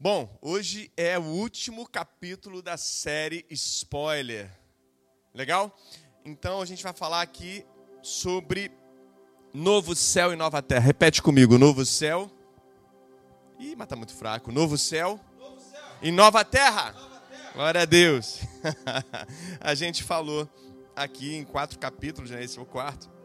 Bom, 0.00 0.38
hoje 0.40 0.92
é 0.96 1.18
o 1.18 1.24
último 1.24 1.84
capítulo 1.84 2.62
da 2.62 2.76
série 2.76 3.44
Spoiler. 3.50 4.48
Legal? 5.34 5.76
Então 6.24 6.62
a 6.62 6.64
gente 6.64 6.84
vai 6.84 6.92
falar 6.92 7.20
aqui 7.20 7.66
sobre 8.00 8.70
novo 9.52 9.96
céu 9.96 10.32
e 10.32 10.36
nova 10.36 10.62
terra. 10.62 10.84
Repete 10.84 11.20
comigo: 11.20 11.58
novo 11.58 11.84
céu. 11.84 12.30
Ih, 13.58 13.74
mas 13.74 13.88
tá 13.88 13.96
muito 13.96 14.14
fraco. 14.14 14.52
Novo 14.52 14.78
céu, 14.78 15.18
novo 15.36 15.58
céu. 15.58 15.80
e 16.00 16.12
nova 16.12 16.44
terra. 16.44 16.92
nova 16.92 17.20
terra. 17.28 17.52
Glória 17.54 17.82
a 17.82 17.84
Deus. 17.84 18.38
a 19.60 19.74
gente 19.74 20.04
falou 20.04 20.48
aqui 20.94 21.34
em 21.34 21.44
quatro 21.44 21.76
capítulos, 21.76 22.30
né? 22.30 22.44
Esse 22.44 22.56
é 22.56 22.62
o 22.62 22.64
quarto 22.64 23.17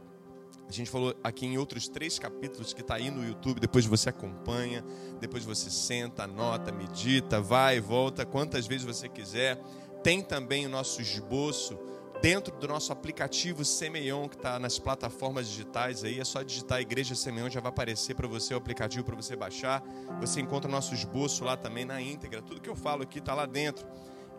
a 0.68 0.72
gente 0.72 0.90
falou 0.90 1.16
aqui 1.24 1.46
em 1.46 1.58
outros 1.58 1.88
três 1.88 2.18
capítulos 2.18 2.74
que 2.74 2.82
está 2.82 2.96
aí 2.96 3.12
no 3.12 3.26
YouTube. 3.26 3.60
Depois 3.60 3.86
você 3.86 4.10
acompanha, 4.10 4.84
depois 5.20 5.44
você 5.44 5.70
senta, 5.70 6.24
anota, 6.24 6.72
medita, 6.72 7.42
vai 7.42 7.80
volta 7.80 8.26
quantas 8.26 8.66
vezes 8.66 8.86
você 8.86 9.08
quiser. 9.08 9.62
Tem 10.02 10.22
também 10.22 10.66
o 10.66 10.70
nosso 10.70 11.02
esboço 11.02 11.78
dentro 12.22 12.56
do 12.58 12.68
nosso 12.68 12.92
aplicativo 12.94 13.66
Semeion, 13.66 14.30
que 14.30 14.36
está 14.36 14.58
nas 14.58 14.80
plataformas 14.80 15.48
digitais 15.48 16.04
aí. 16.04 16.20
É 16.20 16.24
só 16.24 16.42
digitar 16.42 16.82
Igreja 16.82 17.14
Semeion, 17.16 17.50
já 17.50 17.60
vai 17.60 17.70
aparecer 17.70 18.16
para 18.16 18.28
você 18.28 18.54
o 18.54 18.58
aplicativo 18.58 19.04
para 19.04 19.16
você 19.16 19.36
baixar. 19.36 19.84
Você 20.22 20.42
encontra 20.42 20.70
o 20.70 20.72
nosso 20.72 20.94
esboço 20.94 21.44
lá 21.44 21.58
também 21.58 21.86
na 21.86 22.02
íntegra. 22.02 22.42
Tudo 22.42 22.62
que 22.62 22.70
eu 22.70 22.76
falo 22.76 23.04
aqui 23.04 23.20
está 23.20 23.34
lá 23.34 23.46
dentro. 23.46 23.86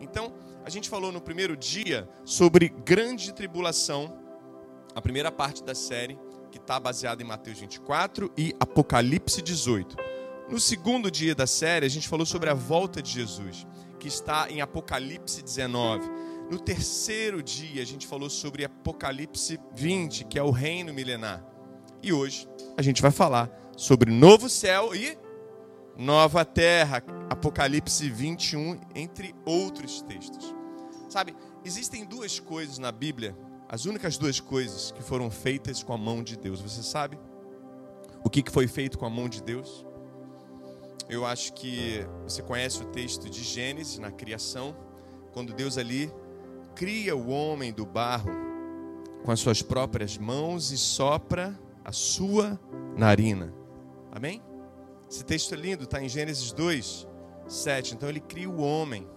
Então, 0.01 0.33
a 0.65 0.69
gente 0.69 0.89
falou 0.89 1.11
no 1.11 1.21
primeiro 1.21 1.55
dia 1.55 2.09
sobre 2.25 2.67
grande 2.67 3.33
tribulação 3.33 4.25
a 4.95 5.01
primeira 5.01 5.29
parte 5.29 5.61
da 5.61 5.75
série, 5.75 6.17
que 6.55 6.61
está 6.61 6.79
baseada 6.79 7.21
em 7.21 7.25
Mateus 7.25 7.59
24 7.59 8.31
e 8.37 8.55
Apocalipse 8.57 9.41
18. 9.41 9.97
No 10.49 10.57
segundo 10.57 11.11
dia 11.11 11.35
da 11.35 11.45
série, 11.45 11.85
a 11.85 11.89
gente 11.89 12.07
falou 12.07 12.25
sobre 12.25 12.49
a 12.49 12.53
volta 12.53 13.01
de 13.01 13.11
Jesus, 13.11 13.67
que 13.99 14.07
está 14.07 14.49
em 14.49 14.61
Apocalipse 14.61 15.43
19. 15.43 16.09
No 16.49 16.57
terceiro 16.57 17.43
dia, 17.43 17.81
a 17.81 17.85
gente 17.85 18.07
falou 18.07 18.29
sobre 18.29 18.63
Apocalipse 18.63 19.59
20, 19.75 20.23
que 20.25 20.39
é 20.39 20.43
o 20.43 20.49
reino 20.49 20.93
milenar. 20.93 21.45
E 22.01 22.13
hoje, 22.13 22.47
a 22.77 22.81
gente 22.81 23.01
vai 23.01 23.11
falar 23.11 23.49
sobre 23.75 24.09
novo 24.09 24.47
céu 24.47 24.95
e 24.95 25.17
nova 25.97 26.45
terra, 26.45 27.03
Apocalipse 27.29 28.09
21, 28.09 28.79
entre 28.95 29.35
outros 29.45 30.01
textos. 30.03 30.55
Sabe, 31.09 31.35
existem 31.65 32.05
duas 32.05 32.39
coisas 32.39 32.77
na 32.77 32.93
Bíblia 32.93 33.35
as 33.67 33.85
únicas 33.85 34.17
duas 34.17 34.39
coisas 34.39 34.91
que 34.91 35.01
foram 35.01 35.29
feitas 35.31 35.81
com 35.81 35.93
a 35.93 35.97
mão 35.97 36.23
de 36.23 36.37
Deus. 36.37 36.61
Você 36.61 36.83
sabe 36.83 37.17
o 38.23 38.29
que 38.29 38.43
foi 38.49 38.67
feito 38.67 38.97
com 38.97 39.05
a 39.05 39.09
mão 39.09 39.27
de 39.27 39.41
Deus? 39.41 39.85
Eu 41.09 41.25
acho 41.25 41.53
que 41.53 42.05
você 42.23 42.41
conhece 42.41 42.81
o 42.81 42.85
texto 42.85 43.29
de 43.29 43.43
Gênesis, 43.43 43.99
na 43.99 44.11
criação, 44.11 44.75
quando 45.33 45.53
Deus 45.53 45.77
ali 45.77 46.11
cria 46.73 47.15
o 47.15 47.29
homem 47.29 47.71
do 47.71 47.85
barro 47.85 48.31
com 49.23 49.31
as 49.31 49.39
suas 49.39 49.61
próprias 49.61 50.17
mãos 50.17 50.71
e 50.71 50.77
sopra 50.77 51.59
a 51.83 51.91
sua 51.91 52.59
narina. 52.95 53.53
Amém? 54.11 54.41
Esse 55.09 55.23
texto 55.23 55.53
é 55.53 55.57
lindo, 55.57 55.83
está 55.83 56.01
em 56.01 56.09
Gênesis 56.09 56.51
2, 56.51 57.07
7. 57.47 57.93
Então 57.95 58.09
ele 58.09 58.19
cria 58.19 58.49
o 58.49 58.61
homem 58.61 59.07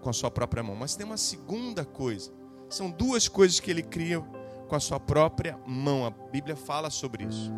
com 0.00 0.08
a 0.08 0.12
sua 0.12 0.30
própria 0.30 0.62
mão. 0.62 0.74
Mas 0.74 0.96
tem 0.96 1.04
uma 1.04 1.16
segunda 1.16 1.84
coisa 1.84 2.32
são 2.68 2.90
duas 2.90 3.28
coisas 3.28 3.60
que 3.60 3.70
ele 3.70 3.82
cria 3.82 4.20
com 4.68 4.74
a 4.74 4.80
sua 4.80 4.98
própria 4.98 5.58
mão. 5.66 6.04
A 6.04 6.10
Bíblia 6.10 6.56
fala 6.56 6.90
sobre 6.90 7.24
isso. 7.24 7.52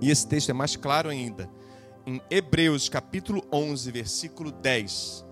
E 0.00 0.10
esse 0.10 0.26
texto 0.26 0.50
é 0.50 0.52
mais 0.52 0.76
claro 0.76 1.08
ainda. 1.08 1.48
Em 2.06 2.20
Hebreus 2.30 2.88
capítulo 2.88 3.42
11, 3.52 3.90
versículo 3.90 4.50
10. 4.50 5.24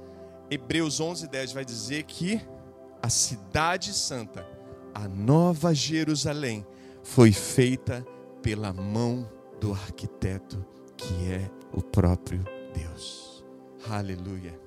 Hebreus 0.50 1.00
11, 1.00 1.28
10 1.28 1.52
vai 1.52 1.64
dizer 1.64 2.04
que 2.04 2.40
a 3.02 3.08
cidade 3.08 3.92
santa, 3.92 4.46
a 4.94 5.08
nova 5.08 5.74
Jerusalém, 5.74 6.66
foi 7.02 7.32
feita 7.32 8.06
pela 8.42 8.72
mão 8.72 9.28
do 9.60 9.72
arquiteto, 9.72 10.64
que 10.96 11.32
é 11.32 11.50
o 11.72 11.82
próprio 11.82 12.44
Deus. 12.74 13.44
Aleluia. 13.88 14.58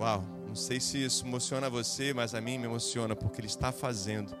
Uau. 0.00 0.37
Não 0.48 0.54
sei 0.54 0.80
se 0.80 1.04
isso 1.04 1.26
emociona 1.26 1.68
você, 1.68 2.14
mas 2.14 2.34
a 2.34 2.40
mim 2.40 2.56
me 2.58 2.64
emociona 2.64 3.14
porque 3.14 3.40
Ele 3.40 3.46
está 3.46 3.70
fazendo 3.70 4.34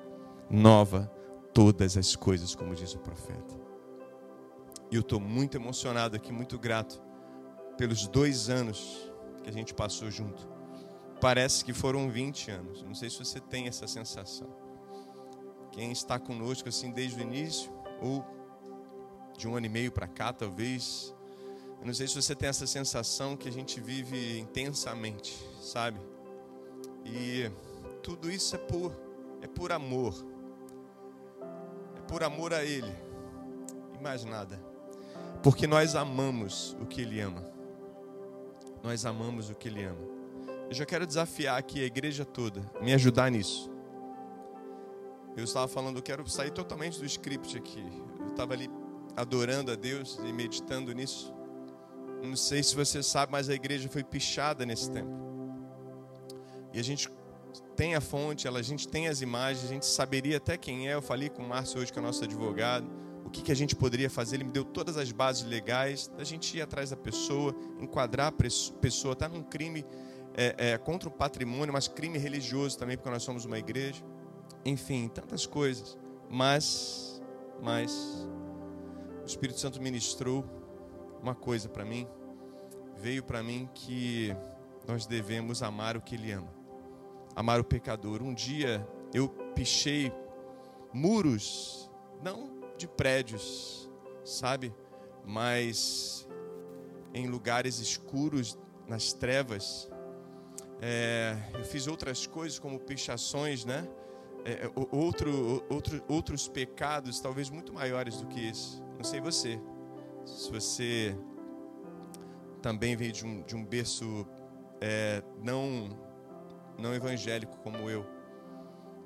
nova 0.50 1.12
todas 1.52 1.98
as 1.98 2.16
coisas, 2.16 2.54
como 2.54 2.74
diz 2.74 2.94
o 2.94 2.98
profeta. 2.98 3.54
E 4.90 4.94
eu 4.94 5.02
estou 5.02 5.20
muito 5.20 5.56
emocionado 5.56 6.16
aqui, 6.16 6.32
muito 6.32 6.58
grato 6.58 7.02
pelos 7.76 8.08
dois 8.08 8.48
anos 8.48 9.12
que 9.44 9.50
a 9.50 9.52
gente 9.52 9.74
passou 9.74 10.10
junto. 10.10 10.48
Parece 11.20 11.62
que 11.64 11.74
foram 11.74 12.08
20 12.08 12.50
anos. 12.50 12.82
Não 12.82 12.94
sei 12.94 13.10
se 13.10 13.18
você 13.18 13.38
tem 13.38 13.68
essa 13.68 13.86
sensação. 13.86 14.48
Quem 15.72 15.92
está 15.92 16.18
conosco 16.18 16.68
assim 16.68 16.90
desde 16.90 17.20
o 17.20 17.22
início, 17.22 17.70
ou 18.00 18.24
de 19.36 19.46
um 19.46 19.56
ano 19.56 19.66
e 19.66 19.68
meio 19.68 19.92
para 19.92 20.08
cá, 20.08 20.32
talvez, 20.32 21.14
eu 21.80 21.86
não 21.86 21.94
sei 21.94 22.08
se 22.08 22.14
você 22.14 22.34
tem 22.34 22.48
essa 22.48 22.66
sensação 22.66 23.36
que 23.36 23.48
a 23.48 23.52
gente 23.52 23.80
vive 23.80 24.38
intensamente, 24.38 25.36
sabe? 25.60 26.00
E 27.04 27.50
tudo 28.02 28.30
isso 28.30 28.54
é 28.54 28.58
por 28.58 28.92
é 29.40 29.46
por 29.46 29.72
amor. 29.72 30.14
É 31.96 32.00
por 32.02 32.22
amor 32.22 32.52
a 32.52 32.64
ele. 32.64 32.92
E 33.94 34.02
mais 34.02 34.24
nada. 34.24 34.60
Porque 35.42 35.66
nós 35.66 35.94
amamos 35.94 36.76
o 36.80 36.86
que 36.86 37.02
ele 37.02 37.20
ama. 37.20 37.44
Nós 38.82 39.04
amamos 39.04 39.50
o 39.50 39.54
que 39.54 39.68
ele 39.68 39.84
ama. 39.84 40.18
Eu 40.68 40.74
já 40.74 40.84
quero 40.84 41.06
desafiar 41.06 41.58
aqui 41.58 41.82
a 41.82 41.86
igreja 41.86 42.24
toda, 42.24 42.60
me 42.80 42.92
ajudar 42.92 43.30
nisso. 43.30 43.70
Eu 45.36 45.44
estava 45.44 45.68
falando, 45.68 45.96
eu 45.96 46.02
quero 46.02 46.28
sair 46.28 46.50
totalmente 46.50 46.98
do 46.98 47.06
script 47.06 47.56
aqui. 47.56 47.84
Eu 48.20 48.28
estava 48.28 48.54
ali 48.54 48.68
adorando 49.16 49.70
a 49.70 49.76
Deus 49.76 50.18
e 50.24 50.32
meditando 50.32 50.92
nisso. 50.92 51.32
Não 52.22 52.36
sei 52.36 52.62
se 52.62 52.74
você 52.74 53.02
sabe, 53.02 53.32
mas 53.32 53.48
a 53.48 53.54
igreja 53.54 53.88
foi 53.88 54.02
pichada 54.02 54.66
nesse 54.66 54.90
tempo. 54.90 55.10
E 56.72 56.78
a 56.78 56.82
gente 56.82 57.08
tem 57.76 57.94
a 57.94 58.00
fonte, 58.00 58.48
a 58.48 58.62
gente 58.62 58.88
tem 58.88 59.08
as 59.08 59.22
imagens, 59.22 59.64
a 59.64 59.68
gente 59.68 59.86
saberia 59.86 60.36
até 60.36 60.56
quem 60.56 60.88
é. 60.88 60.94
Eu 60.94 61.02
falei 61.02 61.28
com 61.28 61.42
o 61.42 61.48
Márcio 61.48 61.80
hoje, 61.80 61.92
que 61.92 61.98
é 61.98 62.02
nosso 62.02 62.24
advogado, 62.24 62.90
o 63.24 63.30
que, 63.30 63.42
que 63.42 63.52
a 63.52 63.54
gente 63.54 63.76
poderia 63.76 64.10
fazer. 64.10 64.36
Ele 64.36 64.44
me 64.44 64.50
deu 64.50 64.64
todas 64.64 64.96
as 64.96 65.12
bases 65.12 65.44
legais 65.44 66.08
da 66.08 66.24
gente 66.24 66.56
ir 66.56 66.62
atrás 66.62 66.90
da 66.90 66.96
pessoa, 66.96 67.54
enquadrar 67.80 68.28
a 68.28 68.32
pessoa. 68.80 69.12
Está 69.12 69.28
num 69.28 69.42
crime 69.42 69.84
é, 70.34 70.72
é, 70.72 70.78
contra 70.78 71.08
o 71.08 71.12
patrimônio, 71.12 71.72
mas 71.72 71.88
crime 71.88 72.18
religioso 72.18 72.76
também, 72.78 72.96
porque 72.96 73.10
nós 73.10 73.22
somos 73.22 73.44
uma 73.44 73.58
igreja. 73.58 74.02
Enfim, 74.64 75.08
tantas 75.08 75.46
coisas. 75.46 75.96
Mas, 76.28 77.22
mas, 77.62 78.28
o 79.22 79.26
Espírito 79.26 79.58
Santo 79.58 79.80
ministrou 79.80 80.44
uma 81.22 81.34
coisa 81.34 81.68
para 81.68 81.84
mim. 81.84 82.06
Veio 82.96 83.22
para 83.22 83.42
mim 83.42 83.68
que 83.74 84.34
nós 84.86 85.06
devemos 85.06 85.62
amar 85.62 85.96
o 85.96 86.00
que 86.00 86.14
Ele 86.14 86.32
ama, 86.32 86.52
amar 87.36 87.60
o 87.60 87.64
pecador. 87.64 88.22
Um 88.22 88.34
dia 88.34 88.86
eu 89.12 89.28
pichei 89.54 90.12
muros, 90.92 91.90
não 92.22 92.58
de 92.76 92.88
prédios, 92.88 93.90
sabe, 94.24 94.74
mas 95.24 96.26
em 97.12 97.26
lugares 97.26 97.78
escuros, 97.78 98.58
nas 98.86 99.12
trevas. 99.12 99.90
É, 100.80 101.36
eu 101.54 101.64
fiz 101.64 101.86
outras 101.86 102.26
coisas 102.26 102.58
como 102.58 102.78
pichações, 102.78 103.64
né? 103.64 103.86
É, 104.44 104.70
outro, 104.90 105.64
outro, 105.68 106.02
outros 106.08 106.48
pecados, 106.48 107.20
talvez 107.20 107.50
muito 107.50 107.72
maiores 107.72 108.20
do 108.20 108.26
que 108.26 108.48
esse. 108.48 108.80
Não 108.96 109.04
sei 109.04 109.20
você. 109.20 109.60
Se 110.36 110.50
você 110.50 111.16
também 112.60 112.96
veio 112.96 113.12
de 113.12 113.24
um, 113.24 113.42
de 113.42 113.56
um 113.56 113.64
berço 113.64 114.26
é, 114.80 115.22
não, 115.42 115.88
não 116.78 116.94
evangélico 116.94 117.56
como 117.58 117.88
eu, 117.88 118.06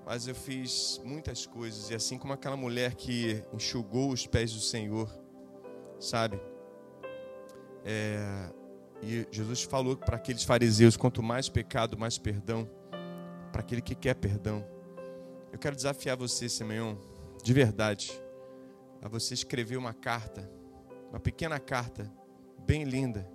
mas 0.05 0.27
eu 0.27 0.35
fiz 0.35 1.01
muitas 1.05 1.47
coisas, 1.47 1.91
e 1.91 1.95
assim 1.95 2.19
como 2.19 2.33
aquela 2.33 2.57
mulher 2.57 2.95
que 2.95 3.43
enxugou 3.53 4.11
os 4.11 4.27
pés 4.27 4.53
do 4.53 4.61
Senhor, 4.61 5.09
sabe? 6.01 6.41
É, 7.85 8.51
e 9.01 9.27
Jesus 9.31 9.63
falou 9.63 9.97
para 9.97 10.17
aqueles 10.17 10.45
fariseus: 10.45 10.97
quanto 10.97 11.23
mais 11.23 11.49
pecado, 11.49 11.97
mais 11.97 12.19
perdão, 12.19 12.69
para 13.51 13.61
aquele 13.61 13.81
que 13.81 13.95
quer 13.95 14.15
perdão. 14.15 14.65
Eu 15.53 15.59
quero 15.59 15.77
desafiar 15.77 16.17
você, 16.17 16.49
Simeão, 16.49 16.99
de 17.43 17.53
verdade, 17.53 18.13
a 19.03 19.09
você 19.09 19.35
escrever 19.35 19.77
uma 19.77 19.93
carta 19.93 20.49
uma 21.13 21.21
pequena 21.21 21.61
carta, 21.61 22.11
bem 22.67 22.85
linda, 22.85 23.29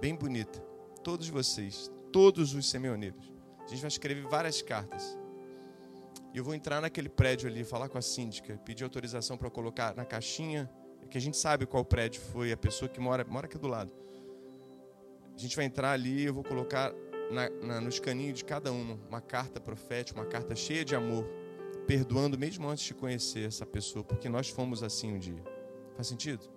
bem 0.00 0.14
bonita. 0.14 0.58
Todos 1.04 1.28
vocês, 1.28 1.88
todos 2.12 2.52
os 2.52 2.68
semioneiros. 2.68 3.32
A 3.64 3.68
gente 3.68 3.80
vai 3.80 3.88
escrever 3.88 4.22
várias 4.22 4.60
cartas. 4.60 5.16
E 6.34 6.38
eu 6.38 6.42
vou 6.42 6.52
entrar 6.52 6.80
naquele 6.80 7.08
prédio 7.08 7.48
ali, 7.48 7.62
falar 7.62 7.88
com 7.88 7.96
a 7.96 8.02
síndica, 8.02 8.58
pedir 8.58 8.82
autorização 8.82 9.38
para 9.38 9.48
colocar 9.48 9.94
na 9.94 10.04
caixinha, 10.04 10.68
que 11.08 11.16
a 11.16 11.20
gente 11.20 11.36
sabe 11.36 11.64
qual 11.64 11.84
prédio 11.84 12.20
foi, 12.20 12.50
a 12.50 12.56
pessoa 12.56 12.88
que 12.88 12.98
mora, 12.98 13.24
mora 13.24 13.46
aqui 13.46 13.56
do 13.56 13.68
lado. 13.68 13.92
a 15.32 15.38
gente 15.38 15.54
vai 15.54 15.64
entrar 15.64 15.92
ali, 15.92 16.24
eu 16.24 16.34
vou 16.34 16.42
colocar 16.42 16.92
na, 17.30 17.48
na, 17.64 17.80
nos 17.80 18.00
caninhos 18.00 18.38
de 18.38 18.44
cada 18.44 18.72
um 18.72 18.98
uma 19.08 19.20
carta 19.20 19.60
profética, 19.60 20.18
uma 20.18 20.26
carta 20.26 20.56
cheia 20.56 20.84
de 20.84 20.96
amor, 20.96 21.24
perdoando 21.86 22.36
mesmo 22.36 22.68
antes 22.68 22.84
de 22.84 22.94
conhecer 22.94 23.46
essa 23.46 23.64
pessoa, 23.64 24.04
porque 24.04 24.28
nós 24.28 24.48
fomos 24.48 24.82
assim 24.82 25.12
um 25.12 25.18
dia. 25.20 25.42
Faz 25.94 26.08
sentido? 26.08 26.55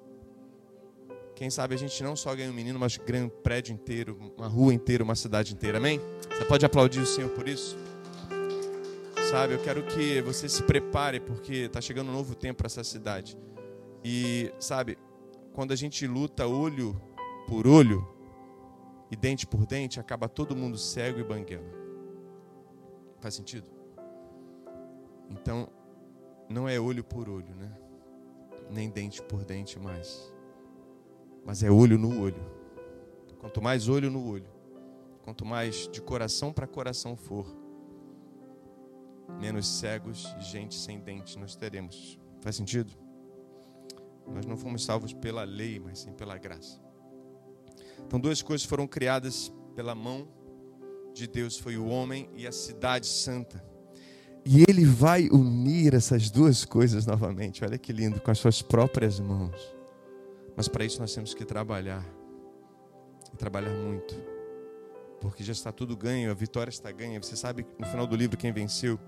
Quem 1.39 1.50
sabe 1.50 1.74
a 1.74 1.77
gente 1.77 2.03
não 2.03 2.18
só 2.18 2.36
ganha 2.36 2.51
um 2.51 2.53
menino, 2.53 2.77
mas 2.77 2.97
ganha 2.97 3.24
um 3.24 3.30
prédio 3.30 3.71
inteiro, 3.71 4.33
uma 4.38 4.50
rua 4.50 4.74
inteira, 4.74 5.06
uma 5.06 5.15
cidade 5.15 5.53
inteira. 5.53 5.77
Amém? 5.77 5.97
Você 6.38 6.44
pode 6.44 6.65
aplaudir 6.65 7.00
o 7.00 7.06
Senhor 7.06 7.30
por 7.30 7.47
isso? 7.47 7.77
Sabe, 9.31 9.53
eu 9.53 9.59
quero 9.59 9.83
que 9.83 10.21
você 10.21 10.50
se 10.50 10.62
prepare, 10.62 11.21
porque 11.21 11.53
está 11.53 11.80
chegando 11.80 12.09
um 12.09 12.12
novo 12.12 12.36
tempo 12.36 12.57
para 12.57 12.65
essa 12.65 12.83
cidade. 12.83 13.38
E, 14.03 14.51
sabe, 14.59 14.97
quando 15.53 15.71
a 15.71 15.77
gente 15.77 16.06
luta 16.06 16.45
olho 16.45 17.01
por 17.47 17.65
olho 17.65 18.06
e 19.09 19.15
dente 19.15 19.47
por 19.47 19.65
dente, 19.65 19.97
acaba 19.97 20.27
todo 20.27 20.57
mundo 20.57 20.77
cego 20.77 21.21
e 21.21 21.24
banguela. 21.24 21.71
Faz 23.21 23.35
sentido? 23.35 23.69
Então, 25.30 25.69
não 26.50 26.68
é 26.68 26.77
olho 26.77 27.01
por 27.01 27.30
olho, 27.30 27.56
né? 27.56 27.71
Nem 28.69 28.89
dente 28.89 29.21
por 29.21 29.45
dente 29.45 29.80
mais. 29.80 30.38
Mas 31.45 31.63
é 31.63 31.71
olho 31.71 31.97
no 31.97 32.21
olho. 32.21 32.44
Quanto 33.39 33.62
mais 33.62 33.88
olho 33.88 34.09
no 34.12 34.27
olho, 34.27 34.50
quanto 35.24 35.45
mais 35.45 35.88
de 35.88 36.01
coração 36.01 36.51
para 36.51 36.68
coração 36.68 37.15
for, 37.15 37.45
menos 39.39 39.68
cegos 39.68 40.36
e 40.39 40.44
gente 40.44 40.75
sem 40.75 41.00
dente 41.00 41.38
nós 41.39 41.56
teremos. 41.56 42.19
Faz 42.41 42.56
sentido? 42.56 42.91
Nós 44.27 44.45
não 44.45 44.57
fomos 44.57 44.83
salvos 44.83 45.13
pela 45.13 45.44
lei, 45.44 45.80
mas 45.80 46.00
sim 46.00 46.12
pela 46.12 46.38
graça. 46.38 46.80
Então, 48.06 48.19
duas 48.19 48.42
coisas 48.42 48.65
foram 48.65 48.88
criadas 48.88 49.51
pela 49.75 49.95
mão 49.95 50.27
de 51.13 51.27
Deus: 51.27 51.57
foi 51.57 51.77
o 51.77 51.88
homem 51.88 52.30
e 52.35 52.45
a 52.45 52.51
cidade 52.51 53.07
santa. 53.07 53.63
E 54.45 54.63
ele 54.68 54.85
vai 54.85 55.27
unir 55.30 55.94
essas 55.94 56.30
duas 56.30 56.65
coisas 56.65 57.06
novamente. 57.06 57.63
Olha 57.63 57.77
que 57.77 57.92
lindo, 57.92 58.21
com 58.21 58.31
as 58.31 58.39
suas 58.39 58.62
próprias 58.62 59.19
mãos. 59.19 59.78
Mas 60.59 60.67
para 60.67 60.83
isso 60.83 61.00
nós 61.00 61.13
temos 61.13 61.33
que 61.33 61.45
trabalhar. 61.45 62.06
E 63.33 63.38
trabalhar 63.38 63.71
muito. 63.71 64.13
Porque 65.21 65.41
já 65.41 65.53
está 65.53 65.71
tudo 65.71 65.95
ganho, 65.95 66.29
a 66.29 66.33
vitória 66.33 66.69
está 66.69 66.91
ganha. 66.91 67.17
Você 67.23 67.38
sabe 67.38 67.65
no 67.79 67.88
final 67.88 68.06
do 68.06 68.13
livro 68.13 68.35
quem 68.35 68.51
venceu. 68.51 69.00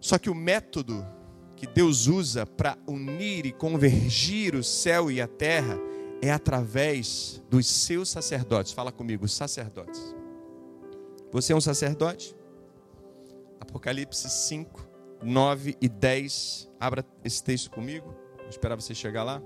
Só 0.00 0.16
que 0.16 0.30
o 0.30 0.34
método 0.34 1.06
que 1.54 1.66
Deus 1.66 2.06
usa 2.06 2.46
para 2.46 2.78
unir 2.86 3.44
e 3.44 3.52
convergir 3.52 4.54
o 4.54 4.64
céu 4.64 5.10
e 5.10 5.20
a 5.20 5.28
terra 5.28 5.78
é 6.22 6.32
através 6.32 7.42
dos 7.50 7.66
seus 7.66 8.08
sacerdotes. 8.08 8.72
Fala 8.72 8.90
comigo, 8.90 9.28
sacerdotes. 9.28 10.16
Você 11.30 11.52
é 11.52 11.56
um 11.56 11.60
sacerdote? 11.60 12.34
Apocalipse 13.60 14.30
5, 14.30 14.88
9 15.22 15.76
e 15.78 15.90
10. 15.90 16.70
Abra 16.80 17.04
esse 17.22 17.44
texto 17.44 17.70
comigo. 17.70 18.14
Vou 18.38 18.48
esperar 18.48 18.76
você 18.76 18.94
chegar 18.94 19.22
lá. 19.22 19.42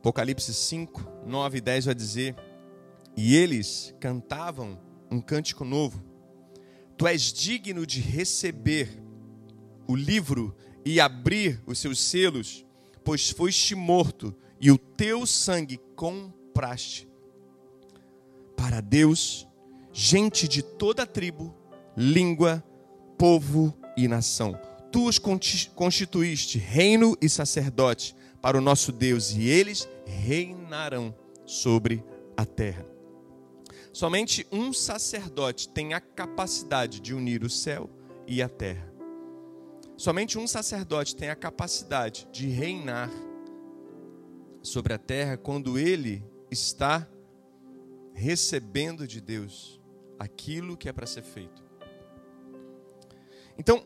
Apocalipse 0.00 0.54
5, 0.54 1.26
9 1.26 1.58
e 1.58 1.60
10 1.60 1.84
vai 1.84 1.94
dizer: 1.94 2.34
E 3.14 3.36
eles 3.36 3.94
cantavam 4.00 4.80
um 5.10 5.20
cântico 5.20 5.62
novo. 5.62 6.02
Tu 6.96 7.06
és 7.06 7.30
digno 7.30 7.86
de 7.86 8.00
receber 8.00 8.98
o 9.86 9.94
livro 9.94 10.56
e 10.86 10.98
abrir 10.98 11.62
os 11.66 11.78
seus 11.78 12.00
selos, 12.00 12.64
pois 13.04 13.28
foste 13.28 13.74
morto 13.74 14.34
e 14.58 14.70
o 14.70 14.78
teu 14.78 15.26
sangue 15.26 15.78
compraste 15.94 17.06
para 18.56 18.80
Deus 18.80 19.46
gente 19.92 20.48
de 20.48 20.62
toda 20.62 21.06
tribo, 21.06 21.54
língua, 21.94 22.64
povo 23.18 23.76
e 23.98 24.08
nação. 24.08 24.58
Tu 24.90 25.06
os 25.06 25.18
constituíste 25.18 26.56
reino 26.58 27.14
e 27.20 27.28
sacerdote 27.28 28.14
para 28.40 28.58
o 28.58 28.60
nosso 28.60 28.92
Deus 28.92 29.32
e 29.32 29.48
eles 29.48 29.88
reinarão 30.06 31.14
sobre 31.44 32.04
a 32.36 32.44
terra. 32.44 32.86
Somente 33.92 34.46
um 34.52 34.72
sacerdote 34.72 35.68
tem 35.68 35.94
a 35.94 36.00
capacidade 36.00 37.00
de 37.00 37.14
unir 37.14 37.42
o 37.42 37.50
céu 37.50 37.90
e 38.26 38.40
a 38.40 38.48
terra. 38.48 38.90
Somente 39.96 40.38
um 40.38 40.46
sacerdote 40.46 41.14
tem 41.14 41.28
a 41.28 41.36
capacidade 41.36 42.26
de 42.32 42.48
reinar 42.48 43.10
sobre 44.62 44.94
a 44.94 44.98
terra 44.98 45.36
quando 45.36 45.78
ele 45.78 46.24
está 46.50 47.06
recebendo 48.14 49.06
de 49.06 49.20
Deus 49.20 49.80
aquilo 50.18 50.76
que 50.76 50.88
é 50.88 50.92
para 50.92 51.06
ser 51.06 51.22
feito. 51.22 51.64
Então, 53.58 53.84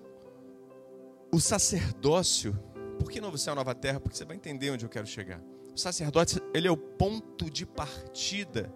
o 1.33 1.41
sacerdócio, 1.41 2.56
por 3.05 3.12
que 3.12 3.21
novo 3.21 3.37
céu, 3.37 3.55
nova 3.55 3.75
terra? 3.75 4.01
Porque 4.01 4.17
você 4.17 4.25
vai 4.25 4.35
entender 4.35 4.71
onde 4.71 4.83
eu 4.83 4.89
quero 4.89 5.06
chegar. 5.06 5.39
O 5.75 5.79
sacerdócio, 5.79 6.41
ele 6.55 6.67
é 6.67 6.71
o 6.71 6.77
ponto 6.77 7.51
de 7.51 7.67
partida 7.67 8.73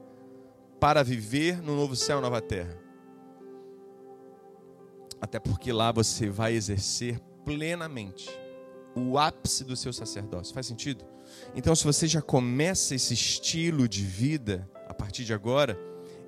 para 0.79 1.03
viver 1.03 1.63
no 1.63 1.75
novo 1.75 1.97
céu, 1.97 2.21
nova 2.21 2.43
terra. 2.43 2.79
Até 5.19 5.41
porque 5.41 5.73
lá 5.73 5.91
você 5.91 6.29
vai 6.29 6.53
exercer 6.53 7.19
plenamente 7.43 8.29
o 8.95 9.17
ápice 9.17 9.65
do 9.65 9.75
seu 9.75 9.95
sacerdócio. 9.95 10.53
Faz 10.53 10.67
sentido? 10.67 11.07
Então, 11.55 11.75
se 11.75 11.85
você 11.85 12.07
já 12.07 12.21
começa 12.21 12.95
esse 12.95 13.15
estilo 13.15 13.89
de 13.89 14.05
vida 14.05 14.71
a 14.87 14.93
partir 14.93 15.25
de 15.25 15.33
agora, 15.33 15.79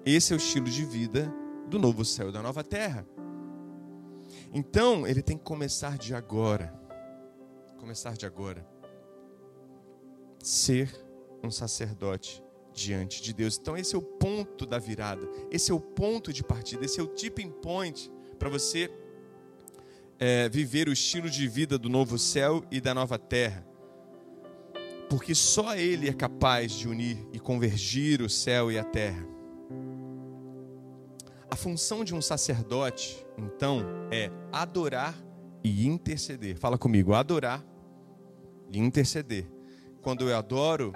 esse 0.07 0.33
é 0.33 0.37
o 0.37 0.39
estilo 0.39 0.71
de 0.71 0.87
vida 0.87 1.31
do 1.69 1.79
novo 1.79 2.03
céu 2.03 2.31
e 2.31 2.33
da 2.33 2.41
nova 2.41 2.65
terra. 2.65 3.07
Então, 4.55 5.07
ele 5.07 5.21
tem 5.21 5.37
que 5.37 5.45
começar 5.45 5.99
de 5.99 6.15
agora. 6.15 6.80
Começar 7.81 8.15
de 8.15 8.27
agora. 8.27 8.65
Ser 10.39 10.95
um 11.43 11.51
sacerdote 11.51 12.45
diante 12.75 13.23
de 13.23 13.33
Deus. 13.33 13.59
Então, 13.59 13.75
esse 13.75 13.95
é 13.95 13.99
o 13.99 14.03
ponto 14.03 14.67
da 14.67 14.79
virada. 14.79 15.27
Esse 15.51 15.71
é 15.71 15.75
o 15.75 15.81
ponto 15.81 16.31
de 16.31 16.45
partida. 16.45 16.85
Esse 16.85 17.01
é 17.01 17.03
o 17.03 17.07
tipping 17.07 17.51
point 17.51 18.13
para 18.39 18.51
você 18.51 18.91
é, 20.19 20.47
viver 20.51 20.89
o 20.89 20.93
estilo 20.93 21.31
de 21.31 21.49
vida 21.49 21.79
do 21.79 21.89
novo 21.89 22.19
céu 22.19 22.63
e 22.71 22.83
da 22.83 22.93
nova 22.93 23.19
terra. 23.19 23.67
Porque 25.09 25.35
só 25.35 25.75
Ele 25.75 26.07
é 26.07 26.13
capaz 26.13 26.73
de 26.73 26.87
unir 26.87 27.27
e 27.33 27.41
convergir 27.41 28.21
o 28.21 28.29
céu 28.29 28.71
e 28.71 28.79
a 28.79 28.85
terra. 28.85 29.27
A 31.51 31.57
função 31.57 32.05
de 32.05 32.15
um 32.15 32.21
sacerdote, 32.21 33.27
então, 33.39 33.83
é 34.13 34.31
adorar 34.53 35.19
e 35.65 35.87
interceder. 35.87 36.59
Fala 36.59 36.77
comigo, 36.77 37.15
adorar 37.15 37.70
e 38.71 38.79
interceder. 38.79 39.47
Quando 40.01 40.29
eu 40.29 40.37
adoro, 40.37 40.93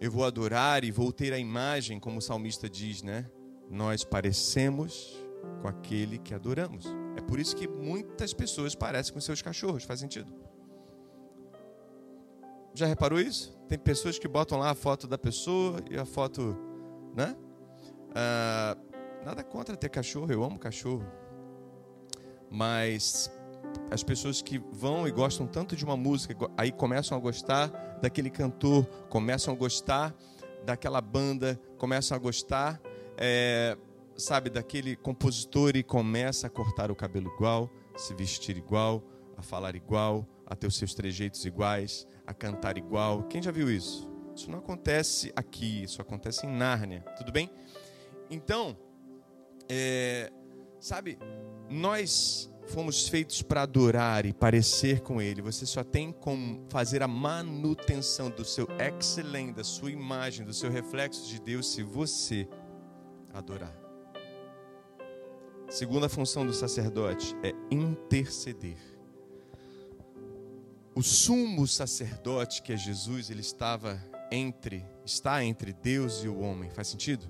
eu 0.00 0.10
vou 0.10 0.24
adorar 0.24 0.84
e 0.84 0.90
vou 0.90 1.12
ter 1.12 1.32
a 1.32 1.38
imagem, 1.38 2.00
como 2.00 2.18
o 2.18 2.22
salmista 2.22 2.68
diz, 2.68 3.02
né? 3.02 3.26
Nós 3.70 4.04
parecemos 4.04 5.16
com 5.60 5.68
aquele 5.68 6.18
que 6.18 6.34
adoramos. 6.34 6.86
É 7.16 7.20
por 7.20 7.38
isso 7.38 7.54
que 7.54 7.68
muitas 7.68 8.32
pessoas 8.32 8.74
parecem 8.74 9.12
com 9.12 9.20
seus 9.20 9.42
cachorros, 9.42 9.84
faz 9.84 10.00
sentido. 10.00 10.32
Já 12.74 12.86
reparou 12.86 13.18
isso? 13.18 13.56
Tem 13.68 13.78
pessoas 13.78 14.18
que 14.18 14.28
botam 14.28 14.58
lá 14.58 14.70
a 14.70 14.74
foto 14.74 15.06
da 15.06 15.16
pessoa 15.16 15.80
e 15.90 15.96
a 15.96 16.04
foto, 16.04 16.56
né? 17.14 17.34
Ah, 18.14 18.76
nada 19.24 19.42
contra 19.42 19.76
ter 19.76 19.88
cachorro, 19.88 20.30
eu 20.30 20.44
amo 20.44 20.58
cachorro. 20.58 21.06
Mas 22.50 23.30
as 23.90 24.02
pessoas 24.02 24.42
que 24.42 24.58
vão 24.72 25.06
e 25.06 25.10
gostam 25.10 25.46
tanto 25.46 25.76
de 25.76 25.84
uma 25.84 25.96
música, 25.96 26.34
aí 26.56 26.72
começam 26.72 27.16
a 27.16 27.20
gostar 27.20 27.68
daquele 28.00 28.30
cantor, 28.30 28.84
começam 29.08 29.52
a 29.54 29.56
gostar 29.56 30.14
daquela 30.64 31.00
banda, 31.00 31.60
começam 31.78 32.16
a 32.16 32.18
gostar 32.18 32.80
é, 33.16 33.76
sabe, 34.16 34.50
daquele 34.50 34.96
compositor 34.96 35.76
e 35.76 35.82
começa 35.82 36.46
a 36.46 36.50
cortar 36.50 36.90
o 36.90 36.96
cabelo 36.96 37.30
igual, 37.34 37.70
se 37.96 38.14
vestir 38.14 38.56
igual, 38.56 39.02
a 39.36 39.42
falar 39.42 39.76
igual, 39.76 40.26
a 40.46 40.54
ter 40.54 40.66
os 40.66 40.76
seus 40.76 40.94
trejeitos 40.94 41.44
iguais, 41.44 42.06
a 42.26 42.32
cantar 42.32 42.78
igual. 42.78 43.24
Quem 43.24 43.42
já 43.42 43.50
viu 43.50 43.70
isso? 43.70 44.08
Isso 44.34 44.50
não 44.50 44.58
acontece 44.58 45.32
aqui, 45.34 45.82
isso 45.82 46.00
acontece 46.00 46.46
em 46.46 46.50
Nárnia, 46.50 47.00
tudo 47.16 47.32
bem? 47.32 47.50
Então, 48.30 48.76
é, 49.68 50.30
sabe, 50.78 51.18
nós 51.70 52.50
fomos 52.66 53.08
feitos 53.08 53.42
para 53.42 53.62
adorar 53.62 54.26
e 54.26 54.32
parecer 54.32 55.00
com 55.00 55.20
Ele. 55.20 55.40
Você 55.42 55.64
só 55.64 55.82
tem 55.84 56.12
como 56.12 56.66
fazer 56.68 57.02
a 57.02 57.08
manutenção 57.08 58.30
do 58.30 58.44
seu 58.44 58.68
excelente, 58.78 59.54
da 59.56 59.64
sua 59.64 59.90
imagem, 59.90 60.44
do 60.44 60.52
seu 60.52 60.70
reflexo 60.70 61.26
de 61.28 61.40
Deus, 61.40 61.72
se 61.72 61.82
você 61.82 62.48
adorar. 63.32 63.74
Segunda 65.68 66.08
função 66.08 66.46
do 66.46 66.52
sacerdote 66.52 67.34
é 67.42 67.52
interceder. 67.70 68.78
o 70.94 71.02
sumo 71.02 71.66
sacerdote 71.66 72.62
que 72.62 72.72
é 72.72 72.76
Jesus, 72.76 73.28
ele 73.28 73.42
estava 73.42 74.02
entre, 74.32 74.82
está 75.04 75.44
entre 75.44 75.72
Deus 75.74 76.24
e 76.24 76.28
o 76.28 76.40
homem. 76.40 76.70
Faz 76.70 76.88
sentido? 76.88 77.26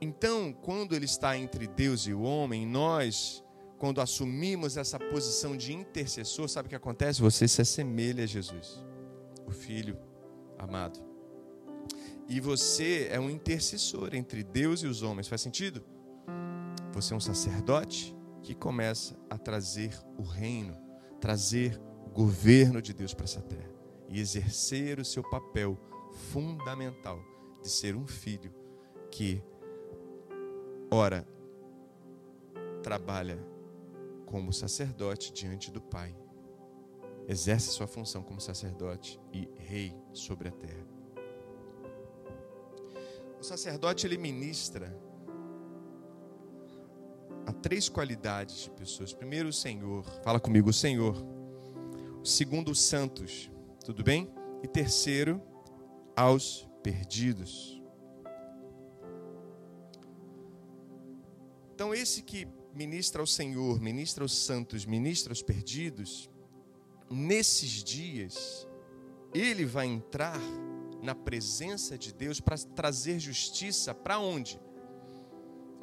Então, 0.00 0.52
quando 0.52 0.94
ele 0.94 1.06
está 1.06 1.36
entre 1.36 1.66
Deus 1.66 2.06
e 2.06 2.12
o 2.12 2.22
homem, 2.22 2.64
nós, 2.64 3.42
quando 3.78 4.00
assumimos 4.00 4.76
essa 4.76 4.98
posição 4.98 5.56
de 5.56 5.72
intercessor, 5.72 6.48
sabe 6.48 6.66
o 6.66 6.68
que 6.70 6.76
acontece? 6.76 7.20
Você 7.20 7.46
se 7.46 7.62
assemelha 7.62 8.24
a 8.24 8.26
Jesus, 8.26 8.84
o 9.46 9.50
Filho 9.50 9.96
amado. 10.58 10.98
E 12.28 12.40
você 12.40 13.08
é 13.10 13.18
um 13.18 13.30
intercessor 13.30 14.14
entre 14.14 14.42
Deus 14.42 14.82
e 14.82 14.86
os 14.86 15.02
homens. 15.02 15.28
Faz 15.28 15.40
sentido? 15.40 15.82
Você 16.92 17.14
é 17.14 17.16
um 17.16 17.20
sacerdote 17.20 18.14
que 18.42 18.54
começa 18.54 19.16
a 19.30 19.38
trazer 19.38 19.90
o 20.18 20.22
reino, 20.22 20.76
trazer 21.20 21.80
o 22.04 22.10
governo 22.10 22.82
de 22.82 22.92
Deus 22.92 23.14
para 23.14 23.24
essa 23.24 23.40
terra 23.40 23.70
e 24.08 24.20
exercer 24.20 24.98
o 24.98 25.04
seu 25.04 25.22
papel 25.22 25.78
fundamental 26.30 27.18
de 27.62 27.70
ser 27.70 27.94
um 27.94 28.06
filho 28.06 28.52
que 29.10 29.42
Ora, 30.90 31.26
trabalha 32.82 33.38
como 34.30 34.52
sacerdote 34.52 35.32
diante 35.32 35.70
do 35.70 35.80
Pai, 35.80 36.14
exerce 37.26 37.70
sua 37.70 37.86
função 37.86 38.22
como 38.22 38.40
sacerdote 38.40 39.18
e 39.32 39.48
rei 39.56 39.96
sobre 40.12 40.48
a 40.48 40.52
terra. 40.52 40.86
O 43.40 43.42
sacerdote 43.42 44.06
ele 44.06 44.18
ministra 44.18 44.94
a 47.46 47.52
três 47.52 47.88
qualidades 47.88 48.64
de 48.64 48.70
pessoas. 48.70 49.14
Primeiro, 49.14 49.48
o 49.48 49.52
Senhor, 49.52 50.04
fala 50.22 50.38
comigo, 50.38 50.68
o 50.68 50.74
Senhor. 50.74 51.16
Segundo, 52.22 52.70
os 52.70 52.82
santos, 52.82 53.50
tudo 53.82 54.04
bem? 54.04 54.30
E 54.62 54.68
terceiro, 54.68 55.40
aos 56.14 56.68
perdidos. 56.82 57.82
Então, 61.72 61.94
esse 61.94 62.22
que 62.22 62.46
ministra 62.74 63.20
ao 63.20 63.26
Senhor, 63.26 63.80
ministra 63.80 64.24
aos 64.24 64.36
santos, 64.36 64.84
ministra 64.84 65.32
aos 65.32 65.42
perdidos, 65.42 66.30
nesses 67.10 67.82
dias, 67.82 68.66
ele 69.34 69.64
vai 69.64 69.86
entrar 69.86 70.40
na 71.02 71.14
presença 71.14 71.96
de 71.96 72.12
Deus 72.12 72.40
para 72.40 72.56
trazer 72.58 73.18
justiça 73.18 73.94
para 73.94 74.18
onde? 74.18 74.60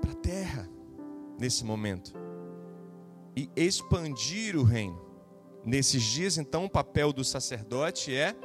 Para 0.01 0.11
a 0.11 0.15
terra, 0.15 0.69
nesse 1.39 1.63
momento, 1.63 2.13
e 3.35 3.49
expandir 3.55 4.55
o 4.55 4.63
reino. 4.63 5.03
Nesses 5.63 6.03
dias, 6.03 6.37
então, 6.37 6.65
o 6.65 6.69
papel 6.69 7.11
do 7.11 7.23
sacerdote 7.23 8.13
é 8.13 8.35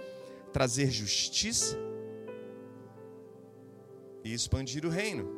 trazer 0.52 0.90
justiça 0.90 1.78
e 4.25 4.32
expandir 4.32 4.87
o 4.87 4.88
reino. 4.88 5.28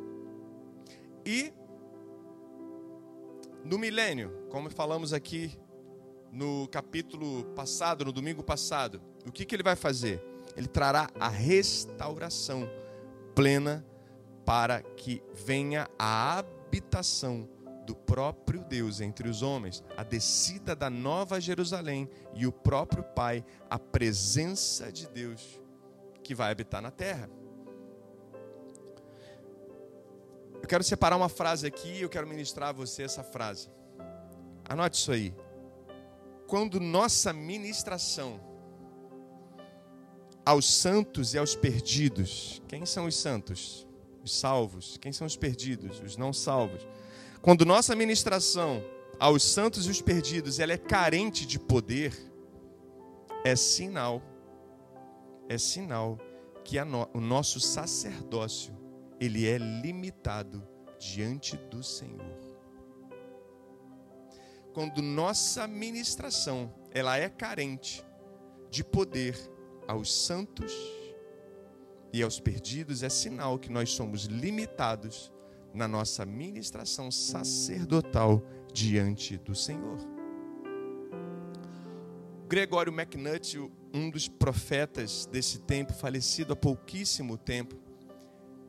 E 1.25 1.51
no 3.63 3.77
milênio, 3.77 4.47
como 4.49 4.69
falamos 4.69 5.13
aqui 5.13 5.57
no 6.31 6.67
capítulo 6.67 7.45
passado, 7.55 8.03
no 8.03 8.11
domingo 8.11 8.43
passado, 8.43 9.01
o 9.25 9.31
que, 9.31 9.45
que 9.45 9.55
ele 9.55 9.63
vai 9.63 9.75
fazer? 9.75 10.21
Ele 10.57 10.67
trará 10.67 11.09
a 11.19 11.29
restauração 11.29 12.69
plena 13.35 13.85
para 14.45 14.81
que 14.81 15.23
venha 15.33 15.87
a 15.97 16.37
habitação 16.37 17.47
do 17.85 17.95
próprio 17.95 18.63
Deus 18.63 19.01
entre 19.01 19.27
os 19.29 19.41
homens, 19.41 19.83
a 19.95 20.03
descida 20.03 20.75
da 20.75 20.89
nova 20.89 21.39
Jerusalém 21.39 22.09
e 22.33 22.47
o 22.47 22.51
próprio 22.51 23.03
Pai, 23.03 23.45
a 23.69 23.77
presença 23.77 24.91
de 24.91 25.07
Deus 25.07 25.59
que 26.23 26.33
vai 26.33 26.51
habitar 26.51 26.81
na 26.81 26.91
terra. 26.91 27.29
Eu 30.63 30.69
quero 30.69 30.81
separar 30.81 31.17
uma 31.17 31.27
frase 31.27 31.67
aqui 31.67 31.89
e 31.89 32.01
eu 32.03 32.09
quero 32.09 32.25
ministrar 32.25 32.69
a 32.69 32.71
você 32.71 33.03
essa 33.03 33.21
frase. 33.21 33.67
Anote 34.63 34.97
isso 34.97 35.11
aí. 35.11 35.35
Quando 36.47 36.79
nossa 36.79 37.33
ministração 37.33 38.39
aos 40.45 40.65
santos 40.65 41.33
e 41.33 41.37
aos 41.37 41.53
perdidos, 41.53 42.61
quem 42.65 42.85
são 42.85 43.07
os 43.07 43.15
santos? 43.17 43.85
Os 44.23 44.33
salvos. 44.33 44.97
Quem 45.01 45.11
são 45.11 45.27
os 45.27 45.35
perdidos? 45.35 45.99
Os 45.99 46.15
não 46.15 46.31
salvos. 46.31 46.87
Quando 47.41 47.65
nossa 47.65 47.93
ministração 47.93 48.81
aos 49.19 49.43
santos 49.43 49.85
e 49.85 49.91
os 49.91 50.01
perdidos, 50.01 50.59
ela 50.59 50.71
é 50.71 50.77
carente 50.77 51.45
de 51.45 51.59
poder, 51.59 52.17
é 53.43 53.53
sinal, 53.53 54.23
é 55.49 55.57
sinal 55.57 56.17
que 56.63 56.81
no, 56.85 57.09
o 57.13 57.19
nosso 57.19 57.59
sacerdócio 57.59 58.82
ele 59.23 59.47
é 59.47 59.57
limitado 59.57 60.67
diante 60.99 61.55
do 61.55 61.81
Senhor. 61.81 62.37
Quando 64.73 65.01
nossa 65.01 65.65
ministração 65.65 66.73
ela 66.91 67.17
é 67.17 67.29
carente 67.29 68.03
de 68.69 68.83
poder 68.83 69.37
aos 69.87 70.13
santos 70.13 70.73
e 72.11 72.21
aos 72.21 72.39
perdidos, 72.39 73.01
é 73.01 73.09
sinal 73.09 73.57
que 73.57 73.71
nós 73.71 73.91
somos 73.91 74.25
limitados 74.25 75.31
na 75.73 75.87
nossa 75.87 76.25
ministração 76.25 77.09
sacerdotal 77.09 78.43
diante 78.73 79.37
do 79.37 79.55
Senhor. 79.55 79.99
Gregório 82.47 82.93
McNutt, 82.93 83.57
um 83.93 84.09
dos 84.09 84.27
profetas 84.27 85.25
desse 85.25 85.59
tempo, 85.59 85.93
falecido 85.93 86.53
há 86.53 86.55
pouquíssimo 86.55 87.37
tempo, 87.37 87.82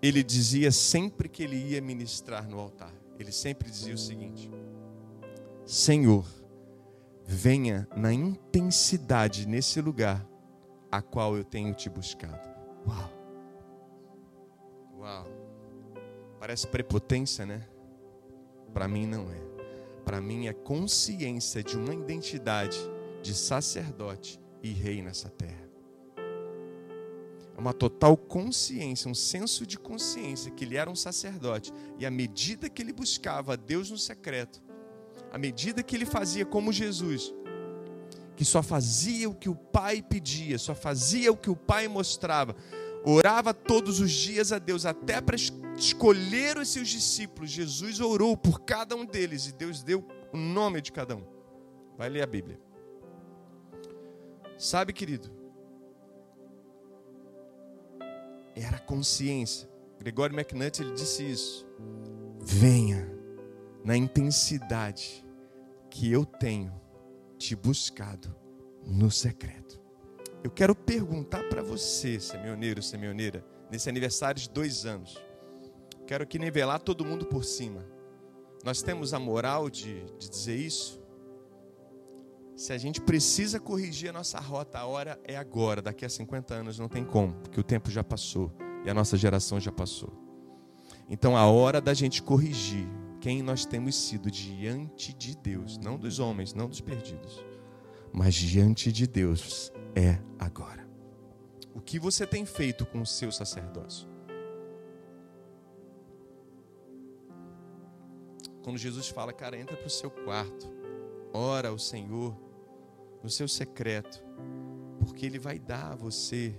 ele 0.06 0.23
dizia 0.23 0.70
sempre 0.70 1.30
que 1.30 1.42
ele 1.42 1.56
ia 1.56 1.80
ministrar 1.80 2.46
no 2.46 2.61
altar, 2.61 2.92
ele 3.18 3.32
sempre 3.32 3.70
dizia 3.70 3.94
o 3.94 3.99
seguinte: 3.99 4.50
Senhor, 5.64 6.26
venha 7.25 7.88
na 7.96 8.12
intensidade 8.12 9.49
nesse 9.49 9.80
lugar 9.80 10.28
a 10.92 11.00
qual 11.00 11.38
eu 11.38 11.42
tenho 11.42 11.73
te 11.73 11.88
buscado. 11.88 12.46
Uau! 12.87 13.11
Uau! 14.99 15.26
Parece 16.38 16.66
prepotência, 16.66 17.46
né? 17.46 17.66
Para 18.75 18.87
mim 18.87 19.06
não 19.06 19.30
é. 19.30 19.40
Para 20.04 20.20
mim 20.20 20.49
é 20.49 20.52
consciência 20.52 21.64
de 21.64 21.78
uma 21.78 21.94
identidade 21.94 22.78
de 23.23 23.34
sacerdote 23.34 24.38
e 24.62 24.70
rei 24.70 25.00
nessa 25.00 25.30
terra. 25.30 25.63
É 27.56 27.61
uma 27.61 27.73
total 27.73 28.16
consciência, 28.16 29.11
um 29.11 29.14
senso 29.14 29.66
de 29.66 29.78
consciência 29.78 30.50
que 30.50 30.64
ele 30.64 30.76
era 30.76 30.90
um 30.90 30.96
sacerdote. 30.96 31.73
E 31.99 32.04
à 32.04 32.11
medida 32.11 32.68
que 32.68 32.82
ele 32.82 32.92
buscava 32.92 33.56
Deus 33.56 33.90
no 33.90 33.99
secreto, 33.99 34.61
à 35.32 35.38
medida 35.38 35.82
que 35.82 35.94
ele 35.94 36.06
fazia 36.06 36.44
como 36.44 36.73
Jesus, 36.73 37.32
que 38.37 38.44
só 38.44 38.62
fazia 38.62 39.28
o 39.28 39.34
que 39.34 39.49
o 39.49 39.54
Pai 39.54 40.02
pedia, 40.02 40.58
só 40.58 40.75
fazia 40.75 41.30
o 41.30 41.37
que 41.37 41.50
o 41.50 41.56
Pai 41.56 41.87
mostrava, 41.87 42.56
orava 43.04 43.54
todos 43.54 44.00
os 44.00 44.11
dias 44.11 44.50
a 44.50 44.58
Deus, 44.58 44.84
até 44.84 45.20
para 45.20 45.37
escolher 45.76 46.58
os 46.58 46.68
seus 46.68 46.88
discípulos. 46.88 47.50
Jesus 47.50 48.00
orou 48.00 48.37
por 48.37 48.61
cada 48.62 48.96
um 48.96 49.04
deles 49.04 49.46
e 49.46 49.52
Deus 49.52 49.82
deu 49.82 50.04
o 50.32 50.37
nome 50.37 50.80
de 50.80 50.90
cada 50.90 51.14
um. 51.14 51.25
Vai 51.96 52.08
ler 52.08 52.23
a 52.23 52.26
Bíblia. 52.26 52.58
Sabe, 54.58 54.92
querido, 54.92 55.30
era 58.54 58.76
a 58.76 58.80
consciência. 58.80 59.68
Gregório 59.99 60.34
McNutt 60.34 60.82
ele 60.82 60.92
disse 60.92 61.23
isso. 61.23 61.66
Venha 62.40 63.11
na 63.84 63.96
intensidade 63.96 65.25
que 65.90 66.11
eu 66.11 66.25
tenho 66.25 66.73
te 67.38 67.54
buscado 67.54 68.34
no 68.84 69.11
secreto. 69.11 69.80
Eu 70.42 70.50
quero 70.50 70.75
perguntar 70.75 71.42
para 71.49 71.62
você, 71.62 72.20
semioneiro, 72.20 72.82
semioneira, 72.82 73.44
nesse 73.70 73.88
aniversário 73.88 74.40
de 74.40 74.50
dois 74.50 74.84
anos. 74.84 75.16
Quero 76.06 76.25
aqui 76.25 76.38
nivelar 76.38 76.80
todo 76.80 77.04
mundo 77.04 77.26
por 77.26 77.44
cima. 77.44 77.84
Nós 78.62 78.82
temos 78.82 79.14
a 79.14 79.18
moral 79.18 79.70
de, 79.70 80.04
de 80.18 80.28
dizer 80.28 80.56
isso? 80.56 81.03
Se 82.56 82.73
a 82.73 82.78
gente 82.78 83.00
precisa 83.00 83.58
corrigir 83.58 84.11
a 84.11 84.12
nossa 84.12 84.38
rota, 84.38 84.78
a 84.78 84.87
hora 84.87 85.20
é 85.25 85.37
agora. 85.37 85.82
Daqui 85.82 86.04
a 86.04 86.08
50 86.08 86.54
anos 86.54 86.78
não 86.78 86.88
tem 86.88 87.04
como, 87.04 87.34
porque 87.34 87.58
o 87.58 87.64
tempo 87.64 87.90
já 87.90 88.04
passou 88.04 88.52
e 88.84 88.90
a 88.90 88.94
nossa 88.94 89.16
geração 89.16 89.58
já 89.58 89.73
passou. 89.73 90.12
Então 91.08 91.37
a 91.37 91.46
hora 91.46 91.80
da 91.80 91.92
gente 91.92 92.23
corrigir 92.23 92.87
quem 93.20 93.42
nós 93.42 93.64
temos 93.64 93.96
sido 93.96 94.30
diante 94.30 95.12
de 95.12 95.37
Deus, 95.37 95.78
não 95.78 95.99
dos 95.99 96.18
homens, 96.18 96.54
não 96.54 96.68
dos 96.68 96.80
perdidos, 96.80 97.44
mas 98.12 98.34
diante 98.34 98.92
de 98.92 99.06
Deus 99.06 99.73
é 99.94 100.18
agora. 100.38 100.87
O 101.75 101.80
que 101.80 101.99
você 101.99 102.26
tem 102.26 102.46
feito 102.46 102.87
com 102.87 103.00
o 103.00 103.06
seu 103.06 103.32
sacerdócio? 103.32 104.08
Quando 108.62 108.78
Jesus 108.78 109.08
fala, 109.08 109.32
cara, 109.32 109.58
entra 109.58 109.76
para 109.76 109.87
o 109.87 109.90
seu 109.90 110.11
quarto, 110.11 110.73
ora 111.32 111.68
ao 111.68 111.78
Senhor, 111.78 112.43
no 113.24 113.30
seu 113.30 113.48
secreto, 113.48 114.22
porque 115.00 115.24
Ele 115.24 115.38
vai 115.38 115.58
dar 115.58 115.92
a 115.92 115.96
você 115.96 116.54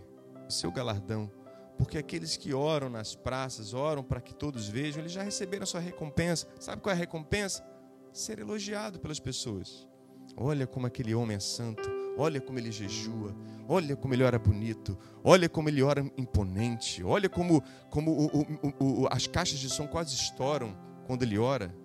o 0.48 0.52
seu 0.52 0.72
galardão. 0.72 1.32
Porque 1.78 1.98
aqueles 1.98 2.36
que 2.36 2.54
oram 2.54 2.90
nas 2.90 3.16
praças, 3.16 3.74
oram 3.74 4.04
para 4.04 4.20
que 4.20 4.34
todos 4.34 4.68
vejam, 4.68 5.02
eles 5.02 5.12
já 5.12 5.22
receberam 5.22 5.64
a 5.64 5.68
sua 5.68 5.80
recompensa. 5.80 6.48
Sabe 6.60 6.82
qual 6.82 6.92
é 6.92 6.96
a 6.96 7.00
recompensa? 7.00 7.64
Ser 8.12 8.40
elogiado 8.40 9.00
pelas 9.00 9.20
pessoas. 9.20 9.88
Olha 10.36 10.66
como 10.66 10.88
aquele 10.88 11.14
homem 11.14 11.38
é 11.38 11.40
santo, 11.40 11.88
olha 12.18 12.42
como 12.42 12.58
ele 12.58 12.72
jejua, 12.72 13.36
olha 13.68 13.96
como 13.96 14.14
ele 14.14 14.24
ora 14.24 14.40
bonito, 14.40 14.98
olha 15.24 15.48
como 15.48 15.70
ele 15.70 15.84
ora 15.84 16.02
imponente, 16.18 17.04
olha 17.04 17.30
como, 17.30 17.62
como 17.90 18.12
o, 18.12 18.42
o, 18.42 19.04
o, 19.04 19.08
as 19.12 19.28
caixas 19.28 19.60
de 19.60 19.70
som 19.70 19.88
quase 19.88 20.16
estouram 20.16 20.76
quando 21.06 21.24
ele 21.24 21.38
ora. 21.38 21.76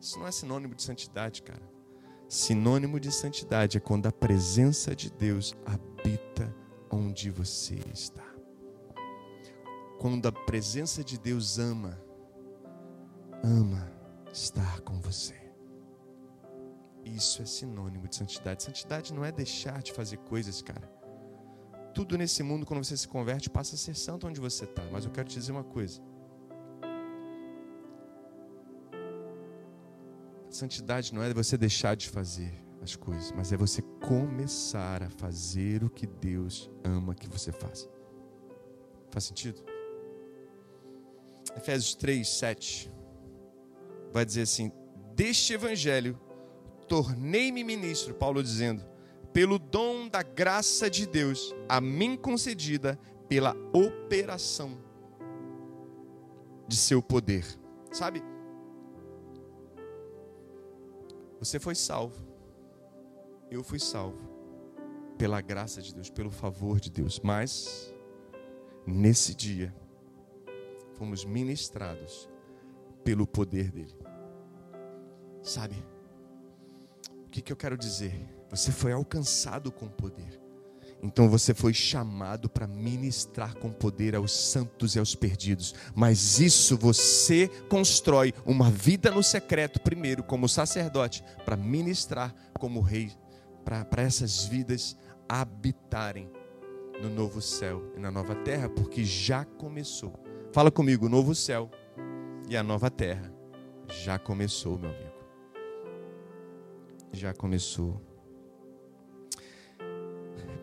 Isso 0.00 0.18
não 0.18 0.26
é 0.26 0.32
sinônimo 0.32 0.74
de 0.74 0.82
santidade, 0.82 1.42
cara. 1.42 1.73
Sinônimo 2.34 2.98
de 2.98 3.12
santidade 3.12 3.76
é 3.76 3.80
quando 3.80 4.08
a 4.08 4.12
presença 4.12 4.92
de 4.92 5.08
Deus 5.08 5.54
habita 5.64 6.52
onde 6.90 7.30
você 7.30 7.78
está. 7.92 8.26
Quando 10.00 10.26
a 10.26 10.32
presença 10.32 11.04
de 11.04 11.16
Deus 11.16 11.60
ama, 11.60 11.96
ama 13.40 13.88
estar 14.32 14.80
com 14.80 15.00
você. 15.00 15.36
Isso 17.04 17.40
é 17.40 17.46
sinônimo 17.46 18.08
de 18.08 18.16
santidade. 18.16 18.64
Santidade 18.64 19.14
não 19.14 19.24
é 19.24 19.30
deixar 19.30 19.80
de 19.80 19.92
fazer 19.92 20.16
coisas, 20.16 20.60
cara. 20.60 20.90
Tudo 21.94 22.18
nesse 22.18 22.42
mundo, 22.42 22.66
quando 22.66 22.84
você 22.84 22.96
se 22.96 23.06
converte, 23.06 23.48
passa 23.48 23.76
a 23.76 23.78
ser 23.78 23.94
santo 23.94 24.26
onde 24.26 24.40
você 24.40 24.64
está. 24.64 24.82
Mas 24.90 25.04
eu 25.04 25.12
quero 25.12 25.28
te 25.28 25.38
dizer 25.38 25.52
uma 25.52 25.62
coisa. 25.62 26.02
Santidade 30.54 31.12
não 31.12 31.20
é 31.20 31.34
você 31.34 31.58
deixar 31.58 31.96
de 31.96 32.08
fazer 32.08 32.54
as 32.80 32.94
coisas, 32.94 33.32
mas 33.32 33.52
é 33.52 33.56
você 33.56 33.82
começar 34.00 35.02
a 35.02 35.10
fazer 35.10 35.82
o 35.82 35.90
que 35.90 36.06
Deus 36.06 36.70
ama 36.84 37.12
que 37.12 37.28
você 37.28 37.50
faça. 37.50 37.90
Faz 39.10 39.24
sentido? 39.24 39.60
Efésios 41.56 41.96
3, 41.96 42.28
7 42.28 42.92
vai 44.12 44.24
dizer 44.24 44.42
assim: 44.42 44.70
Deste 45.16 45.54
evangelho 45.54 46.20
tornei-me 46.86 47.64
ministro, 47.64 48.14
Paulo 48.14 48.40
dizendo, 48.40 48.84
pelo 49.32 49.58
dom 49.58 50.06
da 50.08 50.22
graça 50.22 50.88
de 50.88 51.04
Deus, 51.04 51.52
a 51.68 51.80
mim 51.80 52.16
concedida 52.16 52.96
pela 53.28 53.56
operação 53.72 54.78
de 56.68 56.76
seu 56.76 57.02
poder. 57.02 57.44
Sabe? 57.90 58.22
Você 61.44 61.60
foi 61.60 61.74
salvo. 61.74 62.26
Eu 63.50 63.62
fui 63.62 63.78
salvo 63.78 64.32
pela 65.18 65.40
graça 65.40 65.80
de 65.80 65.94
Deus, 65.94 66.10
pelo 66.10 66.30
favor 66.30 66.80
de 66.80 66.90
Deus. 66.90 67.20
Mas 67.20 67.94
nesse 68.86 69.34
dia 69.34 69.74
fomos 70.94 71.24
ministrados 71.24 72.28
pelo 73.04 73.26
poder 73.26 73.70
dele. 73.70 73.94
Sabe? 75.42 75.84
que, 77.34 77.42
que 77.42 77.52
eu 77.52 77.56
quero 77.56 77.76
dizer? 77.76 78.14
Você 78.48 78.70
foi 78.70 78.92
alcançado 78.92 79.72
com 79.72 79.88
poder. 79.88 80.40
Então 81.04 81.28
você 81.28 81.52
foi 81.52 81.74
chamado 81.74 82.48
para 82.48 82.66
ministrar 82.66 83.54
com 83.56 83.70
poder 83.70 84.16
aos 84.16 84.32
santos 84.32 84.96
e 84.96 84.98
aos 84.98 85.14
perdidos. 85.14 85.74
Mas 85.94 86.40
isso 86.40 86.76
você 86.76 87.48
constrói 87.68 88.32
uma 88.46 88.70
vida 88.70 89.10
no 89.10 89.22
secreto, 89.22 89.80
primeiro, 89.80 90.24
como 90.24 90.48
sacerdote, 90.48 91.22
para 91.44 91.56
ministrar 91.56 92.34
como 92.58 92.80
rei, 92.80 93.12
para 93.64 94.02
essas 94.02 94.46
vidas 94.46 94.96
habitarem 95.28 96.28
no 97.02 97.10
novo 97.10 97.40
céu 97.42 97.82
e 97.96 98.00
na 98.00 98.10
nova 98.10 98.34
terra, 98.34 98.68
porque 98.68 99.04
já 99.04 99.44
começou. 99.44 100.12
Fala 100.52 100.70
comigo, 100.70 101.06
o 101.06 101.10
novo 101.10 101.34
céu 101.34 101.70
e 102.48 102.56
a 102.56 102.62
nova 102.62 102.90
terra 102.90 103.30
já 104.04 104.18
começou, 104.18 104.78
meu 104.78 104.90
amigo 104.90 105.14
já 107.14 107.32
começou. 107.32 108.13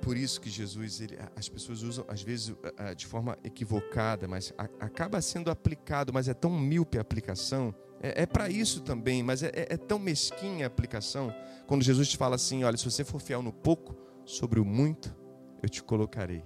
Por 0.02 0.18
isso 0.18 0.42
que 0.42 0.50
Jesus, 0.50 1.00
ele, 1.00 1.18
as 1.36 1.48
pessoas 1.48 1.84
usam 1.84 2.04
às 2.08 2.22
vezes 2.22 2.56
de 2.98 3.06
forma 3.06 3.38
equivocada, 3.44 4.28
mas 4.28 4.54
acaba 4.58 5.22
sendo 5.22 5.52
aplicado, 5.52 6.12
mas 6.12 6.28
é 6.28 6.34
tão 6.34 6.50
míope 6.60 6.98
a 6.98 7.02
aplicação. 7.02 7.74
É, 8.02 8.24
é 8.24 8.26
para 8.26 8.50
isso 8.50 8.82
também, 8.82 9.22
mas 9.22 9.44
é, 9.44 9.48
é, 9.48 9.74
é 9.74 9.78
tão 9.78 10.00
mesquinha 10.00 10.66
a 10.66 10.68
aplicação. 10.68 11.34
Quando 11.68 11.84
Jesus 11.84 12.10
te 12.10 12.18
fala 12.18 12.36
assim: 12.36 12.64
olha, 12.64 12.76
se 12.78 12.86
você 12.86 13.04
for 13.04 13.22
fiel 13.22 13.44
no 13.44 13.54
pouco, 13.54 13.96
sobre 14.26 14.60
o 14.60 14.66
muito 14.66 15.16
eu 15.62 15.70
te 15.70 15.84
colocarei. 15.84 16.44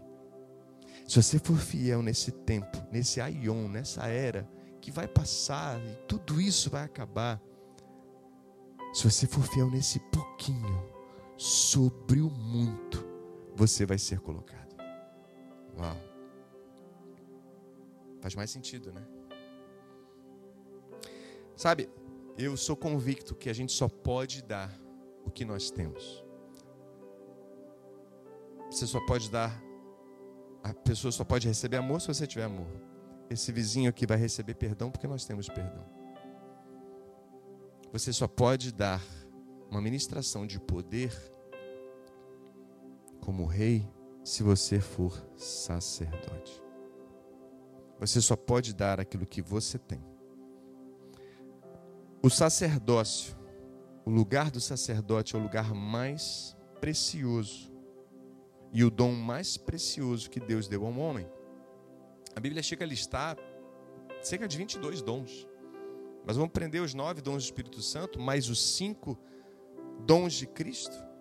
Se 1.07 1.21
você 1.21 1.39
for 1.39 1.57
fiel 1.57 2.01
nesse 2.01 2.31
tempo, 2.31 2.83
nesse 2.91 3.21
aion, 3.21 3.67
nessa 3.67 4.07
era, 4.07 4.47
que 4.81 4.91
vai 4.91 5.07
passar 5.07 5.79
e 5.79 5.95
tudo 6.07 6.41
isso 6.41 6.69
vai 6.69 6.83
acabar. 6.83 7.41
Se 8.93 9.03
você 9.09 9.27
for 9.27 9.43
fiel 9.43 9.69
nesse 9.69 9.99
pouquinho, 10.11 10.83
sobre 11.37 12.21
o 12.21 12.29
muito, 12.29 13.05
você 13.55 13.85
vai 13.85 13.97
ser 13.97 14.19
colocado. 14.19 14.75
Uau. 15.77 15.97
Faz 18.21 18.35
mais 18.35 18.51
sentido, 18.51 18.91
né? 18.91 19.05
Sabe, 21.55 21.89
eu 22.37 22.57
sou 22.57 22.75
convicto 22.75 23.33
que 23.33 23.49
a 23.49 23.53
gente 23.53 23.71
só 23.71 23.87
pode 23.87 24.41
dar 24.41 24.69
o 25.23 25.31
que 25.31 25.45
nós 25.45 25.71
temos. 25.71 26.23
Você 28.69 28.85
só 28.85 28.99
pode 29.05 29.31
dar, 29.31 29.57
a 30.61 30.73
pessoa 30.73 31.11
só 31.11 31.23
pode 31.23 31.47
receber 31.47 31.77
amor 31.77 32.01
se 32.01 32.07
você 32.07 32.27
tiver 32.27 32.43
amor. 32.43 32.67
Esse 33.29 33.51
vizinho 33.51 33.89
aqui 33.89 34.05
vai 34.05 34.17
receber 34.17 34.55
perdão 34.55 34.91
porque 34.91 35.07
nós 35.07 35.23
temos 35.25 35.47
perdão. 35.47 35.85
Você 37.93 38.11
só 38.11 38.27
pode 38.27 38.73
dar 38.73 39.01
uma 39.69 39.81
ministração 39.81 40.45
de 40.45 40.59
poder 40.59 41.13
como 43.25 43.45
rei 43.45 43.83
se 44.23 44.43
você 44.43 44.79
for 44.79 45.27
sacerdote. 45.35 46.63
Você 47.99 48.21
só 48.21 48.35
pode 48.35 48.73
dar 48.73 48.99
aquilo 48.99 49.25
que 49.25 49.41
você 49.41 49.79
tem. 49.79 49.99
O 52.21 52.29
sacerdócio, 52.29 53.35
o 54.05 54.11
lugar 54.11 54.51
do 54.51 54.61
sacerdote 54.61 55.35
é 55.35 55.39
o 55.39 55.41
lugar 55.41 55.73
mais 55.73 56.55
precioso 56.79 57.71
e 58.71 58.83
o 58.83 58.91
dom 58.91 59.13
mais 59.13 59.57
precioso 59.57 60.29
que 60.29 60.39
Deus 60.39 60.67
deu 60.67 60.85
ao 60.85 60.93
homem. 60.93 61.27
A 62.35 62.39
Bíblia 62.39 62.61
chega 62.61 62.85
a 62.85 62.87
listar 62.87 63.37
cerca 64.21 64.47
de 64.47 64.57
22 64.57 65.01
dons. 65.01 65.47
Mas 66.25 66.35
vamos 66.35 66.49
aprender 66.49 66.79
os 66.79 66.93
nove 66.93 67.21
dons 67.21 67.43
do 67.43 67.45
Espírito 67.45 67.81
Santo, 67.81 68.19
mais 68.19 68.49
os 68.49 68.75
cinco 68.75 69.17
dons 70.05 70.33
de 70.33 70.45
Cristo. 70.45 71.14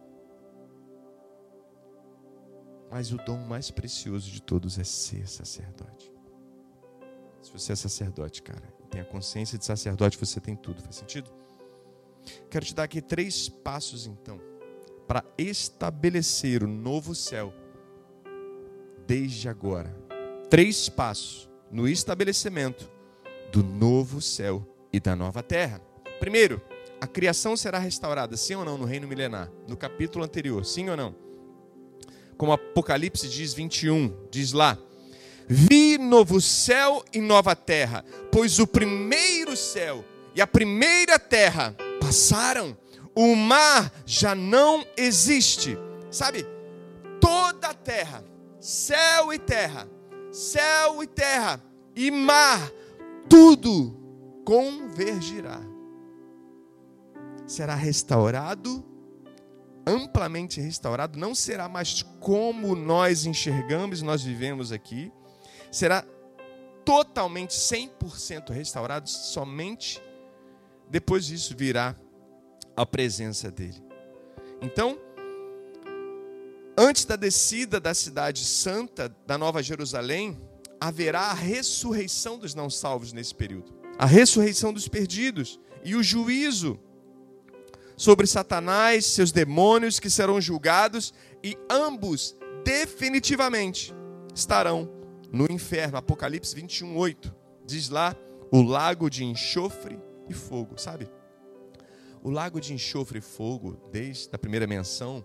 Mas 2.95 3.11
o 3.11 3.17
dom 3.17 3.39
mais 3.39 3.73
precioso 3.73 4.31
de 4.31 4.41
todos 4.41 4.79
é 4.79 4.85
ser 4.85 5.27
sacerdote. 5.27 6.13
Se 7.43 7.51
você 7.51 7.73
é 7.73 7.75
sacerdote, 7.75 8.41
cara, 8.41 8.73
tem 8.89 9.01
a 9.01 9.05
consciência 9.05 9.59
de 9.59 9.65
sacerdote, 9.65 10.17
você 10.17 10.39
tem 10.39 10.55
tudo. 10.55 10.81
Faz 10.81 10.95
sentido? 10.95 11.29
Quero 12.49 12.65
te 12.65 12.73
dar 12.73 12.85
aqui 12.85 13.03
três 13.03 13.49
passos, 13.49 14.07
então, 14.07 14.41
para 15.09 15.25
estabelecer 15.37 16.63
o 16.63 16.69
novo 16.69 17.17
céu 17.17 17.53
desde 19.09 19.49
agora. 19.49 19.93
Três 20.49 20.89
passos 20.89 21.51
no 21.73 21.89
estabelecimento 21.89 22.89
do 23.51 23.65
novo 23.65 24.23
céu 24.23 24.65
e 24.93 25.01
da 25.01 25.17
nova 25.17 25.43
terra. 25.43 25.81
Primeiro, 26.21 26.63
a 27.01 27.09
criação 27.09 27.57
será 27.57 27.81
restaurada, 27.81 28.37
sim 28.37 28.55
ou 28.55 28.65
não, 28.65 28.79
no 28.79 28.85
reino 28.85 29.09
milenar? 29.09 29.51
No 29.67 29.77
capítulo 29.77 30.25
anterior, 30.25 30.65
sim 30.65 30.89
ou 30.89 30.97
não? 30.97 31.24
Como 32.37 32.53
Apocalipse 32.53 33.29
diz 33.29 33.53
21, 33.55 34.29
diz 34.31 34.53
lá: 34.53 34.79
Vi 35.49 35.99
novo 35.99 36.41
céu 36.41 37.05
e 37.13 37.21
nova 37.21 37.55
terra, 37.55 38.05
pois 38.31 38.59
o 38.59 38.67
primeiro 38.67 39.57
céu 39.57 40.05
e 40.35 40.41
a 40.41 40.47
primeira 40.47 41.19
terra 41.19 41.77
passaram, 42.01 42.77
o 43.15 43.35
mar 43.37 43.93
já 44.05 44.35
não 44.35 44.85
existe. 44.97 45.79
Sabe? 46.11 46.47
Toda 47.21 47.69
a 47.69 47.75
terra, 47.75 48.25
céu 48.61 49.33
e 49.33 49.39
terra, 49.39 49.89
céu 50.31 51.03
e 51.03 51.07
terra 51.07 51.63
e 51.95 52.11
mar, 52.11 52.71
tudo 53.29 53.97
convergirá. 54.45 55.61
Será 57.47 57.75
restaurado, 57.75 58.85
amplamente 59.87 60.61
restaurado, 60.61 61.19
não 61.19 61.35
será 61.35 61.69
mais 61.69 62.03
como 62.21 62.75
nós 62.75 63.27
enxergamos 63.27 64.01
e 64.01 64.05
nós 64.05 64.23
vivemos 64.23 64.73
aqui. 64.73 65.13
Será 65.71 66.05
totalmente 66.85 67.55
100% 67.55 68.51
restaurado, 68.51 69.09
somente 69.09 70.03
depois 70.89 71.27
disso 71.27 71.55
virá 71.57 71.97
a 72.77 72.85
presença 72.85 73.51
dele. 73.51 73.83
Então, 74.61 74.99
Antes 76.77 77.05
da 77.05 77.15
descida 77.15 77.79
da 77.79 77.95
cidade 77.95 78.45
santa, 78.45 79.09
da 79.25 79.39
Nova 79.39 79.63
Jerusalém, 79.63 80.37
haverá 80.81 81.21
a 81.21 81.33
ressurreição 81.33 82.37
dos 82.37 82.53
não 82.53 82.69
salvos 82.69 83.13
nesse 83.13 83.33
período. 83.33 83.73
A 83.97 84.07
ressurreição 84.07 84.73
dos 84.73 84.89
perdidos 84.89 85.61
e 85.85 85.95
o 85.95 86.03
juízo 86.03 86.81
sobre 87.97 88.27
Satanás, 88.27 89.07
seus 89.07 89.33
demônios 89.33 90.01
que 90.01 90.11
serão 90.11 90.41
julgados 90.41 91.13
e 91.43 91.57
ambos 91.71 92.37
definitivamente 92.65 93.95
estarão 94.35 94.91
no 95.31 95.47
inferno. 95.51 95.99
Apocalipse 95.99 96.55
21, 96.55 96.97
8. 96.97 97.35
Diz 97.65 97.89
lá 97.89 98.17
o 98.51 98.63
lago 98.63 99.09
de 99.09 99.25
enxofre 99.25 99.99
e 100.29 100.35
fogo, 100.35 100.79
sabe? 100.79 101.09
O 102.23 102.31
lago 102.31 102.61
de 102.61 102.73
enxofre 102.73 103.19
e 103.19 103.23
fogo, 103.23 103.79
desde 103.93 104.31
a 104.33 104.39
primeira 104.39 104.67
menção, 104.67 105.25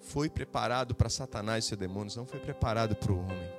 foi 0.00 0.28
preparado 0.28 0.94
para 0.94 1.08
Satanás 1.08 1.64
e 1.64 1.68
seus 1.68 1.78
demônios, 1.78 2.16
não 2.16 2.26
foi 2.26 2.40
preparado 2.40 2.96
para 2.96 3.12
o 3.12 3.18
homem. 3.18 3.52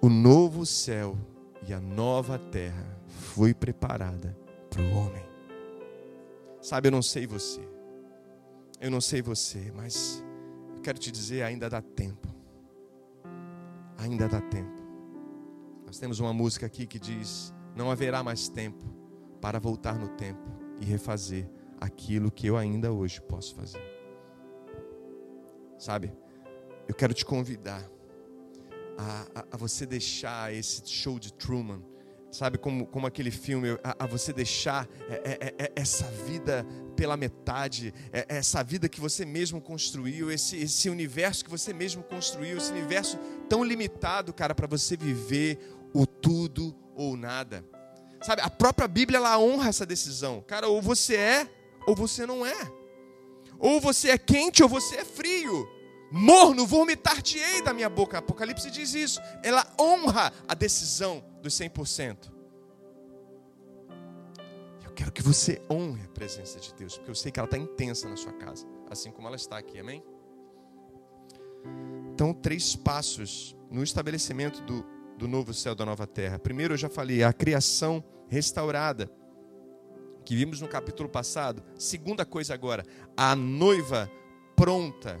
O 0.00 0.08
novo 0.08 0.64
céu 0.64 1.18
e 1.66 1.74
a 1.74 1.80
nova 1.80 2.38
terra 2.38 2.86
foi 3.08 3.52
preparada 3.52 4.36
para 4.70 4.82
o 4.82 4.96
homem. 4.96 5.29
Sabe, 6.60 6.88
eu 6.88 6.92
não 6.92 7.02
sei 7.02 7.26
você. 7.26 7.60
Eu 8.80 8.90
não 8.90 9.00
sei 9.00 9.22
você, 9.22 9.72
mas 9.74 10.24
eu 10.76 10.82
quero 10.82 10.98
te 10.98 11.10
dizer, 11.10 11.42
ainda 11.42 11.68
dá 11.68 11.80
tempo. 11.80 12.28
Ainda 13.98 14.28
dá 14.28 14.40
tempo. 14.40 14.80
Nós 15.86 15.98
temos 15.98 16.20
uma 16.20 16.32
música 16.32 16.66
aqui 16.66 16.86
que 16.86 16.98
diz: 16.98 17.52
Não 17.74 17.90
haverá 17.90 18.22
mais 18.22 18.48
tempo 18.48 18.84
para 19.40 19.58
voltar 19.58 19.98
no 19.98 20.08
tempo 20.08 20.48
e 20.80 20.84
refazer 20.84 21.48
aquilo 21.80 22.30
que 22.30 22.46
eu 22.46 22.56
ainda 22.56 22.92
hoje 22.92 23.20
posso 23.20 23.54
fazer. 23.54 23.82
Sabe, 25.78 26.12
eu 26.86 26.94
quero 26.94 27.14
te 27.14 27.24
convidar 27.24 27.82
a, 28.98 29.40
a, 29.40 29.44
a 29.52 29.56
você 29.56 29.86
deixar 29.86 30.54
esse 30.54 30.86
show 30.86 31.18
de 31.18 31.32
Truman 31.32 31.82
sabe, 32.30 32.58
como, 32.58 32.86
como 32.86 33.06
aquele 33.06 33.30
filme, 33.30 33.78
a, 33.82 34.04
a 34.04 34.06
você 34.06 34.32
deixar 34.32 34.88
é, 35.08 35.14
é, 35.14 35.64
é, 35.64 35.72
essa 35.74 36.04
vida 36.26 36.66
pela 36.94 37.16
metade, 37.16 37.92
é, 38.12 38.20
é, 38.20 38.36
essa 38.36 38.62
vida 38.62 38.88
que 38.88 39.00
você 39.00 39.24
mesmo 39.24 39.60
construiu, 39.60 40.30
esse, 40.30 40.56
esse 40.56 40.88
universo 40.88 41.44
que 41.44 41.50
você 41.50 41.72
mesmo 41.72 42.02
construiu, 42.02 42.58
esse 42.58 42.70
universo 42.70 43.18
tão 43.48 43.64
limitado, 43.64 44.32
cara, 44.32 44.54
para 44.54 44.66
você 44.66 44.96
viver 44.96 45.58
o 45.92 46.06
tudo 46.06 46.74
ou 46.94 47.16
nada. 47.16 47.64
Sabe, 48.22 48.42
a 48.42 48.50
própria 48.50 48.86
Bíblia 48.86 49.16
ela 49.16 49.38
honra 49.38 49.68
essa 49.70 49.86
decisão. 49.86 50.44
Cara, 50.46 50.68
ou 50.68 50.80
você 50.82 51.16
é 51.16 51.48
ou 51.86 51.96
você 51.96 52.26
não 52.26 52.44
é. 52.44 52.72
Ou 53.58 53.80
você 53.80 54.10
é 54.10 54.18
quente 54.18 54.62
ou 54.62 54.68
você 54.68 54.96
é 54.96 55.04
frio. 55.04 55.66
Morno, 56.12 56.66
vomitar-te-ei 56.66 57.62
da 57.62 57.72
minha 57.72 57.88
boca. 57.88 58.18
Apocalipse 58.18 58.70
diz 58.70 58.94
isso. 58.94 59.20
Ela 59.42 59.66
honra 59.78 60.32
a 60.46 60.54
decisão 60.54 61.24
dos 61.40 61.54
100%. 61.54 62.30
Eu 64.84 64.92
quero 64.92 65.12
que 65.12 65.22
você 65.22 65.60
honre 65.70 66.04
a 66.04 66.08
presença 66.08 66.58
de 66.58 66.74
Deus, 66.74 66.96
porque 66.96 67.10
eu 67.10 67.14
sei 67.14 67.32
que 67.32 67.38
ela 67.38 67.46
está 67.46 67.56
intensa 67.56 68.08
na 68.08 68.16
sua 68.16 68.32
casa, 68.32 68.66
assim 68.90 69.10
como 69.10 69.26
ela 69.26 69.36
está 69.36 69.58
aqui, 69.58 69.78
amém? 69.78 70.02
Então, 72.12 72.32
três 72.34 72.76
passos 72.76 73.56
no 73.70 73.82
estabelecimento 73.82 74.62
do, 74.62 74.84
do 75.16 75.28
novo 75.28 75.54
céu, 75.54 75.74
da 75.74 75.86
nova 75.86 76.06
terra. 76.06 76.38
Primeiro, 76.38 76.74
eu 76.74 76.78
já 76.78 76.88
falei, 76.88 77.22
a 77.22 77.32
criação 77.32 78.04
restaurada, 78.28 79.10
que 80.24 80.36
vimos 80.36 80.60
no 80.60 80.68
capítulo 80.68 81.08
passado. 81.08 81.62
Segunda 81.76 82.24
coisa 82.24 82.54
agora, 82.54 82.84
a 83.16 83.34
noiva 83.34 84.10
pronta 84.54 85.20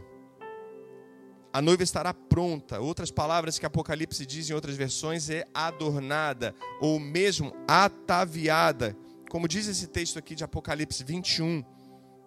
a 1.52 1.60
noiva 1.60 1.82
estará 1.82 2.14
pronta. 2.14 2.80
Outras 2.80 3.10
palavras 3.10 3.58
que 3.58 3.66
Apocalipse 3.66 4.24
diz 4.24 4.48
em 4.48 4.52
outras 4.52 4.76
versões 4.76 5.28
é 5.28 5.44
adornada, 5.52 6.54
ou 6.80 7.00
mesmo 7.00 7.52
ataviada. 7.66 8.96
Como 9.28 9.48
diz 9.48 9.66
esse 9.66 9.88
texto 9.88 10.18
aqui 10.18 10.34
de 10.34 10.44
Apocalipse 10.44 11.02
21, 11.02 11.64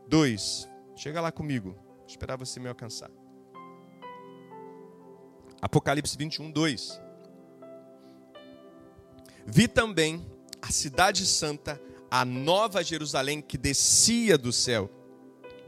2. 0.08 0.70
Chega 0.96 1.22
lá 1.22 1.32
comigo, 1.32 1.76
Vou 1.98 2.08
esperar 2.08 2.38
você 2.38 2.60
me 2.60 2.68
alcançar. 2.68 3.10
Apocalipse 5.62 6.18
21, 6.18 6.52
2. 6.52 7.02
Vi 9.46 9.68
também 9.68 10.26
a 10.62 10.72
cidade 10.72 11.26
santa, 11.26 11.82
a 12.12 12.26
nova 12.26 12.84
Jerusalém 12.84 13.42
que 13.42 13.58
descia 13.58 14.38
do 14.38 14.52
céu, 14.52 14.90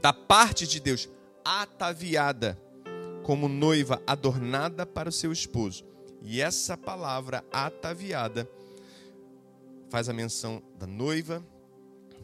da 0.01 0.11
parte 0.13 0.67
de 0.67 0.79
Deus, 0.79 1.09
ataviada 1.43 2.64
como 3.25 3.49
noiva 3.49 3.99
adornada 4.05 4.85
para 4.85 5.09
o 5.09 5.11
seu 5.11 5.31
esposo. 5.31 5.83
E 6.21 6.41
essa 6.41 6.77
palavra 6.77 7.43
ataviada 7.51 8.47
faz 9.89 10.07
a 10.07 10.13
menção 10.13 10.61
da 10.77 10.85
noiva 10.85 11.43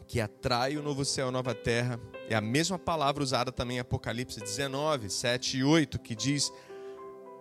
que 0.06 0.20
atrai 0.20 0.76
o 0.76 0.82
novo 0.82 1.04
céu 1.04 1.26
e 1.26 1.28
a 1.28 1.32
nova 1.32 1.56
terra. 1.56 1.98
É 2.30 2.36
a 2.36 2.40
mesma 2.40 2.78
palavra 2.78 3.20
usada 3.20 3.50
também 3.50 3.78
em 3.78 3.80
Apocalipse 3.80 4.38
19, 4.38 5.10
7 5.10 5.58
e 5.58 5.64
8, 5.64 5.98
que 5.98 6.14
diz: 6.14 6.52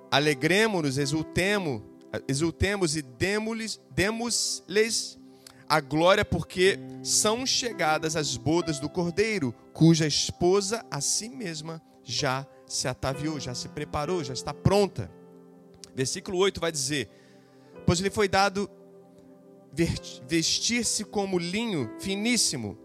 Alegremos-nos, 0.10 0.98
exultemos, 0.98 1.84
exultemos 2.28 2.96
e 2.96 3.04
demos-lhes 3.04 5.20
a 5.70 5.80
glória, 5.80 6.26
porque 6.26 6.80
são 7.04 7.46
chegadas 7.46 8.16
as 8.16 8.36
bodas 8.36 8.80
do 8.80 8.90
Cordeiro, 8.90 9.54
cuja 9.72 10.08
esposa 10.08 10.84
a 10.90 11.00
si 11.00 11.30
mesma 11.30 11.80
já 12.04 12.48
se 12.72 12.88
ataviou, 12.88 13.38
já 13.38 13.54
se 13.54 13.68
preparou, 13.68 14.24
já 14.24 14.34
está 14.34 14.54
pronta. 14.54 15.12
Versículo 15.94 16.38
8 16.38 16.60
vai 16.62 16.72
dizer: 16.72 17.10
Pois 17.86 18.00
lhe 18.00 18.10
foi 18.10 18.30
dado 18.30 18.70
vestir-se 20.26 21.04
como 21.04 21.38
linho 21.38 21.92
finíssimo, 22.00 22.78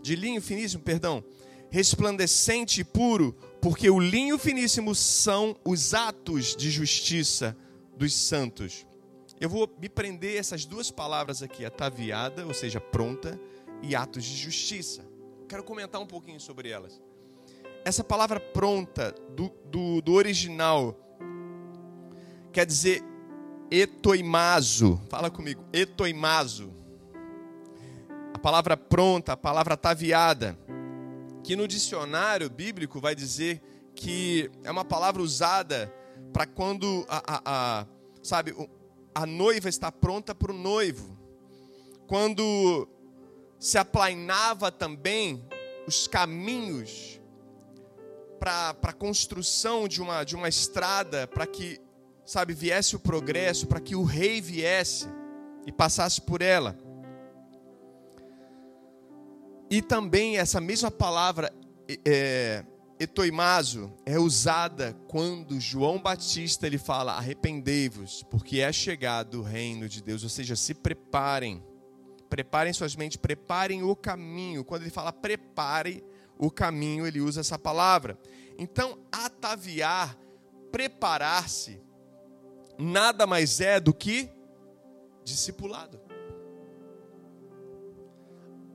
de 0.00 0.16
linho 0.16 0.40
finíssimo, 0.40 0.82
perdão, 0.82 1.22
resplandecente 1.70 2.80
e 2.80 2.84
puro, 2.84 3.34
porque 3.60 3.90
o 3.90 4.00
linho 4.00 4.38
finíssimo 4.38 4.94
são 4.94 5.54
os 5.62 5.92
atos 5.92 6.56
de 6.56 6.70
justiça 6.70 7.54
dos 7.94 8.14
santos. 8.14 8.86
Eu 9.38 9.50
vou 9.50 9.70
me 9.78 9.88
prender 9.88 10.38
essas 10.38 10.64
duas 10.64 10.90
palavras 10.90 11.42
aqui, 11.42 11.62
ataviada, 11.62 12.46
ou 12.46 12.54
seja, 12.54 12.80
pronta, 12.80 13.38
e 13.82 13.94
atos 13.94 14.24
de 14.24 14.34
justiça. 14.34 15.04
Quero 15.46 15.62
comentar 15.62 16.00
um 16.00 16.06
pouquinho 16.06 16.40
sobre 16.40 16.70
elas 16.70 17.05
essa 17.84 18.02
palavra 18.02 18.40
pronta 18.40 19.14
do, 19.34 19.50
do, 19.66 20.02
do 20.02 20.12
original 20.12 20.96
quer 22.52 22.66
dizer 22.66 23.02
etoimazo. 23.70 25.00
Fala 25.08 25.30
comigo, 25.30 25.64
etoimazo. 25.72 26.72
A 28.32 28.38
palavra 28.38 28.76
pronta, 28.76 29.32
a 29.32 29.36
palavra 29.36 29.74
ataviada, 29.74 30.58
que 31.44 31.54
no 31.54 31.68
dicionário 31.68 32.50
bíblico 32.50 33.00
vai 33.00 33.14
dizer 33.14 33.62
que 33.94 34.50
é 34.64 34.70
uma 34.70 34.84
palavra 34.84 35.22
usada 35.22 35.92
para 36.32 36.46
quando 36.46 37.04
a, 37.08 37.22
a, 37.34 37.42
a, 37.80 37.86
sabe, 38.22 38.54
a 39.14 39.26
noiva 39.26 39.68
está 39.68 39.90
pronta 39.90 40.34
para 40.34 40.52
o 40.52 40.56
noivo. 40.56 41.16
Quando 42.06 42.88
se 43.58 43.78
aplainava 43.78 44.70
também 44.70 45.46
os 45.86 46.06
caminhos 46.06 47.15
para 48.38 48.76
a 48.82 48.92
construção 48.92 49.88
de 49.88 50.00
uma, 50.00 50.24
de 50.24 50.36
uma 50.36 50.48
estrada, 50.48 51.26
para 51.26 51.46
que, 51.46 51.80
sabe, 52.24 52.54
viesse 52.54 52.96
o 52.96 53.00
progresso, 53.00 53.66
para 53.66 53.80
que 53.80 53.96
o 53.96 54.04
rei 54.04 54.40
viesse 54.40 55.08
e 55.66 55.72
passasse 55.72 56.20
por 56.20 56.42
ela. 56.42 56.78
E 59.68 59.82
também 59.82 60.38
essa 60.38 60.60
mesma 60.60 60.90
palavra, 60.90 61.52
é, 62.04 62.64
etoimazo, 63.00 63.92
é 64.04 64.18
usada 64.18 64.96
quando 65.08 65.60
João 65.60 66.00
Batista 66.00 66.66
ele 66.66 66.78
fala: 66.78 67.14
arrependei-vos, 67.14 68.22
porque 68.30 68.60
é 68.60 68.72
chegado 68.72 69.40
o 69.40 69.42
reino 69.42 69.88
de 69.88 70.02
Deus. 70.02 70.22
Ou 70.22 70.28
seja, 70.28 70.54
se 70.54 70.72
preparem, 70.72 71.62
preparem 72.28 72.72
suas 72.72 72.94
mentes, 72.94 73.16
preparem 73.16 73.82
o 73.82 73.96
caminho. 73.96 74.64
Quando 74.64 74.82
ele 74.82 74.90
fala 74.90 75.12
prepare, 75.12 76.04
o 76.38 76.50
caminho, 76.50 77.06
ele 77.06 77.20
usa 77.20 77.40
essa 77.40 77.58
palavra. 77.58 78.18
Então, 78.58 78.98
ataviar, 79.10 80.16
preparar-se, 80.70 81.80
nada 82.78 83.26
mais 83.26 83.60
é 83.60 83.80
do 83.80 83.92
que 83.92 84.30
discipulado. 85.24 86.00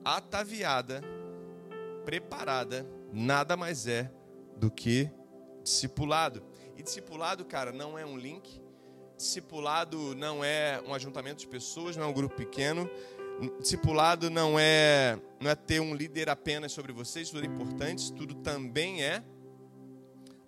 Ataviada, 0.04 1.02
preparada, 2.04 2.88
nada 3.12 3.56
mais 3.56 3.88
é 3.88 4.12
do 4.58 4.71
que 4.71 5.10
discipulado. 5.63 6.43
E 6.76 6.84
discipulado, 6.84 7.45
cara, 7.45 7.71
não 7.71 7.97
é 7.97 8.06
um 8.06 8.17
link. 8.17 8.62
Discipulado 9.15 10.15
não 10.15 10.43
é 10.43 10.82
um 10.88 10.93
ajuntamento 10.95 11.41
de 11.41 11.47
pessoas, 11.47 11.95
não 11.95 12.06
é 12.06 12.08
um 12.08 12.13
grupo 12.13 12.36
pequeno. 12.36 12.89
Discipulado 13.60 14.30
não 14.30 14.60
é, 14.60 15.19
não 15.39 15.49
é 15.49 15.56
ter 15.56 15.80
um 15.80 15.95
líder 15.95 16.30
apenas 16.30 16.71
sobre 16.71 16.93
vocês, 16.93 17.30
tudo 17.30 17.43
é 17.43 17.47
importante, 17.47 18.13
tudo 18.13 18.36
também 18.36 19.04
é 19.04 19.23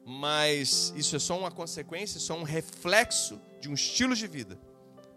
mas 0.05 0.93
isso 0.95 1.15
é 1.15 1.19
só 1.19 1.37
uma 1.37 1.51
consequência, 1.51 2.19
só 2.19 2.37
um 2.37 2.43
reflexo 2.43 3.39
de 3.61 3.69
um 3.69 3.73
estilo 3.73 4.15
de 4.15 4.27
vida 4.27 4.59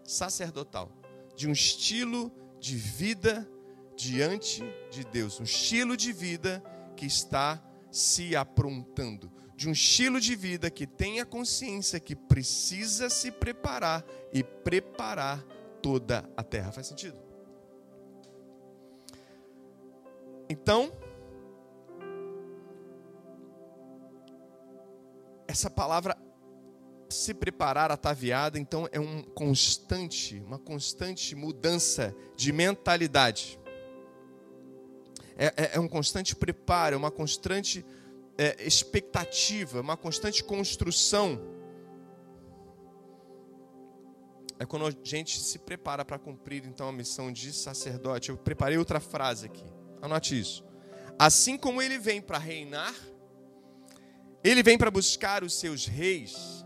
sacerdotal, 0.03 0.91
de 1.35 1.47
um 1.47 1.51
estilo 1.51 2.31
de 2.59 2.75
vida 2.75 3.47
diante 3.95 4.63
de 4.89 5.03
Deus, 5.03 5.39
um 5.39 5.43
estilo 5.43 5.97
de 5.97 6.13
vida 6.13 6.63
que 6.95 7.05
está 7.05 7.61
se 7.91 8.35
aprontando, 8.35 9.31
de 9.55 9.67
um 9.67 9.71
estilo 9.71 10.21
de 10.21 10.35
vida 10.35 10.69
que 10.69 10.87
tem 10.87 11.19
a 11.19 11.25
consciência 11.25 11.99
que 11.99 12.15
precisa 12.15 13.09
se 13.09 13.31
preparar 13.31 14.05
e 14.31 14.43
preparar 14.43 15.43
toda 15.81 16.29
a 16.37 16.43
terra. 16.43 16.71
Faz 16.71 16.87
sentido? 16.87 17.26
Então, 20.49 20.91
essa 25.47 25.69
palavra 25.69 26.17
se 27.09 27.33
preparar 27.33 27.91
ataviada, 27.91 28.59
então 28.59 28.87
é 28.91 28.99
um 28.99 29.23
constante, 29.23 30.39
uma 30.45 30.59
constante 30.59 31.35
mudança 31.35 32.15
de 32.35 32.51
mentalidade. 32.51 33.59
É, 35.37 35.45
é, 35.45 35.71
é 35.75 35.79
um 35.79 35.87
constante 35.87 36.35
preparo, 36.35 36.95
é 36.95 36.97
uma 36.97 37.11
constante 37.11 37.85
é, 38.37 38.55
expectativa, 38.65 39.81
uma 39.81 39.95
constante 39.95 40.43
construção. 40.43 41.39
É 44.59 44.65
quando 44.65 44.87
a 44.87 44.91
gente 45.03 45.39
se 45.39 45.59
prepara 45.59 46.03
para 46.03 46.17
cumprir 46.17 46.65
então 46.65 46.89
a 46.89 46.91
missão 46.91 47.31
de 47.31 47.53
sacerdote. 47.53 48.29
Eu 48.29 48.37
preparei 48.37 48.77
outra 48.77 48.99
frase 48.99 49.45
aqui. 49.45 49.76
Anote 50.01 50.39
isso. 50.39 50.63
Assim 51.17 51.57
como 51.57 51.81
ele 51.81 51.97
vem 51.97 52.21
para 52.21 52.37
reinar, 52.37 52.93
ele 54.43 54.61
vem 54.61 54.77
para 54.77 54.91
buscar 54.91 55.43
os 55.43 55.53
seus 55.53 55.85
reis 55.85 56.65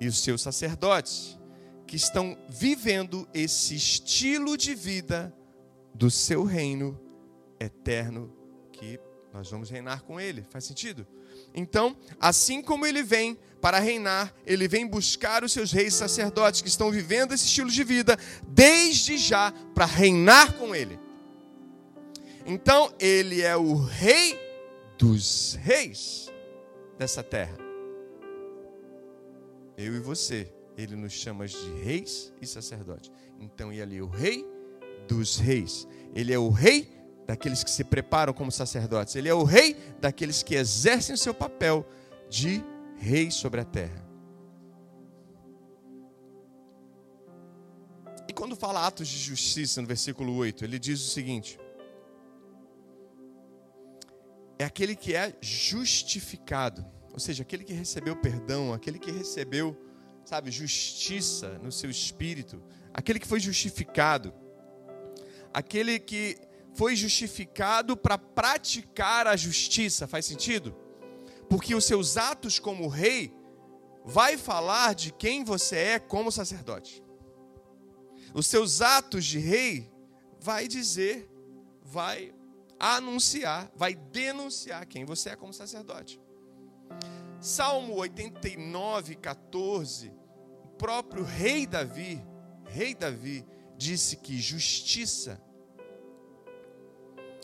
e 0.00 0.06
os 0.06 0.18
seus 0.18 0.42
sacerdotes 0.42 1.38
que 1.86 1.96
estão 1.96 2.36
vivendo 2.48 3.28
esse 3.32 3.74
estilo 3.74 4.56
de 4.56 4.74
vida 4.74 5.34
do 5.94 6.10
seu 6.10 6.44
reino 6.44 7.00
eterno 7.58 8.32
que 8.72 9.00
nós 9.32 9.50
vamos 9.50 9.70
reinar 9.70 10.02
com 10.02 10.20
ele. 10.20 10.44
Faz 10.50 10.64
sentido? 10.64 11.06
Então, 11.54 11.96
assim 12.20 12.62
como 12.62 12.86
ele 12.86 13.02
vem 13.02 13.38
para 13.60 13.78
reinar, 13.78 14.34
ele 14.44 14.68
vem 14.68 14.86
buscar 14.86 15.44
os 15.44 15.52
seus 15.52 15.72
reis 15.72 15.94
e 15.94 15.96
sacerdotes 15.96 16.60
que 16.60 16.68
estão 16.68 16.90
vivendo 16.90 17.32
esse 17.32 17.46
estilo 17.46 17.70
de 17.70 17.84
vida 17.84 18.18
desde 18.46 19.16
já 19.16 19.52
para 19.74 19.84
reinar 19.84 20.54
com 20.54 20.74
ele. 20.74 20.98
Então, 22.46 22.94
ele 23.00 23.42
é 23.42 23.56
o 23.56 23.74
rei 23.74 24.38
dos 24.96 25.58
reis 25.60 26.32
dessa 26.96 27.20
terra. 27.20 27.56
Eu 29.76 29.96
e 29.96 29.98
você, 29.98 30.52
ele 30.78 30.94
nos 30.94 31.12
chama 31.12 31.48
de 31.48 31.72
reis 31.82 32.32
e 32.40 32.46
sacerdotes. 32.46 33.10
Então, 33.40 33.72
ele 33.72 33.98
é 33.98 34.00
o 34.00 34.06
rei 34.06 34.46
dos 35.08 35.38
reis. 35.38 35.88
Ele 36.14 36.32
é 36.32 36.38
o 36.38 36.48
rei 36.48 36.88
daqueles 37.26 37.64
que 37.64 37.70
se 37.70 37.82
preparam 37.82 38.32
como 38.32 38.52
sacerdotes. 38.52 39.16
Ele 39.16 39.28
é 39.28 39.34
o 39.34 39.42
rei 39.42 39.76
daqueles 40.00 40.44
que 40.44 40.54
exercem 40.54 41.16
o 41.16 41.18
seu 41.18 41.34
papel 41.34 41.84
de 42.30 42.62
rei 42.96 43.28
sobre 43.28 43.60
a 43.60 43.64
terra. 43.64 44.06
E 48.28 48.32
quando 48.32 48.54
fala 48.54 48.86
atos 48.86 49.08
de 49.08 49.18
justiça, 49.18 49.80
no 49.82 49.88
versículo 49.88 50.34
8, 50.36 50.64
ele 50.64 50.78
diz 50.78 51.00
o 51.00 51.10
seguinte: 51.10 51.58
é 54.58 54.64
aquele 54.64 54.96
que 54.96 55.14
é 55.14 55.36
justificado, 55.40 56.84
ou 57.12 57.18
seja, 57.18 57.42
aquele 57.42 57.64
que 57.64 57.72
recebeu 57.72 58.16
perdão, 58.16 58.72
aquele 58.72 58.98
que 58.98 59.10
recebeu, 59.10 59.76
sabe, 60.24 60.50
justiça 60.50 61.58
no 61.58 61.70
seu 61.70 61.90
espírito, 61.90 62.62
aquele 62.92 63.18
que 63.18 63.26
foi 63.26 63.40
justificado, 63.40 64.32
aquele 65.52 65.98
que 65.98 66.38
foi 66.74 66.94
justificado 66.94 67.96
para 67.96 68.18
praticar 68.18 69.26
a 69.26 69.36
justiça, 69.36 70.06
faz 70.06 70.26
sentido? 70.26 70.76
Porque 71.48 71.74
os 71.74 71.84
seus 71.84 72.16
atos 72.16 72.58
como 72.58 72.88
rei 72.88 73.32
vai 74.04 74.36
falar 74.36 74.94
de 74.94 75.12
quem 75.12 75.42
você 75.42 75.76
é 75.76 75.98
como 75.98 76.30
sacerdote. 76.30 77.02
Os 78.34 78.46
seus 78.46 78.80
atos 78.82 79.24
de 79.24 79.38
rei 79.38 79.90
vai 80.40 80.68
dizer, 80.68 81.30
vai 81.82 82.34
anunciar, 82.78 83.70
vai 83.74 83.94
denunciar 83.94 84.86
quem 84.86 85.04
você 85.04 85.30
é 85.30 85.36
como 85.36 85.52
sacerdote. 85.52 86.20
Salmo 87.40 87.94
89, 87.94 89.16
14, 89.16 90.12
o 90.64 90.68
próprio 90.76 91.22
rei 91.22 91.66
Davi, 91.66 92.22
rei 92.66 92.94
Davi, 92.94 93.44
disse 93.76 94.16
que 94.16 94.38
justiça 94.38 95.40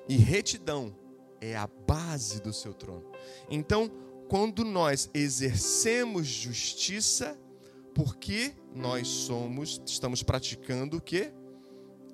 e 0.08 0.16
retidão 0.16 0.96
é 1.40 1.56
a 1.56 1.66
base 1.66 2.40
do 2.40 2.52
seu 2.52 2.72
trono. 2.72 3.04
Então, 3.50 3.90
quando 4.28 4.64
nós 4.64 5.10
exercemos 5.12 6.26
justiça, 6.26 7.38
porque 7.94 8.54
nós 8.74 9.06
somos, 9.06 9.80
estamos 9.86 10.22
praticando 10.22 10.96
o 10.96 11.00
quê? 11.00 11.32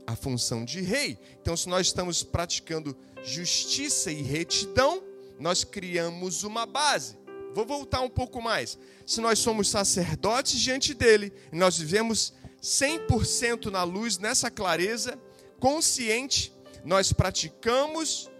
A 0.06 0.16
função 0.16 0.64
de 0.64 0.80
rei. 0.80 1.18
Então, 1.40 1.56
se 1.56 1.68
nós 1.68 1.86
estamos 1.86 2.22
praticando 2.22 2.96
justiça 3.22 4.10
e 4.10 4.22
retidão, 4.22 5.02
nós 5.38 5.64
criamos 5.64 6.42
uma 6.42 6.66
base. 6.66 7.16
Vou 7.54 7.66
voltar 7.66 8.00
um 8.00 8.10
pouco 8.10 8.40
mais. 8.40 8.78
Se 9.06 9.20
nós 9.20 9.38
somos 9.38 9.68
sacerdotes 9.68 10.60
diante 10.60 10.94
dele, 10.94 11.32
nós 11.52 11.78
vivemos 11.78 12.32
100% 12.62 13.70
na 13.70 13.82
luz, 13.82 14.18
nessa 14.18 14.50
clareza, 14.50 15.18
consciente, 15.58 16.52
nós 16.84 17.12
praticamos 17.12 18.30